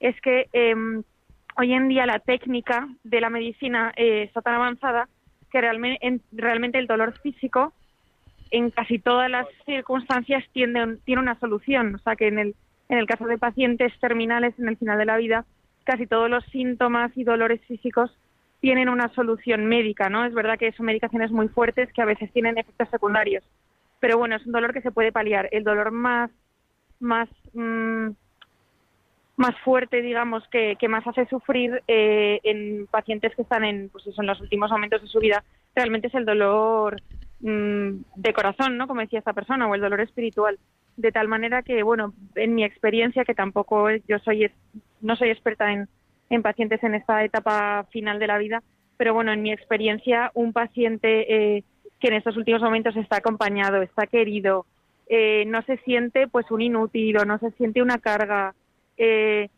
es 0.00 0.20
que 0.20 0.48
em, 0.52 1.02
hoy 1.56 1.72
en 1.72 1.88
día 1.88 2.06
la 2.06 2.20
técnica 2.20 2.88
de 3.02 3.20
la 3.20 3.30
medicina 3.30 3.92
eh, 3.96 4.22
está 4.24 4.42
tan 4.42 4.54
avanzada 4.54 5.08
que 5.50 5.60
realmente, 5.60 6.06
en- 6.06 6.22
realmente 6.32 6.78
el 6.78 6.86
dolor 6.86 7.18
físico 7.20 7.72
en 8.50 8.70
casi 8.70 8.98
todas 8.98 9.30
las 9.30 9.46
circunstancias 9.66 10.44
tiende, 10.52 10.98
tiene 11.04 11.20
una 11.22 11.38
solución. 11.40 11.94
O 11.96 11.98
sea 11.98 12.16
que 12.16 12.28
en 12.28 12.38
el, 12.38 12.54
en 12.88 12.98
el 12.98 13.06
caso 13.06 13.26
de 13.26 13.38
pacientes 13.38 13.92
terminales 14.00 14.58
en 14.58 14.68
el 14.68 14.76
final 14.76 14.98
de 14.98 15.04
la 15.04 15.16
vida, 15.16 15.44
casi 15.84 16.06
todos 16.06 16.30
los 16.30 16.44
síntomas 16.46 17.10
y 17.16 17.24
dolores 17.24 17.60
físicos 17.66 18.10
tienen 18.60 18.88
una 18.88 19.08
solución 19.14 19.66
médica, 19.66 20.08
¿no? 20.08 20.24
Es 20.24 20.34
verdad 20.34 20.58
que 20.58 20.72
son 20.72 20.86
medicaciones 20.86 21.30
muy 21.30 21.48
fuertes 21.48 21.92
que 21.92 22.02
a 22.02 22.06
veces 22.06 22.32
tienen 22.32 22.58
efectos 22.58 22.88
secundarios. 22.90 23.44
Pero 24.00 24.18
bueno, 24.18 24.36
es 24.36 24.46
un 24.46 24.52
dolor 24.52 24.72
que 24.72 24.82
se 24.82 24.90
puede 24.90 25.12
paliar. 25.12 25.48
El 25.52 25.64
dolor 25.64 25.90
más, 25.90 26.30
más, 27.00 27.28
mm, 27.52 28.08
más 29.36 29.56
fuerte, 29.60 30.02
digamos, 30.02 30.46
que, 30.48 30.76
que 30.78 30.88
más 30.88 31.06
hace 31.06 31.26
sufrir 31.26 31.82
eh, 31.86 32.40
en 32.42 32.86
pacientes 32.88 33.34
que 33.36 33.42
están 33.42 33.64
en, 33.64 33.88
pues 33.90 34.06
eso, 34.06 34.20
en 34.20 34.26
los 34.26 34.40
últimos 34.40 34.70
momentos 34.70 35.02
de 35.02 35.08
su 35.08 35.20
vida, 35.20 35.44
realmente 35.74 36.08
es 36.08 36.14
el 36.14 36.24
dolor 36.24 37.00
mm, 37.40 37.90
de 38.16 38.32
corazón, 38.32 38.76
¿no? 38.76 38.88
Como 38.88 39.00
decía 39.00 39.20
esta 39.20 39.32
persona, 39.32 39.68
o 39.68 39.74
el 39.74 39.80
dolor 39.80 40.00
espiritual. 40.00 40.58
De 40.96 41.12
tal 41.12 41.28
manera 41.28 41.62
que, 41.62 41.84
bueno, 41.84 42.12
en 42.34 42.56
mi 42.56 42.64
experiencia, 42.64 43.24
que 43.24 43.34
tampoco 43.34 43.88
yo 44.08 44.18
soy, 44.18 44.50
no 45.00 45.14
soy 45.14 45.30
experta 45.30 45.72
en, 45.72 45.88
en 46.30 46.42
pacientes 46.42 46.82
en 46.82 46.94
esta 46.94 47.24
etapa 47.24 47.86
final 47.90 48.18
de 48.18 48.26
la 48.26 48.38
vida, 48.38 48.62
pero 48.96 49.14
bueno, 49.14 49.32
en 49.32 49.42
mi 49.42 49.52
experiencia, 49.52 50.30
un 50.34 50.52
paciente 50.52 51.56
eh, 51.56 51.64
que 52.00 52.08
en 52.08 52.14
estos 52.14 52.36
últimos 52.36 52.62
momentos 52.62 52.96
está 52.96 53.16
acompañado, 53.18 53.82
está 53.82 54.06
querido, 54.06 54.66
eh, 55.08 55.44
no 55.46 55.62
se 55.62 55.78
siente 55.78 56.28
pues 56.28 56.50
un 56.50 56.60
inútil 56.60 57.16
o 57.16 57.24
no 57.24 57.38
se 57.38 57.50
siente 57.52 57.80
una 57.80 57.98
carga, 57.98 58.54
eh, 58.96 59.48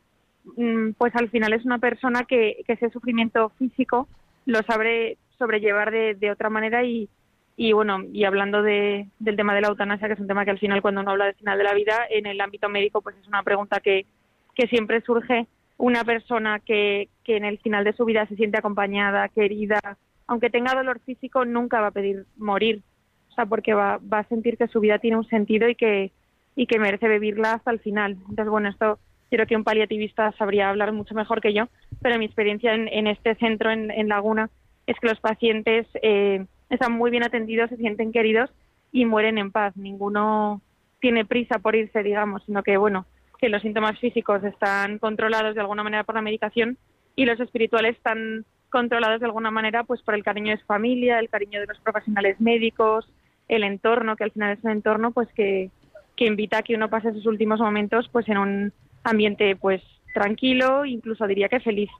mm, 0.56 0.92
pues 0.96 1.14
al 1.16 1.28
final 1.30 1.52
es 1.52 1.64
una 1.64 1.78
persona 1.78 2.24
que, 2.24 2.62
que 2.66 2.74
ese 2.74 2.90
sufrimiento 2.90 3.50
físico 3.58 4.08
lo 4.46 4.62
sabe 4.62 5.16
sobrellevar 5.38 5.90
de, 5.90 6.30
otra 6.30 6.50
manera 6.50 6.84
y, 6.84 7.08
y 7.56 7.72
bueno, 7.72 8.04
y 8.12 8.24
hablando 8.24 8.62
de, 8.62 9.08
del 9.18 9.36
tema 9.36 9.54
de 9.54 9.62
la 9.62 9.68
eutanasia, 9.68 10.06
que 10.06 10.14
es 10.14 10.20
un 10.20 10.28
tema 10.28 10.44
que 10.44 10.50
al 10.50 10.58
final 10.58 10.82
cuando 10.82 11.00
uno 11.00 11.12
habla 11.12 11.26
del 11.26 11.34
final 11.34 11.58
de 11.58 11.64
la 11.64 11.74
vida, 11.74 12.06
en 12.10 12.26
el 12.26 12.40
ámbito 12.40 12.68
médico 12.68 13.00
pues 13.00 13.16
es 13.16 13.26
una 13.26 13.42
pregunta 13.42 13.80
que, 13.80 14.06
que 14.54 14.66
siempre 14.66 15.00
surge 15.00 15.46
una 15.80 16.04
persona 16.04 16.60
que, 16.60 17.08
que 17.24 17.38
en 17.38 17.44
el 17.46 17.58
final 17.58 17.84
de 17.84 17.94
su 17.94 18.04
vida 18.04 18.26
se 18.26 18.36
siente 18.36 18.58
acompañada, 18.58 19.28
querida, 19.28 19.80
aunque 20.26 20.50
tenga 20.50 20.74
dolor 20.74 21.00
físico, 21.00 21.46
nunca 21.46 21.80
va 21.80 21.88
a 21.88 21.92
pedir 21.92 22.26
morir, 22.36 22.82
o 23.30 23.34
sea, 23.34 23.46
porque 23.46 23.72
va, 23.72 23.98
va 23.98 24.18
a 24.18 24.28
sentir 24.28 24.58
que 24.58 24.68
su 24.68 24.78
vida 24.80 24.98
tiene 24.98 25.16
un 25.16 25.26
sentido 25.26 25.68
y 25.70 25.74
que, 25.74 26.12
y 26.54 26.66
que 26.66 26.78
merece 26.78 27.08
vivirla 27.08 27.54
hasta 27.54 27.70
el 27.70 27.80
final. 27.80 28.12
Entonces, 28.28 28.48
bueno, 28.48 28.68
esto 28.68 28.98
creo 29.30 29.46
que 29.46 29.56
un 29.56 29.64
paliativista 29.64 30.32
sabría 30.32 30.68
hablar 30.68 30.92
mucho 30.92 31.14
mejor 31.14 31.40
que 31.40 31.54
yo, 31.54 31.68
pero 32.02 32.18
mi 32.18 32.26
experiencia 32.26 32.74
en, 32.74 32.86
en 32.88 33.06
este 33.06 33.34
centro 33.36 33.70
en, 33.70 33.90
en, 33.90 34.08
Laguna 34.08 34.50
es 34.86 34.98
que 35.00 35.08
los 35.08 35.20
pacientes 35.20 35.86
eh, 36.02 36.44
están 36.68 36.92
muy 36.92 37.10
bien 37.10 37.22
atendidos, 37.22 37.70
se 37.70 37.78
sienten 37.78 38.12
queridos 38.12 38.50
y 38.92 39.06
mueren 39.06 39.38
en 39.38 39.50
paz. 39.50 39.74
Ninguno 39.78 40.60
tiene 41.00 41.24
prisa 41.24 41.58
por 41.58 41.74
irse, 41.74 42.02
digamos, 42.02 42.44
sino 42.44 42.62
que, 42.62 42.76
bueno, 42.76 43.06
que 43.40 43.48
los 43.48 43.62
síntomas 43.62 43.98
físicos 43.98 44.44
están 44.44 44.98
controlados 44.98 45.54
de 45.54 45.60
alguna 45.60 45.82
manera 45.82 46.04
por 46.04 46.14
la 46.14 46.22
medicación 46.22 46.76
y 47.16 47.24
los 47.24 47.40
espirituales 47.40 47.96
están 47.96 48.44
controlados 48.68 49.20
de 49.20 49.26
alguna 49.26 49.50
manera 49.50 49.82
pues 49.84 50.02
por 50.02 50.14
el 50.14 50.22
cariño 50.22 50.52
de 50.52 50.60
su 50.60 50.66
familia, 50.66 51.18
el 51.18 51.30
cariño 51.30 51.60
de 51.60 51.66
los 51.66 51.78
profesionales 51.80 52.40
médicos, 52.40 53.10
el 53.48 53.64
entorno, 53.64 54.16
que 54.16 54.24
al 54.24 54.32
final 54.32 54.56
es 54.56 54.64
un 54.64 54.70
entorno 54.70 55.10
pues 55.10 55.28
que, 55.34 55.70
que 56.16 56.26
invita 56.26 56.58
a 56.58 56.62
que 56.62 56.74
uno 56.74 56.90
pase 56.90 57.12
sus 57.12 57.26
últimos 57.26 57.60
momentos 57.60 58.08
pues 58.12 58.28
en 58.28 58.38
un 58.38 58.72
ambiente 59.02 59.56
pues 59.56 59.82
tranquilo, 60.14 60.84
incluso 60.84 61.26
diría 61.26 61.48
que 61.48 61.60
feliz. 61.60 61.90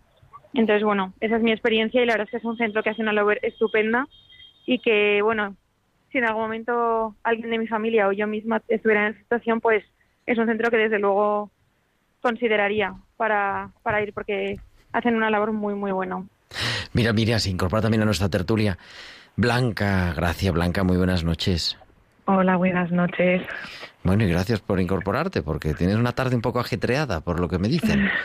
Entonces, 0.52 0.82
bueno, 0.82 1.14
esa 1.20 1.36
es 1.36 1.42
mi 1.42 1.52
experiencia 1.52 2.02
y 2.02 2.06
la 2.06 2.14
verdad 2.14 2.26
es 2.26 2.30
que 2.32 2.36
es 2.36 2.44
un 2.44 2.56
centro 2.56 2.82
que 2.82 2.90
hace 2.90 3.02
una 3.02 3.12
labor 3.12 3.38
estupenda 3.42 4.08
y 4.66 4.80
que, 4.80 5.22
bueno, 5.22 5.56
si 6.10 6.18
en 6.18 6.24
algún 6.24 6.42
momento 6.42 7.14
alguien 7.22 7.50
de 7.50 7.58
mi 7.58 7.68
familia 7.68 8.08
o 8.08 8.12
yo 8.12 8.26
misma 8.26 8.60
estuviera 8.68 9.06
en 9.06 9.12
esa 9.12 9.22
situación, 9.22 9.60
pues 9.60 9.84
es 10.26 10.38
un 10.38 10.46
centro 10.46 10.70
que 10.70 10.76
desde 10.76 10.98
luego 10.98 11.50
consideraría 12.20 12.94
para, 13.16 13.70
para 13.82 14.02
ir 14.02 14.12
porque 14.12 14.58
hacen 14.92 15.14
una 15.16 15.30
labor 15.30 15.52
muy, 15.52 15.74
muy 15.74 15.92
buena. 15.92 16.22
Mira, 16.92 17.12
Miriam, 17.12 17.38
se 17.38 17.50
incorpora 17.50 17.82
también 17.82 18.02
a 18.02 18.04
nuestra 18.04 18.28
tertulia. 18.28 18.76
Blanca, 19.36 20.12
gracias 20.14 20.52
Blanca, 20.52 20.82
muy 20.84 20.96
buenas 20.96 21.24
noches. 21.24 21.78
Hola, 22.26 22.56
buenas 22.56 22.90
noches. 22.92 23.42
Bueno, 24.02 24.24
y 24.24 24.28
gracias 24.28 24.60
por 24.60 24.80
incorporarte, 24.80 25.42
porque 25.42 25.74
tienes 25.74 25.96
una 25.96 26.12
tarde 26.12 26.36
un 26.36 26.42
poco 26.42 26.60
ajetreada, 26.60 27.20
por 27.20 27.40
lo 27.40 27.48
que 27.48 27.58
me 27.58 27.68
dicen. 27.68 28.08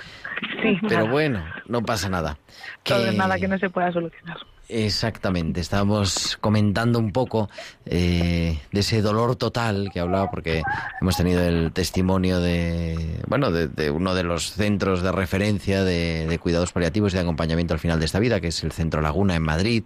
Sí, 0.61 0.77
Pero 0.81 1.01
nada. 1.01 1.11
bueno, 1.11 1.45
no 1.67 1.81
pasa 1.83 2.09
nada. 2.09 2.37
Todo 2.83 3.03
Que- 3.03 3.09
es 3.09 3.15
nada 3.15 3.37
que 3.37 3.47
no 3.47 3.57
se 3.57 3.69
pueda 3.69 3.91
solucionar. 3.93 4.37
Exactamente, 4.67 5.61
estábamos 5.61 6.37
comentando 6.41 6.97
un 6.97 7.11
poco 7.11 7.49
eh, 7.85 8.59
de 8.71 8.79
ese 8.79 9.03
dolor 9.03 9.35
total 9.35 9.91
que 9.93 9.99
hablaba 9.99 10.31
porque 10.31 10.63
hemos 10.99 11.15
tenido 11.15 11.43
el 11.43 11.71
testimonio 11.71 12.39
de, 12.39 13.21
bueno, 13.27 13.51
de, 13.51 13.67
de 13.67 13.91
uno 13.91 14.15
de 14.15 14.23
los 14.23 14.53
centros 14.53 15.03
de 15.03 15.11
referencia 15.11 15.83
de, 15.83 16.25
de 16.25 16.39
cuidados 16.39 16.71
paliativos 16.71 17.13
y 17.13 17.17
de 17.17 17.21
acompañamiento 17.21 17.75
al 17.75 17.79
final 17.79 17.99
de 17.99 18.05
esta 18.05 18.17
vida, 18.17 18.41
que 18.41 18.47
es 18.47 18.63
el 18.63 18.71
Centro 18.71 19.01
Laguna 19.01 19.35
en 19.35 19.43
Madrid. 19.43 19.83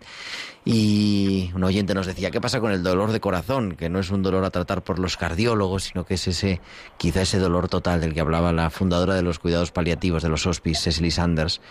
Y 0.65 1.51
un 1.55 1.63
oyente 1.63 1.93
nos 1.93 2.05
decía, 2.05 2.32
¿qué 2.32 2.39
pasa 2.39 2.59
con 2.59 2.71
el 2.71 2.84
dolor 2.84 3.11
de 3.11 3.19
corazón? 3.19 3.75
Que 3.75 3.89
no 3.89 3.99
es 3.99 4.11
un 4.11 4.21
dolor 4.21 4.43
a 4.43 4.49
tratar 4.49 4.84
por 4.84 4.99
los 4.99 5.17
cardiólogos, 5.17 5.86
sino 5.86 6.05
que 6.05 6.13
es 6.13 6.27
ese, 6.27 6.61
quizá 6.97 7.21
ese 7.21 7.39
dolor 7.39 7.69
total 7.69 8.01
del 8.01 8.13
que 8.13 8.19
hablaba 8.19 8.51
la 8.51 8.69
fundadora 8.69 9.15
de 9.15 9.23
los 9.23 9.39
cuidados 9.39 9.71
paliativos 9.71 10.21
de 10.21 10.30
los 10.30 10.45
hospices, 10.45 10.84
Cecily 10.84 11.11
Sanders, 11.11 11.61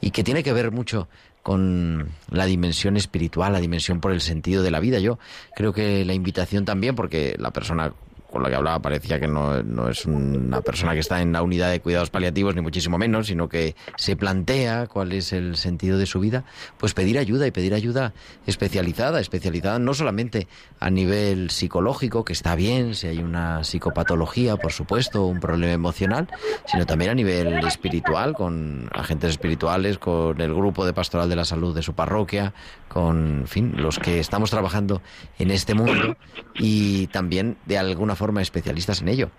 y 0.00 0.10
que 0.10 0.24
tiene 0.24 0.42
que 0.42 0.52
ver 0.52 0.72
mucho 0.72 1.08
con 1.48 2.10
la 2.30 2.44
dimensión 2.44 2.98
espiritual, 2.98 3.54
la 3.54 3.60
dimensión 3.60 4.02
por 4.02 4.12
el 4.12 4.20
sentido 4.20 4.62
de 4.62 4.70
la 4.70 4.80
vida. 4.80 4.98
Yo 4.98 5.18
creo 5.56 5.72
que 5.72 6.04
la 6.04 6.12
invitación 6.12 6.66
también, 6.66 6.94
porque 6.94 7.36
la 7.38 7.52
persona 7.52 7.94
con 8.30 8.42
la 8.42 8.50
que 8.50 8.56
hablaba 8.56 8.80
parecía 8.80 9.18
que 9.18 9.26
no, 9.26 9.62
no 9.62 9.88
es 9.88 10.04
una 10.04 10.60
persona 10.60 10.92
que 10.92 11.00
está 11.00 11.22
en 11.22 11.32
la 11.32 11.42
unidad 11.42 11.70
de 11.70 11.80
cuidados 11.80 12.10
paliativos, 12.10 12.54
ni 12.54 12.60
muchísimo 12.60 12.98
menos, 12.98 13.28
sino 13.28 13.48
que 13.48 13.74
se 13.96 14.16
plantea 14.16 14.86
cuál 14.86 15.12
es 15.12 15.32
el 15.32 15.56
sentido 15.56 15.98
de 15.98 16.06
su 16.06 16.20
vida, 16.20 16.44
pues 16.76 16.94
pedir 16.94 17.18
ayuda 17.18 17.46
y 17.46 17.50
pedir 17.50 17.74
ayuda 17.74 18.12
especializada, 18.46 19.20
especializada 19.20 19.78
no 19.78 19.94
solamente 19.94 20.46
a 20.78 20.90
nivel 20.90 21.50
psicológico, 21.50 22.24
que 22.24 22.34
está 22.34 22.54
bien, 22.54 22.94
si 22.94 23.06
hay 23.06 23.18
una 23.18 23.64
psicopatología, 23.64 24.56
por 24.56 24.72
supuesto, 24.72 25.24
un 25.24 25.40
problema 25.40 25.72
emocional, 25.72 26.28
sino 26.66 26.84
también 26.84 27.12
a 27.12 27.14
nivel 27.14 27.64
espiritual, 27.66 28.34
con 28.34 28.90
agentes 28.92 29.30
espirituales, 29.30 29.98
con 29.98 30.40
el 30.40 30.54
grupo 30.54 30.84
de 30.84 30.92
pastoral 30.92 31.30
de 31.30 31.36
la 31.36 31.44
salud 31.44 31.74
de 31.74 31.82
su 31.82 31.94
parroquia, 31.94 32.52
con, 32.88 33.40
en 33.40 33.48
fin, 33.48 33.74
los 33.76 33.98
que 33.98 34.20
estamos 34.20 34.50
trabajando 34.50 35.00
en 35.38 35.50
este 35.50 35.74
mundo 35.74 36.16
y 36.58 37.06
también 37.08 37.56
de 37.66 37.78
alguna 37.78 38.16
forma 38.18 38.42
especialistas 38.42 39.00
en 39.00 39.08
ello. 39.08 39.30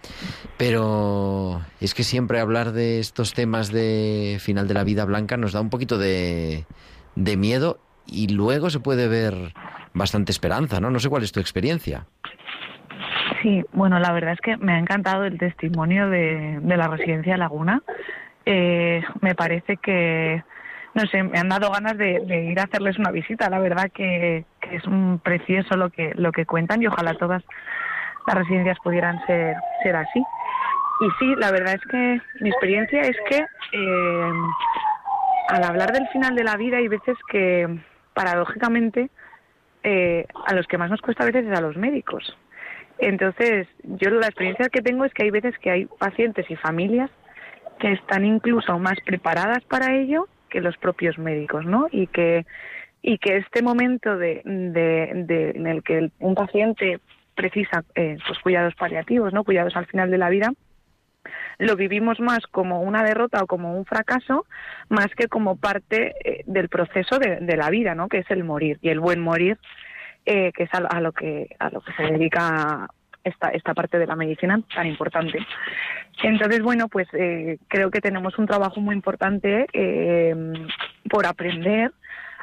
Pero 0.58 1.62
es 1.80 1.94
que 1.94 2.04
siempre 2.04 2.40
hablar 2.40 2.72
de 2.72 3.00
estos 3.00 3.36
temas 3.36 3.72
de 3.72 4.38
final 4.40 4.68
de 4.68 4.74
la 4.74 4.84
vida 4.84 5.06
blanca 5.06 5.38
nos 5.38 5.54
da 5.54 5.62
un 5.62 5.70
poquito 5.70 6.00
de, 6.00 6.66
de 7.16 7.38
miedo 7.38 7.80
y 8.08 8.30
luego 8.30 8.72
se 8.72 8.80
puede 8.80 9.08
ver 9.08 9.54
bastante 9.94 10.32
esperanza, 10.32 10.80
¿no? 10.80 10.90
No 10.90 11.00
sé 11.00 11.10
cuál 11.10 11.24
es 11.24 11.32
tu 11.32 11.40
experiencia. 11.40 12.06
Sí, 13.42 13.64
bueno, 13.72 14.00
la 14.00 14.12
verdad 14.12 14.34
es 14.34 14.42
que 14.42 14.58
me 14.58 14.74
ha 14.74 14.80
encantado 14.80 15.26
el 15.26 15.38
testimonio 15.38 16.10
de, 16.10 16.60
de 16.62 16.78
la 16.78 16.88
residencia 16.88 17.38
Laguna. 17.38 17.82
Eh, 18.46 19.04
me 19.22 19.36
parece 19.36 19.78
que, 19.78 20.44
no 20.94 21.06
sé, 21.06 21.24
me 21.24 21.40
han 21.40 21.50
dado 21.50 21.72
ganas 21.72 21.98
de, 21.98 22.50
ir 22.52 22.60
a 22.60 22.64
hacerles 22.64 22.98
una 22.98 23.12
visita. 23.12 23.50
La 23.50 23.60
verdad 23.60 23.92
que, 23.94 24.46
que 24.60 24.76
es 24.76 24.86
un 24.86 25.20
precioso 25.24 25.78
lo 25.78 25.90
que, 25.90 26.14
lo 26.16 26.32
que 26.32 26.46
cuentan 26.46 26.82
y 26.82 26.88
ojalá 26.88 27.14
todas 27.14 27.44
las 28.28 28.38
residencias 28.38 28.78
pudieran 28.84 29.24
ser, 29.26 29.56
ser 29.84 29.96
así. 29.96 30.20
Y 31.02 31.10
sí, 31.20 31.36
la 31.38 31.52
verdad 31.52 31.76
es 31.76 31.82
que 31.90 32.22
mi 32.42 32.50
experiencia 32.50 33.02
es 33.02 33.16
que 33.30 33.38
eh, 33.38 34.32
al 35.50 35.64
hablar 35.64 35.92
del 35.94 36.08
final 36.10 36.36
de 36.36 36.44
la 36.44 36.56
vida 36.58 36.78
hay 36.78 36.88
veces 36.88 37.18
que, 37.32 37.80
paradójicamente, 38.14 39.10
eh, 39.84 40.26
a 40.46 40.54
los 40.54 40.68
que 40.68 40.78
más 40.78 40.90
nos 40.90 41.02
cuesta 41.02 41.24
a 41.24 41.28
veces 41.28 41.46
es 41.46 41.58
a 41.58 41.62
los 41.62 41.78
médicos. 41.78 42.38
Entonces, 42.98 43.68
yo 43.84 44.10
la 44.10 44.28
experiencia 44.28 44.68
que 44.68 44.82
tengo 44.82 45.06
es 45.06 45.14
que 45.14 45.24
hay 45.24 45.30
veces 45.32 45.58
que 45.60 45.72
hay 45.72 45.86
pacientes 45.86 46.50
y 46.52 46.56
familias 46.58 47.10
que 47.80 47.94
están 47.94 48.26
incluso 48.26 48.78
más 48.78 49.00
preparadas 49.06 49.64
para 49.64 49.96
ello 49.96 50.28
que 50.50 50.60
los 50.60 50.76
propios 50.78 51.18
médicos, 51.18 51.66
¿no? 51.66 51.88
Y 51.92 52.08
que 52.08 52.46
y 53.02 53.18
que 53.20 53.38
este 53.38 53.62
momento 53.62 54.18
de, 54.18 54.42
de, 54.44 55.12
de- 55.26 55.52
en 55.52 55.68
el 55.68 55.82
que 55.84 56.12
un 56.20 56.36
paciente 56.36 57.00
precisa 57.40 57.86
eh, 57.96 58.18
pues 58.28 58.38
cuidados 58.40 58.76
paliativos, 58.76 59.32
¿no? 59.32 59.46
Cuidados 59.46 59.74
al 59.78 59.86
final 59.86 60.12
de 60.12 60.18
la 60.18 60.30
vida, 60.30 60.52
lo 61.58 61.78
vivimos 61.78 62.20
más 62.20 62.40
como 62.52 62.82
una 62.82 63.02
derrota 63.02 63.42
o 63.42 63.48
como 63.48 63.78
un 63.78 63.86
fracaso, 63.86 64.46
más 64.90 65.08
que 65.16 65.30
como 65.30 65.56
parte 65.56 66.16
eh, 66.26 66.44
del 66.48 66.68
proceso 66.68 67.18
de, 67.18 67.38
de 67.38 67.56
la 67.56 67.70
vida, 67.70 67.96
¿no? 67.96 68.10
Que 68.10 68.20
es 68.20 68.30
el 68.30 68.44
morir 68.44 68.78
y 68.82 68.90
el 68.90 69.00
buen 69.00 69.22
morir, 69.22 69.58
eh, 70.26 70.52
que 70.52 70.64
es 70.64 70.74
a, 70.74 70.80
a 70.80 71.00
lo 71.00 71.14
que 71.14 71.56
a 71.60 71.70
lo 71.70 71.80
que 71.80 71.94
se 71.94 72.04
dedica 72.04 72.90
esta 73.24 73.50
esta 73.52 73.74
parte 73.74 74.00
de 74.00 74.08
la 74.08 74.18
medicina 74.18 74.60
tan 74.76 74.88
importante. 74.88 75.40
Entonces, 76.22 76.62
bueno, 76.62 76.90
pues 76.90 77.08
eh, 77.14 77.58
creo 77.70 77.90
que 77.90 78.02
tenemos 78.02 78.38
un 78.38 78.48
trabajo 78.48 78.82
muy 78.82 78.96
importante 78.96 79.66
por 81.10 81.26
aprender 81.26 81.94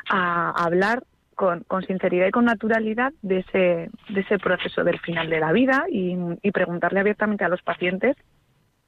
a 0.08 0.64
hablar 0.64 1.02
con, 1.36 1.60
con 1.64 1.86
sinceridad 1.86 2.26
y 2.26 2.30
con 2.32 2.46
naturalidad 2.46 3.12
de 3.22 3.38
ese, 3.40 3.90
de 4.08 4.20
ese 4.20 4.38
proceso 4.38 4.82
del 4.82 4.98
final 5.00 5.30
de 5.30 5.38
la 5.38 5.52
vida 5.52 5.84
y, 5.88 6.16
preguntarle 6.50 7.00
abiertamente 7.00 7.44
a 7.44 7.48
los 7.48 7.60
pacientes 7.62 8.16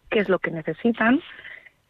qué 0.09 0.21
es 0.21 0.31
lo 0.31 0.39
que 0.39 0.51
necesitan 0.51 1.21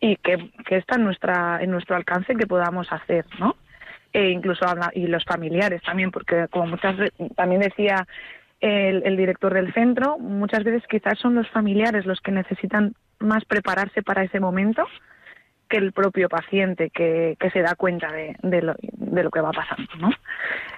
y 0.00 0.16
que, 0.16 0.50
que 0.66 0.76
está 0.76 0.96
en, 0.96 1.04
nuestra, 1.04 1.62
en 1.62 1.70
nuestro 1.70 1.94
alcance 1.94 2.34
que 2.34 2.48
podamos 2.48 2.90
hacer, 2.92 3.24
¿no? 3.38 3.56
E 4.12 4.30
incluso 4.30 4.66
y 4.94 5.06
los 5.06 5.24
familiares 5.24 5.82
también, 5.82 6.10
porque 6.10 6.48
como 6.50 6.66
muchas 6.66 6.96
también 7.36 7.60
decía 7.60 8.06
el, 8.60 9.02
el 9.04 9.16
director 9.16 9.54
del 9.54 9.72
centro, 9.72 10.18
muchas 10.18 10.64
veces 10.64 10.82
quizás 10.88 11.18
son 11.18 11.36
los 11.36 11.48
familiares 11.50 12.06
los 12.06 12.20
que 12.20 12.32
necesitan 12.32 12.94
más 13.20 13.44
prepararse 13.44 14.02
para 14.02 14.24
ese 14.24 14.40
momento 14.40 14.84
que 15.68 15.76
el 15.76 15.92
propio 15.92 16.28
paciente 16.28 16.90
que, 16.90 17.36
que 17.38 17.50
se 17.50 17.60
da 17.60 17.74
cuenta 17.74 18.10
de, 18.10 18.36
de, 18.42 18.62
lo, 18.62 18.74
de 18.80 19.22
lo 19.22 19.30
que 19.30 19.40
va 19.40 19.52
pasando, 19.52 19.90
¿no? 19.98 20.10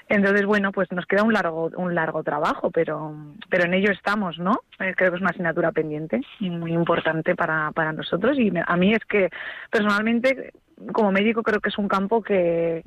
Entonces, 0.09 0.45
bueno, 0.45 0.73
pues 0.73 0.91
nos 0.91 1.07
queda 1.07 1.23
un 1.23 1.33
largo 1.33 1.71
un 1.77 1.95
largo 1.95 2.23
trabajo, 2.23 2.71
pero 2.71 3.15
pero 3.49 3.65
en 3.65 3.75
ello 3.75 3.93
estamos, 3.93 4.39
¿no? 4.39 4.61
Eh, 4.81 4.95
creo 4.97 5.11
que 5.11 5.17
es 5.17 5.21
una 5.21 5.31
asignatura 5.31 5.71
pendiente 5.71 6.21
y 6.41 6.51
muy 6.51 6.73
importante 6.73 7.37
para, 7.37 7.71
para 7.73 7.93
nosotros 7.93 8.37
y 8.39 8.53
a 8.67 8.77
mí 8.77 8.93
es 8.93 9.05
que 9.05 9.31
personalmente 9.71 10.53
como 10.93 11.13
médico 11.13 11.43
creo 11.43 11.61
que 11.61 11.69
es 11.69 11.79
un 11.79 11.89
campo 11.89 12.23
que 12.23 12.83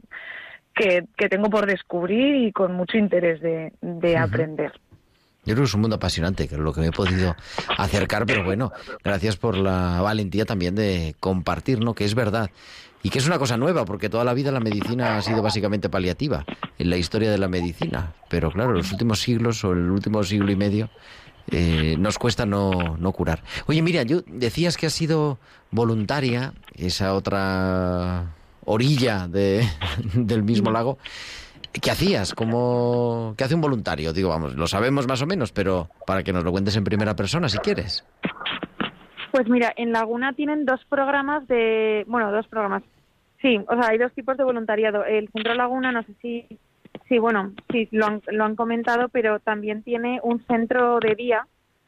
que, 0.75 1.05
que 1.15 1.29
tengo 1.29 1.49
por 1.49 1.65
descubrir 1.65 2.35
y 2.35 2.51
con 2.51 2.73
mucho 2.73 2.97
interés 2.97 3.41
de, 3.41 3.73
de 3.81 4.17
aprender. 4.17 4.73
Yo 5.45 5.53
creo 5.53 5.63
que 5.63 5.69
es 5.69 5.73
un 5.73 5.81
mundo 5.81 5.97
apasionante, 5.97 6.47
que 6.47 6.55
es 6.55 6.61
lo 6.61 6.73
que 6.73 6.81
me 6.81 6.87
he 6.87 6.91
podido 6.91 7.35
acercar, 7.77 8.25
pero 8.25 8.43
bueno, 8.43 8.71
gracias 9.03 9.35
por 9.35 9.57
la 9.57 10.01
valentía 10.01 10.45
también 10.45 10.75
de 10.75 11.15
compartir, 11.19 11.79
¿no? 11.79 11.93
Que 11.93 12.05
es 12.05 12.15
verdad. 12.15 12.49
Y 13.05 13.09
que 13.09 13.19
es 13.19 13.27
una 13.27 13.37
cosa 13.37 13.57
nueva, 13.57 13.83
porque 13.83 14.09
toda 14.09 14.23
la 14.23 14.33
vida 14.33 14.51
la 14.51 14.61
medicina 14.61 15.17
ha 15.17 15.21
sido 15.21 15.41
básicamente 15.41 15.89
paliativa 15.89 16.45
en 16.79 16.89
la 16.89 16.95
historia 16.95 17.29
de 17.29 17.37
la 17.37 17.49
medicina. 17.49 18.13
Pero 18.29 18.49
claro, 18.49 18.71
en 18.71 18.77
los 18.77 18.91
últimos 18.93 19.19
siglos 19.19 19.63
o 19.65 19.73
el 19.73 19.91
último 19.91 20.23
siglo 20.23 20.49
y 20.49 20.55
medio 20.55 20.89
eh, 21.51 21.97
nos 21.99 22.17
cuesta 22.17 22.45
no, 22.45 22.95
no 22.97 23.11
curar. 23.11 23.43
Oye, 23.65 23.81
mira, 23.81 24.03
yo 24.03 24.21
decías 24.25 24.77
que 24.77 24.85
has 24.85 24.93
sido 24.93 25.37
voluntaria, 25.71 26.53
esa 26.75 27.13
otra 27.13 28.33
orilla 28.63 29.27
de, 29.27 29.67
del 30.13 30.43
mismo 30.43 30.71
lago. 30.71 30.97
¿Qué 31.81 31.91
hacías? 31.91 32.33
¿Cómo... 32.33 33.33
¿Qué 33.37 33.43
hace 33.43 33.55
un 33.55 33.61
voluntario? 33.61 34.13
Digo, 34.13 34.29
vamos, 34.29 34.55
lo 34.55 34.67
sabemos 34.67 35.07
más 35.07 35.21
o 35.21 35.25
menos, 35.25 35.51
pero 35.51 35.89
para 36.05 36.23
que 36.23 36.31
nos 36.31 36.43
lo 36.43 36.51
cuentes 36.51 36.75
en 36.77 36.83
primera 36.83 37.15
persona, 37.15 37.49
si 37.49 37.57
quieres. 37.57 38.05
Pues 39.31 39.49
mira, 39.49 39.73
en 39.75 39.91
Laguna 39.91 40.33
tienen 40.33 40.65
dos 40.65 40.85
programas 40.87 41.47
de, 41.47 42.05
bueno, 42.07 42.31
dos 42.31 42.47
programas. 42.47 42.83
Sí, 43.41 43.59
o 43.67 43.73
sea, 43.75 43.89
hay 43.89 43.97
dos 43.97 44.13
tipos 44.13 44.37
de 44.37 44.43
voluntariado. 44.43 45.03
El 45.03 45.29
Centro 45.29 45.55
Laguna, 45.55 45.91
no 45.91 46.03
sé 46.03 46.13
si, 46.21 46.47
sí, 47.09 47.17
bueno, 47.17 47.51
sí, 47.71 47.89
lo 47.91 48.05
han, 48.05 48.21
lo 48.27 48.45
han 48.45 48.55
comentado, 48.55 49.09
pero 49.09 49.39
también 49.39 49.81
tiene 49.83 50.19
un 50.23 50.45
centro 50.45 50.99
de 50.99 51.15
día 51.15 51.47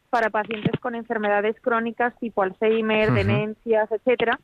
para 0.09 0.31
pacientes 0.31 0.79
con 0.79 0.95
enfermedades 0.95 1.55
crónicas 1.61 2.13
tipo 2.19 2.41
Alzheimer, 2.41 3.09
Ujú. 3.09 3.17
demencias, 3.17 3.91
etcétera, 3.91 4.39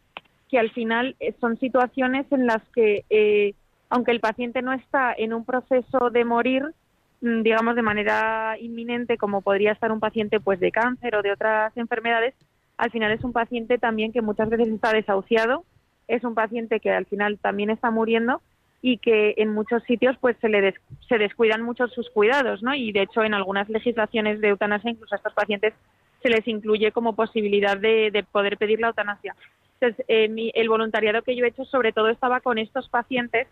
que 0.49 0.59
al 0.59 0.69
final 0.71 1.15
eh, 1.19 1.33
son 1.41 1.57
situaciones 1.59 2.31
en 2.31 2.45
las 2.45 2.61
que, 2.75 3.03
eh, 3.09 3.55
aunque 3.91 4.11
el 4.11 4.19
paciente 4.21 4.61
no 4.63 4.73
está 4.73 5.13
en 5.15 5.33
un 5.33 5.45
proceso 5.45 6.09
de 6.09 6.25
morir, 6.25 6.63
mm, 7.21 7.41
digamos 7.43 7.75
de 7.75 7.81
manera 7.83 8.57
inminente, 8.59 9.17
como 9.17 9.41
podría 9.41 9.73
estar 9.73 9.91
un 9.91 9.99
paciente 9.99 10.39
pues 10.39 10.59
de 10.59 10.71
cáncer 10.71 11.15
o 11.15 11.21
de 11.21 11.31
otras 11.33 11.75
enfermedades, 11.77 12.33
al 12.77 12.89
final 12.89 13.11
es 13.11 13.23
un 13.23 13.33
paciente 13.33 13.77
también 13.77 14.11
que 14.11 14.21
muchas 14.21 14.49
veces 14.49 14.69
está 14.69 14.91
desahuciado, 14.93 15.63
es 16.07 16.23
un 16.23 16.33
paciente 16.33 16.79
que 16.79 16.89
al 16.91 17.05
final 17.05 17.37
también 17.37 17.69
está 17.69 17.91
muriendo 17.91 18.41
y 18.81 18.97
que 18.97 19.35
en 19.37 19.49
muchos 19.53 19.83
sitios 19.83 20.17
pues 20.19 20.35
se 20.41 20.49
le 20.49 20.61
des- 20.61 20.81
se 21.07 21.17
descuidan 21.19 21.61
mucho 21.61 21.87
sus 21.89 22.09
cuidados, 22.09 22.63
¿no? 22.63 22.73
Y 22.73 22.91
de 22.91 23.03
hecho 23.03 23.23
en 23.23 23.33
algunas 23.35 23.69
legislaciones 23.69 24.41
de 24.41 24.47
eutanasia 24.49 24.89
incluso 24.89 25.13
a 25.13 25.17
estos 25.17 25.33
pacientes 25.33 25.73
se 26.23 26.29
les 26.29 26.47
incluye 26.47 26.91
como 26.91 27.13
posibilidad 27.13 27.77
de, 27.77 28.09
de 28.11 28.23
poder 28.23 28.57
pedir 28.57 28.79
la 28.79 28.87
eutanasia. 28.87 29.35
Entonces, 29.79 30.05
eh, 30.07 30.27
mi- 30.29 30.51
el 30.55 30.69
voluntariado 30.69 31.21
que 31.23 31.35
yo 31.35 31.43
he 31.45 31.49
hecho 31.49 31.65
sobre 31.65 31.91
todo 31.91 32.09
estaba 32.09 32.39
con 32.39 32.57
estos 32.57 32.87
pacientes, 32.89 33.47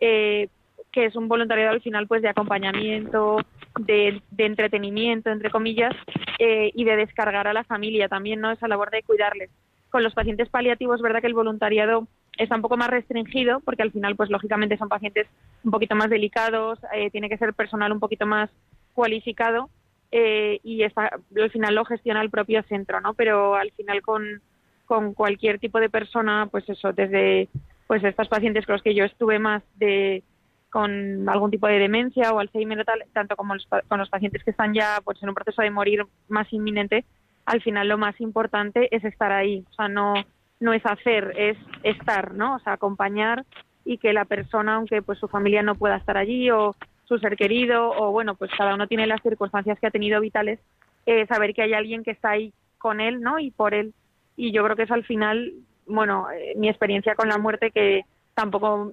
eh, 0.00 0.48
que 0.94 1.06
es 1.06 1.16
un 1.16 1.28
voluntariado 1.28 1.72
al 1.72 1.82
final 1.82 2.06
pues 2.06 2.22
de 2.22 2.28
acompañamiento, 2.28 3.38
de, 3.80 4.22
entretenimiento, 4.38 5.30
entre 5.30 5.50
comillas, 5.50 5.92
eh, 6.38 6.70
y 6.72 6.84
de 6.84 6.96
descargar 6.96 7.48
a 7.48 7.52
la 7.52 7.64
familia 7.64 8.08
también, 8.08 8.40
¿no? 8.40 8.52
Esa 8.52 8.68
labor 8.68 8.90
de 8.90 9.02
cuidarles. 9.02 9.50
Con 9.90 10.04
los 10.04 10.14
pacientes 10.14 10.48
paliativos, 10.48 11.02
verdad 11.02 11.20
que 11.20 11.26
el 11.26 11.34
voluntariado 11.34 12.06
está 12.38 12.54
un 12.54 12.62
poco 12.62 12.76
más 12.76 12.90
restringido, 12.90 13.60
porque 13.60 13.82
al 13.82 13.90
final, 13.90 14.14
pues 14.14 14.30
lógicamente 14.30 14.76
son 14.76 14.88
pacientes 14.88 15.26
un 15.64 15.72
poquito 15.72 15.96
más 15.96 16.10
delicados, 16.10 16.78
eh, 16.94 17.10
tiene 17.10 17.28
que 17.28 17.38
ser 17.38 17.54
personal 17.54 17.92
un 17.92 18.00
poquito 18.00 18.26
más 18.26 18.50
cualificado, 18.92 19.70
eh, 20.12 20.60
y 20.62 20.84
está, 20.84 21.10
al 21.36 21.50
final 21.50 21.74
lo 21.74 21.84
gestiona 21.84 22.22
el 22.22 22.30
propio 22.30 22.62
centro, 22.64 23.00
¿no? 23.00 23.14
Pero 23.14 23.56
al 23.56 23.72
final 23.72 24.00
con, 24.02 24.40
con 24.86 25.12
cualquier 25.12 25.58
tipo 25.58 25.80
de 25.80 25.90
persona, 25.90 26.46
pues 26.50 26.68
eso, 26.68 26.92
desde 26.92 27.48
pues 27.86 28.02
estos 28.04 28.28
pacientes 28.28 28.66
con 28.66 28.74
los 28.74 28.82
que 28.82 28.94
yo 28.94 29.04
estuve 29.04 29.38
más 29.38 29.62
de 29.76 30.22
con 30.70 31.28
algún 31.28 31.52
tipo 31.52 31.68
de 31.68 31.78
demencia 31.78 32.32
o 32.32 32.40
Alzheimer 32.40 32.80
o 32.80 32.84
tal, 32.84 33.04
tanto 33.12 33.36
como 33.36 33.54
los 33.54 33.66
con 33.88 33.98
los 33.98 34.10
pacientes 34.10 34.42
que 34.42 34.50
están 34.50 34.74
ya 34.74 35.00
pues 35.04 35.22
en 35.22 35.28
un 35.28 35.34
proceso 35.34 35.62
de 35.62 35.70
morir 35.70 36.04
más 36.28 36.52
inminente, 36.52 37.04
al 37.46 37.62
final 37.62 37.88
lo 37.88 37.98
más 37.98 38.20
importante 38.20 38.88
es 38.94 39.04
estar 39.04 39.30
ahí, 39.30 39.64
o 39.70 39.74
sea, 39.74 39.88
no 39.88 40.14
no 40.60 40.72
es 40.72 40.84
hacer, 40.86 41.32
es 41.36 41.58
estar, 41.82 42.34
¿no? 42.34 42.56
O 42.56 42.58
sea, 42.60 42.74
acompañar 42.74 43.44
y 43.84 43.98
que 43.98 44.12
la 44.12 44.24
persona, 44.24 44.76
aunque 44.76 45.02
pues 45.02 45.18
su 45.18 45.28
familia 45.28 45.62
no 45.62 45.74
pueda 45.74 45.96
estar 45.96 46.16
allí 46.16 46.50
o 46.50 46.74
su 47.04 47.18
ser 47.18 47.36
querido 47.36 47.90
o 47.90 48.10
bueno, 48.12 48.34
pues 48.34 48.50
cada 48.56 48.74
uno 48.74 48.86
tiene 48.86 49.06
las 49.06 49.22
circunstancias 49.22 49.78
que 49.78 49.86
ha 49.86 49.90
tenido 49.90 50.20
vitales, 50.20 50.58
eh, 51.06 51.26
saber 51.26 51.54
que 51.54 51.62
hay 51.62 51.74
alguien 51.74 52.02
que 52.02 52.12
está 52.12 52.30
ahí 52.30 52.52
con 52.78 53.00
él, 53.00 53.20
¿no? 53.20 53.38
Y 53.38 53.50
por 53.50 53.74
él. 53.74 53.92
Y 54.36 54.52
yo 54.52 54.64
creo 54.64 54.76
que 54.76 54.84
es 54.84 54.90
al 54.90 55.04
final, 55.04 55.52
bueno, 55.86 56.26
eh, 56.30 56.54
mi 56.56 56.68
experiencia 56.68 57.14
con 57.14 57.28
la 57.28 57.38
muerte 57.38 57.70
que 57.70 58.02
tampoco, 58.34 58.92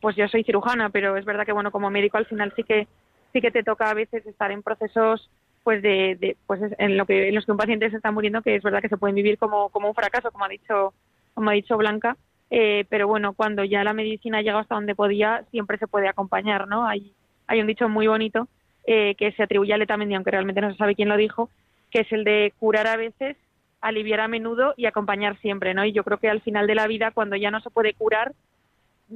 pues 0.00 0.16
yo 0.16 0.28
soy 0.28 0.44
cirujana, 0.44 0.90
pero 0.90 1.16
es 1.16 1.24
verdad 1.24 1.44
que 1.46 1.52
bueno, 1.52 1.70
como 1.70 1.90
médico 1.90 2.16
al 2.18 2.26
final 2.26 2.52
sí 2.56 2.62
que 2.64 2.86
sí 3.32 3.40
que 3.40 3.50
te 3.50 3.62
toca 3.62 3.90
a 3.90 3.94
veces 3.94 4.26
estar 4.26 4.50
en 4.52 4.62
procesos 4.62 5.30
pues 5.64 5.80
de, 5.82 6.16
de 6.20 6.36
pues 6.46 6.60
es- 6.60 6.74
en 6.78 6.96
lo 6.96 7.06
que 7.06 7.28
en 7.28 7.34
los 7.34 7.46
que 7.46 7.52
un 7.52 7.56
paciente 7.58 7.88
se 7.90 7.96
está 7.96 8.10
muriendo 8.10 8.42
que 8.42 8.56
es 8.56 8.62
verdad 8.62 8.82
que 8.82 8.88
se 8.88 8.96
pueden 8.96 9.14
vivir 9.14 9.38
como 9.38 9.68
como 9.70 9.88
un 9.88 9.94
fracaso 9.94 10.30
como 10.30 10.44
ha 10.44 10.48
dicho 10.48 10.92
como 11.34 11.50
ha 11.50 11.54
dicho 11.54 11.76
Blanca. 11.76 12.16
Eh, 12.50 12.84
pero 12.90 13.08
bueno 13.08 13.32
cuando 13.32 13.64
ya 13.64 13.82
la 13.84 13.94
medicina 13.94 14.38
ha 14.38 14.42
llegado 14.42 14.58
hasta 14.60 14.74
donde 14.74 14.94
podía 14.94 15.44
siempre 15.50 15.78
se 15.78 15.86
puede 15.86 16.08
acompañar 16.08 16.68
no 16.68 16.86
hay 16.86 17.12
hay 17.46 17.60
un 17.62 17.66
dicho 17.66 17.88
muy 17.88 18.06
bonito 18.08 18.46
eh, 18.86 19.14
que 19.14 19.32
se 19.32 19.42
atribuye 19.44 19.72
a 19.72 19.78
Letamendi 19.78 20.14
aunque 20.14 20.32
realmente 20.32 20.60
no 20.60 20.70
se 20.70 20.76
sabe 20.76 20.94
quién 20.94 21.08
lo 21.08 21.16
dijo 21.16 21.48
que 21.90 22.00
es 22.00 22.12
el 22.12 22.24
de 22.24 22.52
curar 22.58 22.86
a 22.88 22.96
veces 22.98 23.38
aliviar 23.82 24.20
a 24.20 24.28
menudo 24.28 24.72
y 24.76 24.86
acompañar 24.86 25.38
siempre 25.40 25.74
no 25.74 25.84
y 25.84 25.92
yo 25.92 26.04
creo 26.04 26.18
que 26.18 26.30
al 26.30 26.40
final 26.40 26.66
de 26.66 26.74
la 26.74 26.86
vida 26.86 27.10
cuando 27.10 27.36
ya 27.36 27.50
no 27.50 27.60
se 27.60 27.68
puede 27.70 27.92
curar 27.94 28.32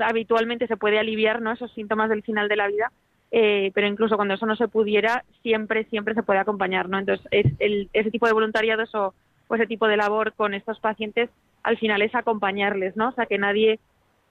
habitualmente 0.00 0.66
se 0.66 0.76
puede 0.76 0.98
aliviar 0.98 1.40
no 1.40 1.52
esos 1.52 1.72
síntomas 1.72 2.08
del 2.10 2.22
final 2.22 2.48
de 2.48 2.56
la 2.56 2.68
vida 2.68 2.92
eh, 3.32 3.70
pero 3.74 3.86
incluso 3.86 4.16
cuando 4.16 4.34
eso 4.34 4.46
no 4.46 4.56
se 4.56 4.68
pudiera 4.68 5.24
siempre 5.42 5.84
siempre 5.84 6.14
se 6.14 6.22
puede 6.22 6.38
acompañar 6.40 6.88
no 6.88 6.98
entonces 6.98 7.26
es 7.30 7.46
el- 7.58 7.88
ese 7.92 8.10
tipo 8.10 8.26
de 8.26 8.32
voluntariado 8.32 8.84
o, 8.94 9.14
o 9.48 9.54
ese 9.54 9.66
tipo 9.66 9.86
de 9.88 9.96
labor 9.96 10.32
con 10.34 10.54
estos 10.54 10.78
pacientes 10.80 11.30
al 11.62 11.78
final 11.78 12.02
es 12.02 12.14
acompañarles 12.14 12.96
no 12.96 13.08
o 13.08 13.12
sea 13.12 13.26
que 13.26 13.38
nadie 13.38 13.78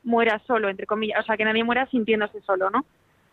muera 0.04 0.40
solo 0.46 0.70
entre 0.70 0.86
comillas 0.86 1.22
o 1.22 1.26
sea 1.26 1.38
que 1.38 1.46
nadie 1.46 1.64
muera 1.64 1.88
sintiéndose 1.88 2.42
solo 2.42 2.70
no 2.70 2.86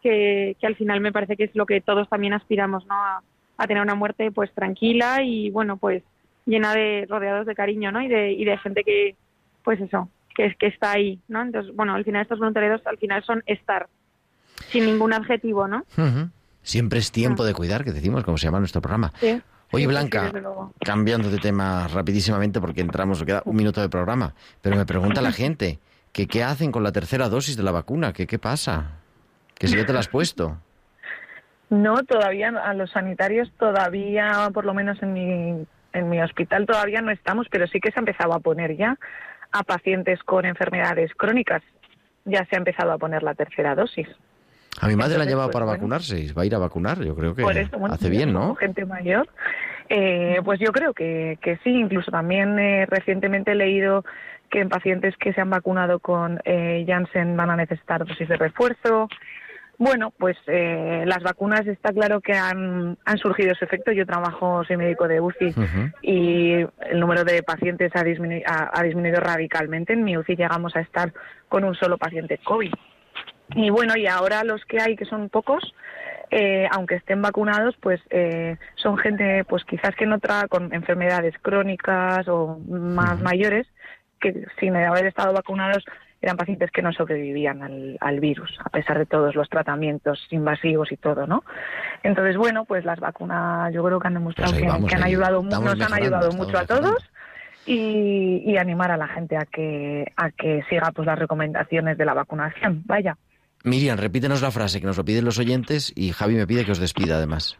que, 0.02 0.56
que 0.60 0.66
al 0.66 0.74
final 0.76 1.00
me 1.00 1.12
parece 1.12 1.36
que 1.36 1.44
es 1.44 1.54
lo 1.54 1.66
que 1.66 1.80
todos 1.80 2.08
también 2.08 2.32
aspiramos 2.32 2.86
no 2.86 2.94
a, 2.94 3.22
a 3.58 3.66
tener 3.66 3.82
una 3.82 3.94
muerte 3.94 4.30
pues 4.32 4.50
tranquila 4.52 5.22
y 5.22 5.50
bueno 5.50 5.76
pues 5.76 6.02
llena 6.46 6.74
de 6.74 7.06
rodeados 7.08 7.46
de 7.46 7.54
cariño 7.54 7.92
no 7.92 8.02
y 8.02 8.08
de 8.08 8.32
y 8.32 8.44
de 8.44 8.58
gente 8.58 8.82
que 8.84 9.16
pues 9.62 9.80
eso 9.80 10.08
que 10.34 10.46
es 10.46 10.56
que 10.56 10.66
está 10.66 10.92
ahí 10.92 11.20
no 11.28 11.42
entonces 11.42 11.74
bueno 11.74 11.94
al 11.94 12.04
final 12.04 12.22
estos 12.22 12.38
voluntariados 12.38 12.86
al 12.86 12.98
final 12.98 13.22
son 13.24 13.42
estar 13.46 13.88
sin 14.70 14.86
ningún 14.86 15.12
adjetivo 15.12 15.68
no. 15.68 15.84
Siempre 16.62 17.00
es 17.00 17.10
tiempo 17.10 17.44
de 17.44 17.54
cuidar, 17.54 17.84
que 17.84 17.92
decimos, 17.92 18.22
como 18.24 18.38
se 18.38 18.46
llama 18.46 18.60
nuestro 18.60 18.80
programa. 18.80 19.12
Sí. 19.18 19.40
Oye, 19.72 19.86
Blanca, 19.86 20.30
cambiando 20.84 21.30
de 21.30 21.38
tema 21.38 21.88
rapidísimamente 21.88 22.60
porque 22.60 22.82
entramos, 22.82 23.24
queda 23.24 23.42
un 23.46 23.56
minuto 23.56 23.80
de 23.80 23.88
programa, 23.88 24.34
pero 24.60 24.76
me 24.76 24.84
pregunta 24.84 25.22
la 25.22 25.32
gente 25.32 25.78
que 26.12 26.26
qué 26.26 26.44
hacen 26.44 26.70
con 26.70 26.82
la 26.82 26.92
tercera 26.92 27.30
dosis 27.30 27.56
de 27.56 27.62
la 27.62 27.72
vacuna, 27.72 28.12
que 28.12 28.26
qué 28.26 28.38
pasa, 28.38 28.98
que 29.54 29.68
si 29.68 29.76
ya 29.76 29.86
te 29.86 29.94
la 29.94 30.00
has 30.00 30.08
puesto. 30.08 30.58
No, 31.70 32.02
todavía 32.04 32.48
a 32.50 32.74
los 32.74 32.90
sanitarios 32.90 33.50
todavía, 33.58 34.50
por 34.52 34.66
lo 34.66 34.74
menos 34.74 35.02
en 35.02 35.12
mi, 35.14 35.66
en 35.92 36.08
mi 36.08 36.20
hospital 36.20 36.66
todavía 36.66 37.02
no 37.02 37.10
estamos, 37.10 37.48
pero 37.50 37.66
sí 37.66 37.80
que 37.80 37.90
se 37.90 37.98
ha 37.98 38.02
empezado 38.02 38.32
a 38.34 38.40
poner 38.40 38.76
ya 38.76 38.98
a 39.52 39.62
pacientes 39.62 40.22
con 40.22 40.44
enfermedades 40.44 41.12
crónicas. 41.14 41.62
Ya 42.24 42.44
se 42.46 42.56
ha 42.56 42.58
empezado 42.58 42.92
a 42.92 42.98
poner 42.98 43.22
la 43.22 43.34
tercera 43.34 43.74
dosis. 43.74 44.08
A 44.80 44.88
mi 44.88 44.96
madre 44.96 45.18
la 45.18 45.24
ha 45.24 45.26
llevado 45.26 45.48
pues, 45.48 45.54
para 45.54 45.66
bueno. 45.66 45.78
vacunarse, 45.78 46.18
y 46.18 46.32
va 46.32 46.42
a 46.42 46.46
ir 46.46 46.54
a 46.54 46.58
vacunar, 46.58 47.02
yo 47.02 47.14
creo 47.14 47.34
que 47.34 47.42
Por 47.42 47.56
eso, 47.56 47.78
bueno, 47.78 47.94
hace 47.94 48.08
bien, 48.08 48.32
¿no? 48.32 48.54
Gente 48.54 48.86
mayor. 48.86 49.28
Eh, 49.88 50.40
pues 50.44 50.58
yo 50.60 50.72
creo 50.72 50.94
que, 50.94 51.38
que 51.42 51.58
sí. 51.58 51.70
Incluso 51.70 52.10
también 52.10 52.58
eh, 52.58 52.86
recientemente 52.86 53.52
he 53.52 53.54
leído 53.54 54.04
que 54.50 54.60
en 54.60 54.68
pacientes 54.68 55.16
que 55.16 55.32
se 55.32 55.40
han 55.40 55.50
vacunado 55.50 55.98
con 55.98 56.40
eh, 56.44 56.84
Janssen 56.86 57.36
van 57.36 57.50
a 57.50 57.56
necesitar 57.56 58.04
dosis 58.04 58.28
de 58.28 58.36
refuerzo. 58.36 59.08
Bueno, 59.84 60.12
pues 60.16 60.36
eh, 60.46 61.02
las 61.06 61.24
vacunas 61.24 61.66
está 61.66 61.92
claro 61.92 62.20
que 62.20 62.34
han, 62.34 62.96
han 63.04 63.18
surgido 63.18 63.52
su 63.56 63.64
efecto. 63.64 63.90
Yo 63.90 64.06
trabajo, 64.06 64.62
soy 64.64 64.76
médico 64.76 65.08
de 65.08 65.20
UCI 65.20 65.52
y 66.02 66.52
el 66.88 67.00
número 67.00 67.24
de 67.24 67.42
pacientes 67.42 67.90
ha, 67.96 68.04
disminu- 68.04 68.44
ha- 68.46 68.70
ha 68.72 68.82
disminuido 68.84 69.18
radicalmente. 69.20 69.92
En 69.94 70.04
mi 70.04 70.16
UCI 70.16 70.36
llegamos 70.36 70.76
a 70.76 70.80
estar 70.80 71.12
con 71.48 71.64
un 71.64 71.74
solo 71.74 71.98
paciente 71.98 72.38
COVID. 72.44 72.72
Y 73.56 73.70
bueno, 73.70 73.96
y 73.96 74.06
ahora 74.06 74.44
los 74.44 74.64
que 74.66 74.80
hay, 74.80 74.94
que 74.94 75.04
son 75.04 75.28
pocos, 75.28 75.74
eh, 76.30 76.68
aunque 76.70 76.94
estén 76.94 77.20
vacunados, 77.20 77.74
pues 77.80 78.00
eh, 78.10 78.58
son 78.76 78.96
gente, 78.98 79.44
pues 79.48 79.64
quizás 79.64 79.96
que 79.96 80.06
no 80.06 80.20
tra 80.20 80.46
con 80.48 80.72
enfermedades 80.72 81.34
crónicas 81.42 82.28
o 82.28 82.60
más 82.68 83.20
mayores, 83.20 83.66
que 84.20 84.46
sin 84.60 84.76
haber 84.76 85.06
estado 85.06 85.32
vacunados 85.32 85.84
eran 86.22 86.36
pacientes 86.36 86.70
que 86.70 86.82
no 86.82 86.92
sobrevivían 86.92 87.62
al, 87.62 87.98
al 88.00 88.20
virus, 88.20 88.56
a 88.64 88.70
pesar 88.70 88.96
de 88.98 89.06
todos 89.06 89.34
los 89.34 89.48
tratamientos 89.48 90.24
invasivos 90.30 90.92
y 90.92 90.96
todo, 90.96 91.26
¿no? 91.26 91.42
Entonces, 92.04 92.36
bueno, 92.36 92.64
pues 92.64 92.84
las 92.84 93.00
vacunas 93.00 93.74
yo 93.74 93.82
creo 93.84 93.98
que 93.98 94.06
han 94.06 94.14
demostrado 94.14 94.52
Pues 94.52 94.62
que, 94.62 94.68
vamos, 94.68 94.88
que 94.88 94.96
han 94.96 95.02
ayudado, 95.02 95.42
nos 95.42 95.80
han 95.80 95.92
ayudado 95.92 96.30
mucho 96.32 96.56
a 96.56 96.60
mejorando. 96.62 96.90
todos 96.90 97.10
y, 97.66 98.42
y 98.46 98.56
animar 98.56 98.92
a 98.92 98.96
la 98.96 99.08
gente 99.08 99.36
a 99.36 99.44
que 99.46 100.04
a 100.16 100.30
que 100.30 100.62
siga 100.70 100.90
pues 100.94 101.06
las 101.06 101.18
recomendaciones 101.18 101.98
de 101.98 102.04
la 102.04 102.14
vacunación. 102.14 102.82
Vaya. 102.86 103.16
Miriam, 103.64 103.98
repítenos 103.98 104.42
la 104.42 104.50
frase 104.50 104.80
que 104.80 104.86
nos 104.86 104.96
lo 104.96 105.04
piden 105.04 105.24
los 105.24 105.38
oyentes 105.38 105.92
y 105.94 106.12
Javi 106.12 106.34
me 106.34 106.46
pide 106.46 106.64
que 106.64 106.72
os 106.72 106.78
despida 106.78 107.16
además. 107.16 107.58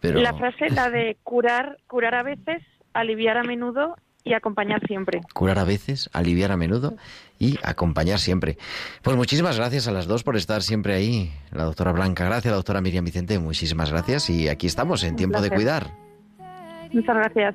Pero 0.00 0.20
la 0.20 0.34
frase 0.34 0.70
la 0.70 0.90
de 0.90 1.16
curar 1.22 1.78
curar 1.86 2.14
a 2.14 2.22
veces 2.22 2.62
aliviar 2.92 3.36
a 3.38 3.42
menudo 3.42 3.96
y 4.28 4.34
acompañar 4.34 4.80
siempre 4.86 5.20
curar 5.32 5.58
a 5.58 5.64
veces, 5.64 6.10
aliviar 6.12 6.52
a 6.52 6.56
menudo 6.56 6.96
y 7.38 7.58
acompañar 7.62 8.18
siempre. 8.18 8.58
Pues 9.02 9.16
muchísimas 9.16 9.56
gracias 9.56 9.86
a 9.86 9.92
las 9.92 10.06
dos 10.06 10.24
por 10.24 10.36
estar 10.36 10.62
siempre 10.62 10.94
ahí. 10.94 11.32
La 11.52 11.64
doctora 11.64 11.92
Blanca, 11.92 12.24
gracias, 12.24 12.50
la 12.50 12.56
doctora 12.56 12.80
Miriam 12.80 13.04
Vicente, 13.04 13.38
muchísimas 13.38 13.90
gracias 13.90 14.28
y 14.30 14.48
aquí 14.48 14.66
estamos 14.66 15.04
en 15.04 15.16
tiempo 15.16 15.40
de 15.40 15.50
cuidar. 15.50 15.92
muchas 16.92 17.16
gracias 17.16 17.54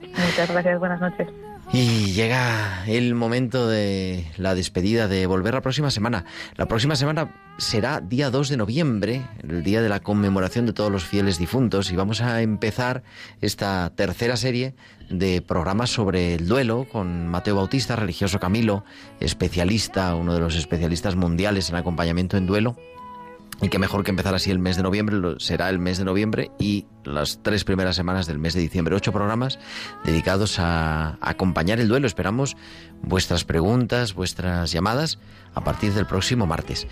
Muchas 0.00 0.50
gracias, 0.50 0.78
buenas 0.78 1.00
noches. 1.00 1.28
Y 1.72 2.12
llega 2.12 2.84
el 2.86 3.14
momento 3.14 3.68
de 3.68 4.24
la 4.36 4.54
despedida, 4.54 5.08
de 5.08 5.26
volver 5.26 5.54
la 5.54 5.60
próxima 5.60 5.90
semana. 5.90 6.24
La 6.56 6.66
próxima 6.66 6.94
semana 6.94 7.30
será 7.58 8.00
día 8.00 8.30
2 8.30 8.48
de 8.48 8.56
noviembre, 8.56 9.26
el 9.42 9.62
día 9.62 9.80
de 9.80 9.88
la 9.88 10.00
conmemoración 10.00 10.66
de 10.66 10.72
todos 10.72 10.90
los 10.90 11.04
fieles 11.04 11.38
difuntos, 11.38 11.90
y 11.90 11.96
vamos 11.96 12.20
a 12.20 12.42
empezar 12.42 13.02
esta 13.40 13.92
tercera 13.94 14.36
serie 14.36 14.74
de 15.10 15.42
programas 15.42 15.90
sobre 15.90 16.34
el 16.34 16.48
duelo 16.48 16.86
con 16.90 17.28
Mateo 17.28 17.56
Bautista, 17.56 17.96
religioso 17.96 18.40
Camilo, 18.40 18.84
especialista, 19.20 20.14
uno 20.14 20.34
de 20.34 20.40
los 20.40 20.56
especialistas 20.56 21.16
mundiales 21.16 21.70
en 21.70 21.76
acompañamiento 21.76 22.36
en 22.36 22.46
duelo. 22.46 22.76
Y 23.62 23.68
qué 23.68 23.78
mejor 23.78 24.02
que 24.02 24.10
empezar 24.10 24.34
así 24.34 24.50
el 24.50 24.58
mes 24.58 24.76
de 24.76 24.82
noviembre, 24.82 25.16
será 25.38 25.70
el 25.70 25.78
mes 25.78 25.98
de 25.98 26.04
noviembre 26.04 26.50
y 26.58 26.86
las 27.04 27.38
tres 27.40 27.62
primeras 27.62 27.94
semanas 27.94 28.26
del 28.26 28.38
mes 28.38 28.54
de 28.54 28.60
diciembre. 28.60 28.96
Ocho 28.96 29.12
programas 29.12 29.60
dedicados 30.04 30.58
a 30.58 31.18
acompañar 31.20 31.78
el 31.78 31.86
duelo. 31.86 32.08
Esperamos 32.08 32.56
vuestras 33.00 33.44
preguntas, 33.44 34.14
vuestras 34.14 34.72
llamadas 34.72 35.20
a 35.54 35.62
partir 35.62 35.92
del 35.92 36.06
próximo 36.06 36.46
martes. 36.46 36.86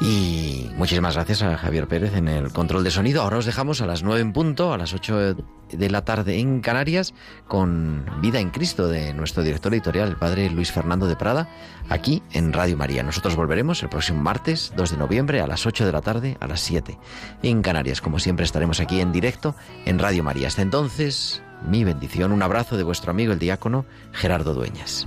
Y 0.00 0.70
muchísimas 0.76 1.14
gracias 1.14 1.42
a 1.42 1.56
Javier 1.56 1.88
Pérez 1.88 2.14
en 2.14 2.28
el 2.28 2.52
control 2.52 2.84
de 2.84 2.90
sonido. 2.90 3.22
Ahora 3.22 3.38
os 3.38 3.46
dejamos 3.46 3.80
a 3.80 3.86
las 3.86 4.02
nueve 4.02 4.20
en 4.20 4.32
punto, 4.32 4.72
a 4.72 4.78
las 4.78 4.92
ocho 4.94 5.18
de 5.18 5.90
la 5.90 6.04
tarde 6.04 6.38
en 6.38 6.60
Canarias, 6.60 7.14
con 7.46 8.04
Vida 8.20 8.40
en 8.40 8.50
Cristo 8.50 8.88
de 8.88 9.14
nuestro 9.14 9.42
director 9.42 9.72
editorial, 9.72 10.08
el 10.08 10.16
padre 10.16 10.50
Luis 10.50 10.72
Fernando 10.72 11.06
de 11.06 11.16
Prada, 11.16 11.48
aquí 11.88 12.22
en 12.32 12.52
Radio 12.52 12.76
María. 12.76 13.02
Nosotros 13.02 13.36
volveremos 13.36 13.82
el 13.82 13.88
próximo 13.88 14.20
martes, 14.20 14.72
2 14.76 14.90
de 14.90 14.96
noviembre, 14.96 15.40
a 15.40 15.46
las 15.46 15.66
8 15.66 15.86
de 15.86 15.92
la 15.92 16.00
tarde, 16.00 16.36
a 16.40 16.46
las 16.46 16.60
7 16.60 16.98
en 17.42 17.62
Canarias. 17.62 18.00
Como 18.00 18.18
siempre 18.18 18.44
estaremos 18.44 18.80
aquí 18.80 19.00
en 19.00 19.12
directo 19.12 19.54
en 19.84 19.98
Radio 19.98 20.24
María. 20.24 20.48
Hasta 20.48 20.62
entonces, 20.62 21.42
mi 21.68 21.84
bendición, 21.84 22.32
un 22.32 22.42
abrazo 22.42 22.76
de 22.76 22.82
vuestro 22.82 23.10
amigo 23.10 23.32
el 23.32 23.38
diácono 23.38 23.84
Gerardo 24.12 24.54
Dueñas. 24.54 25.06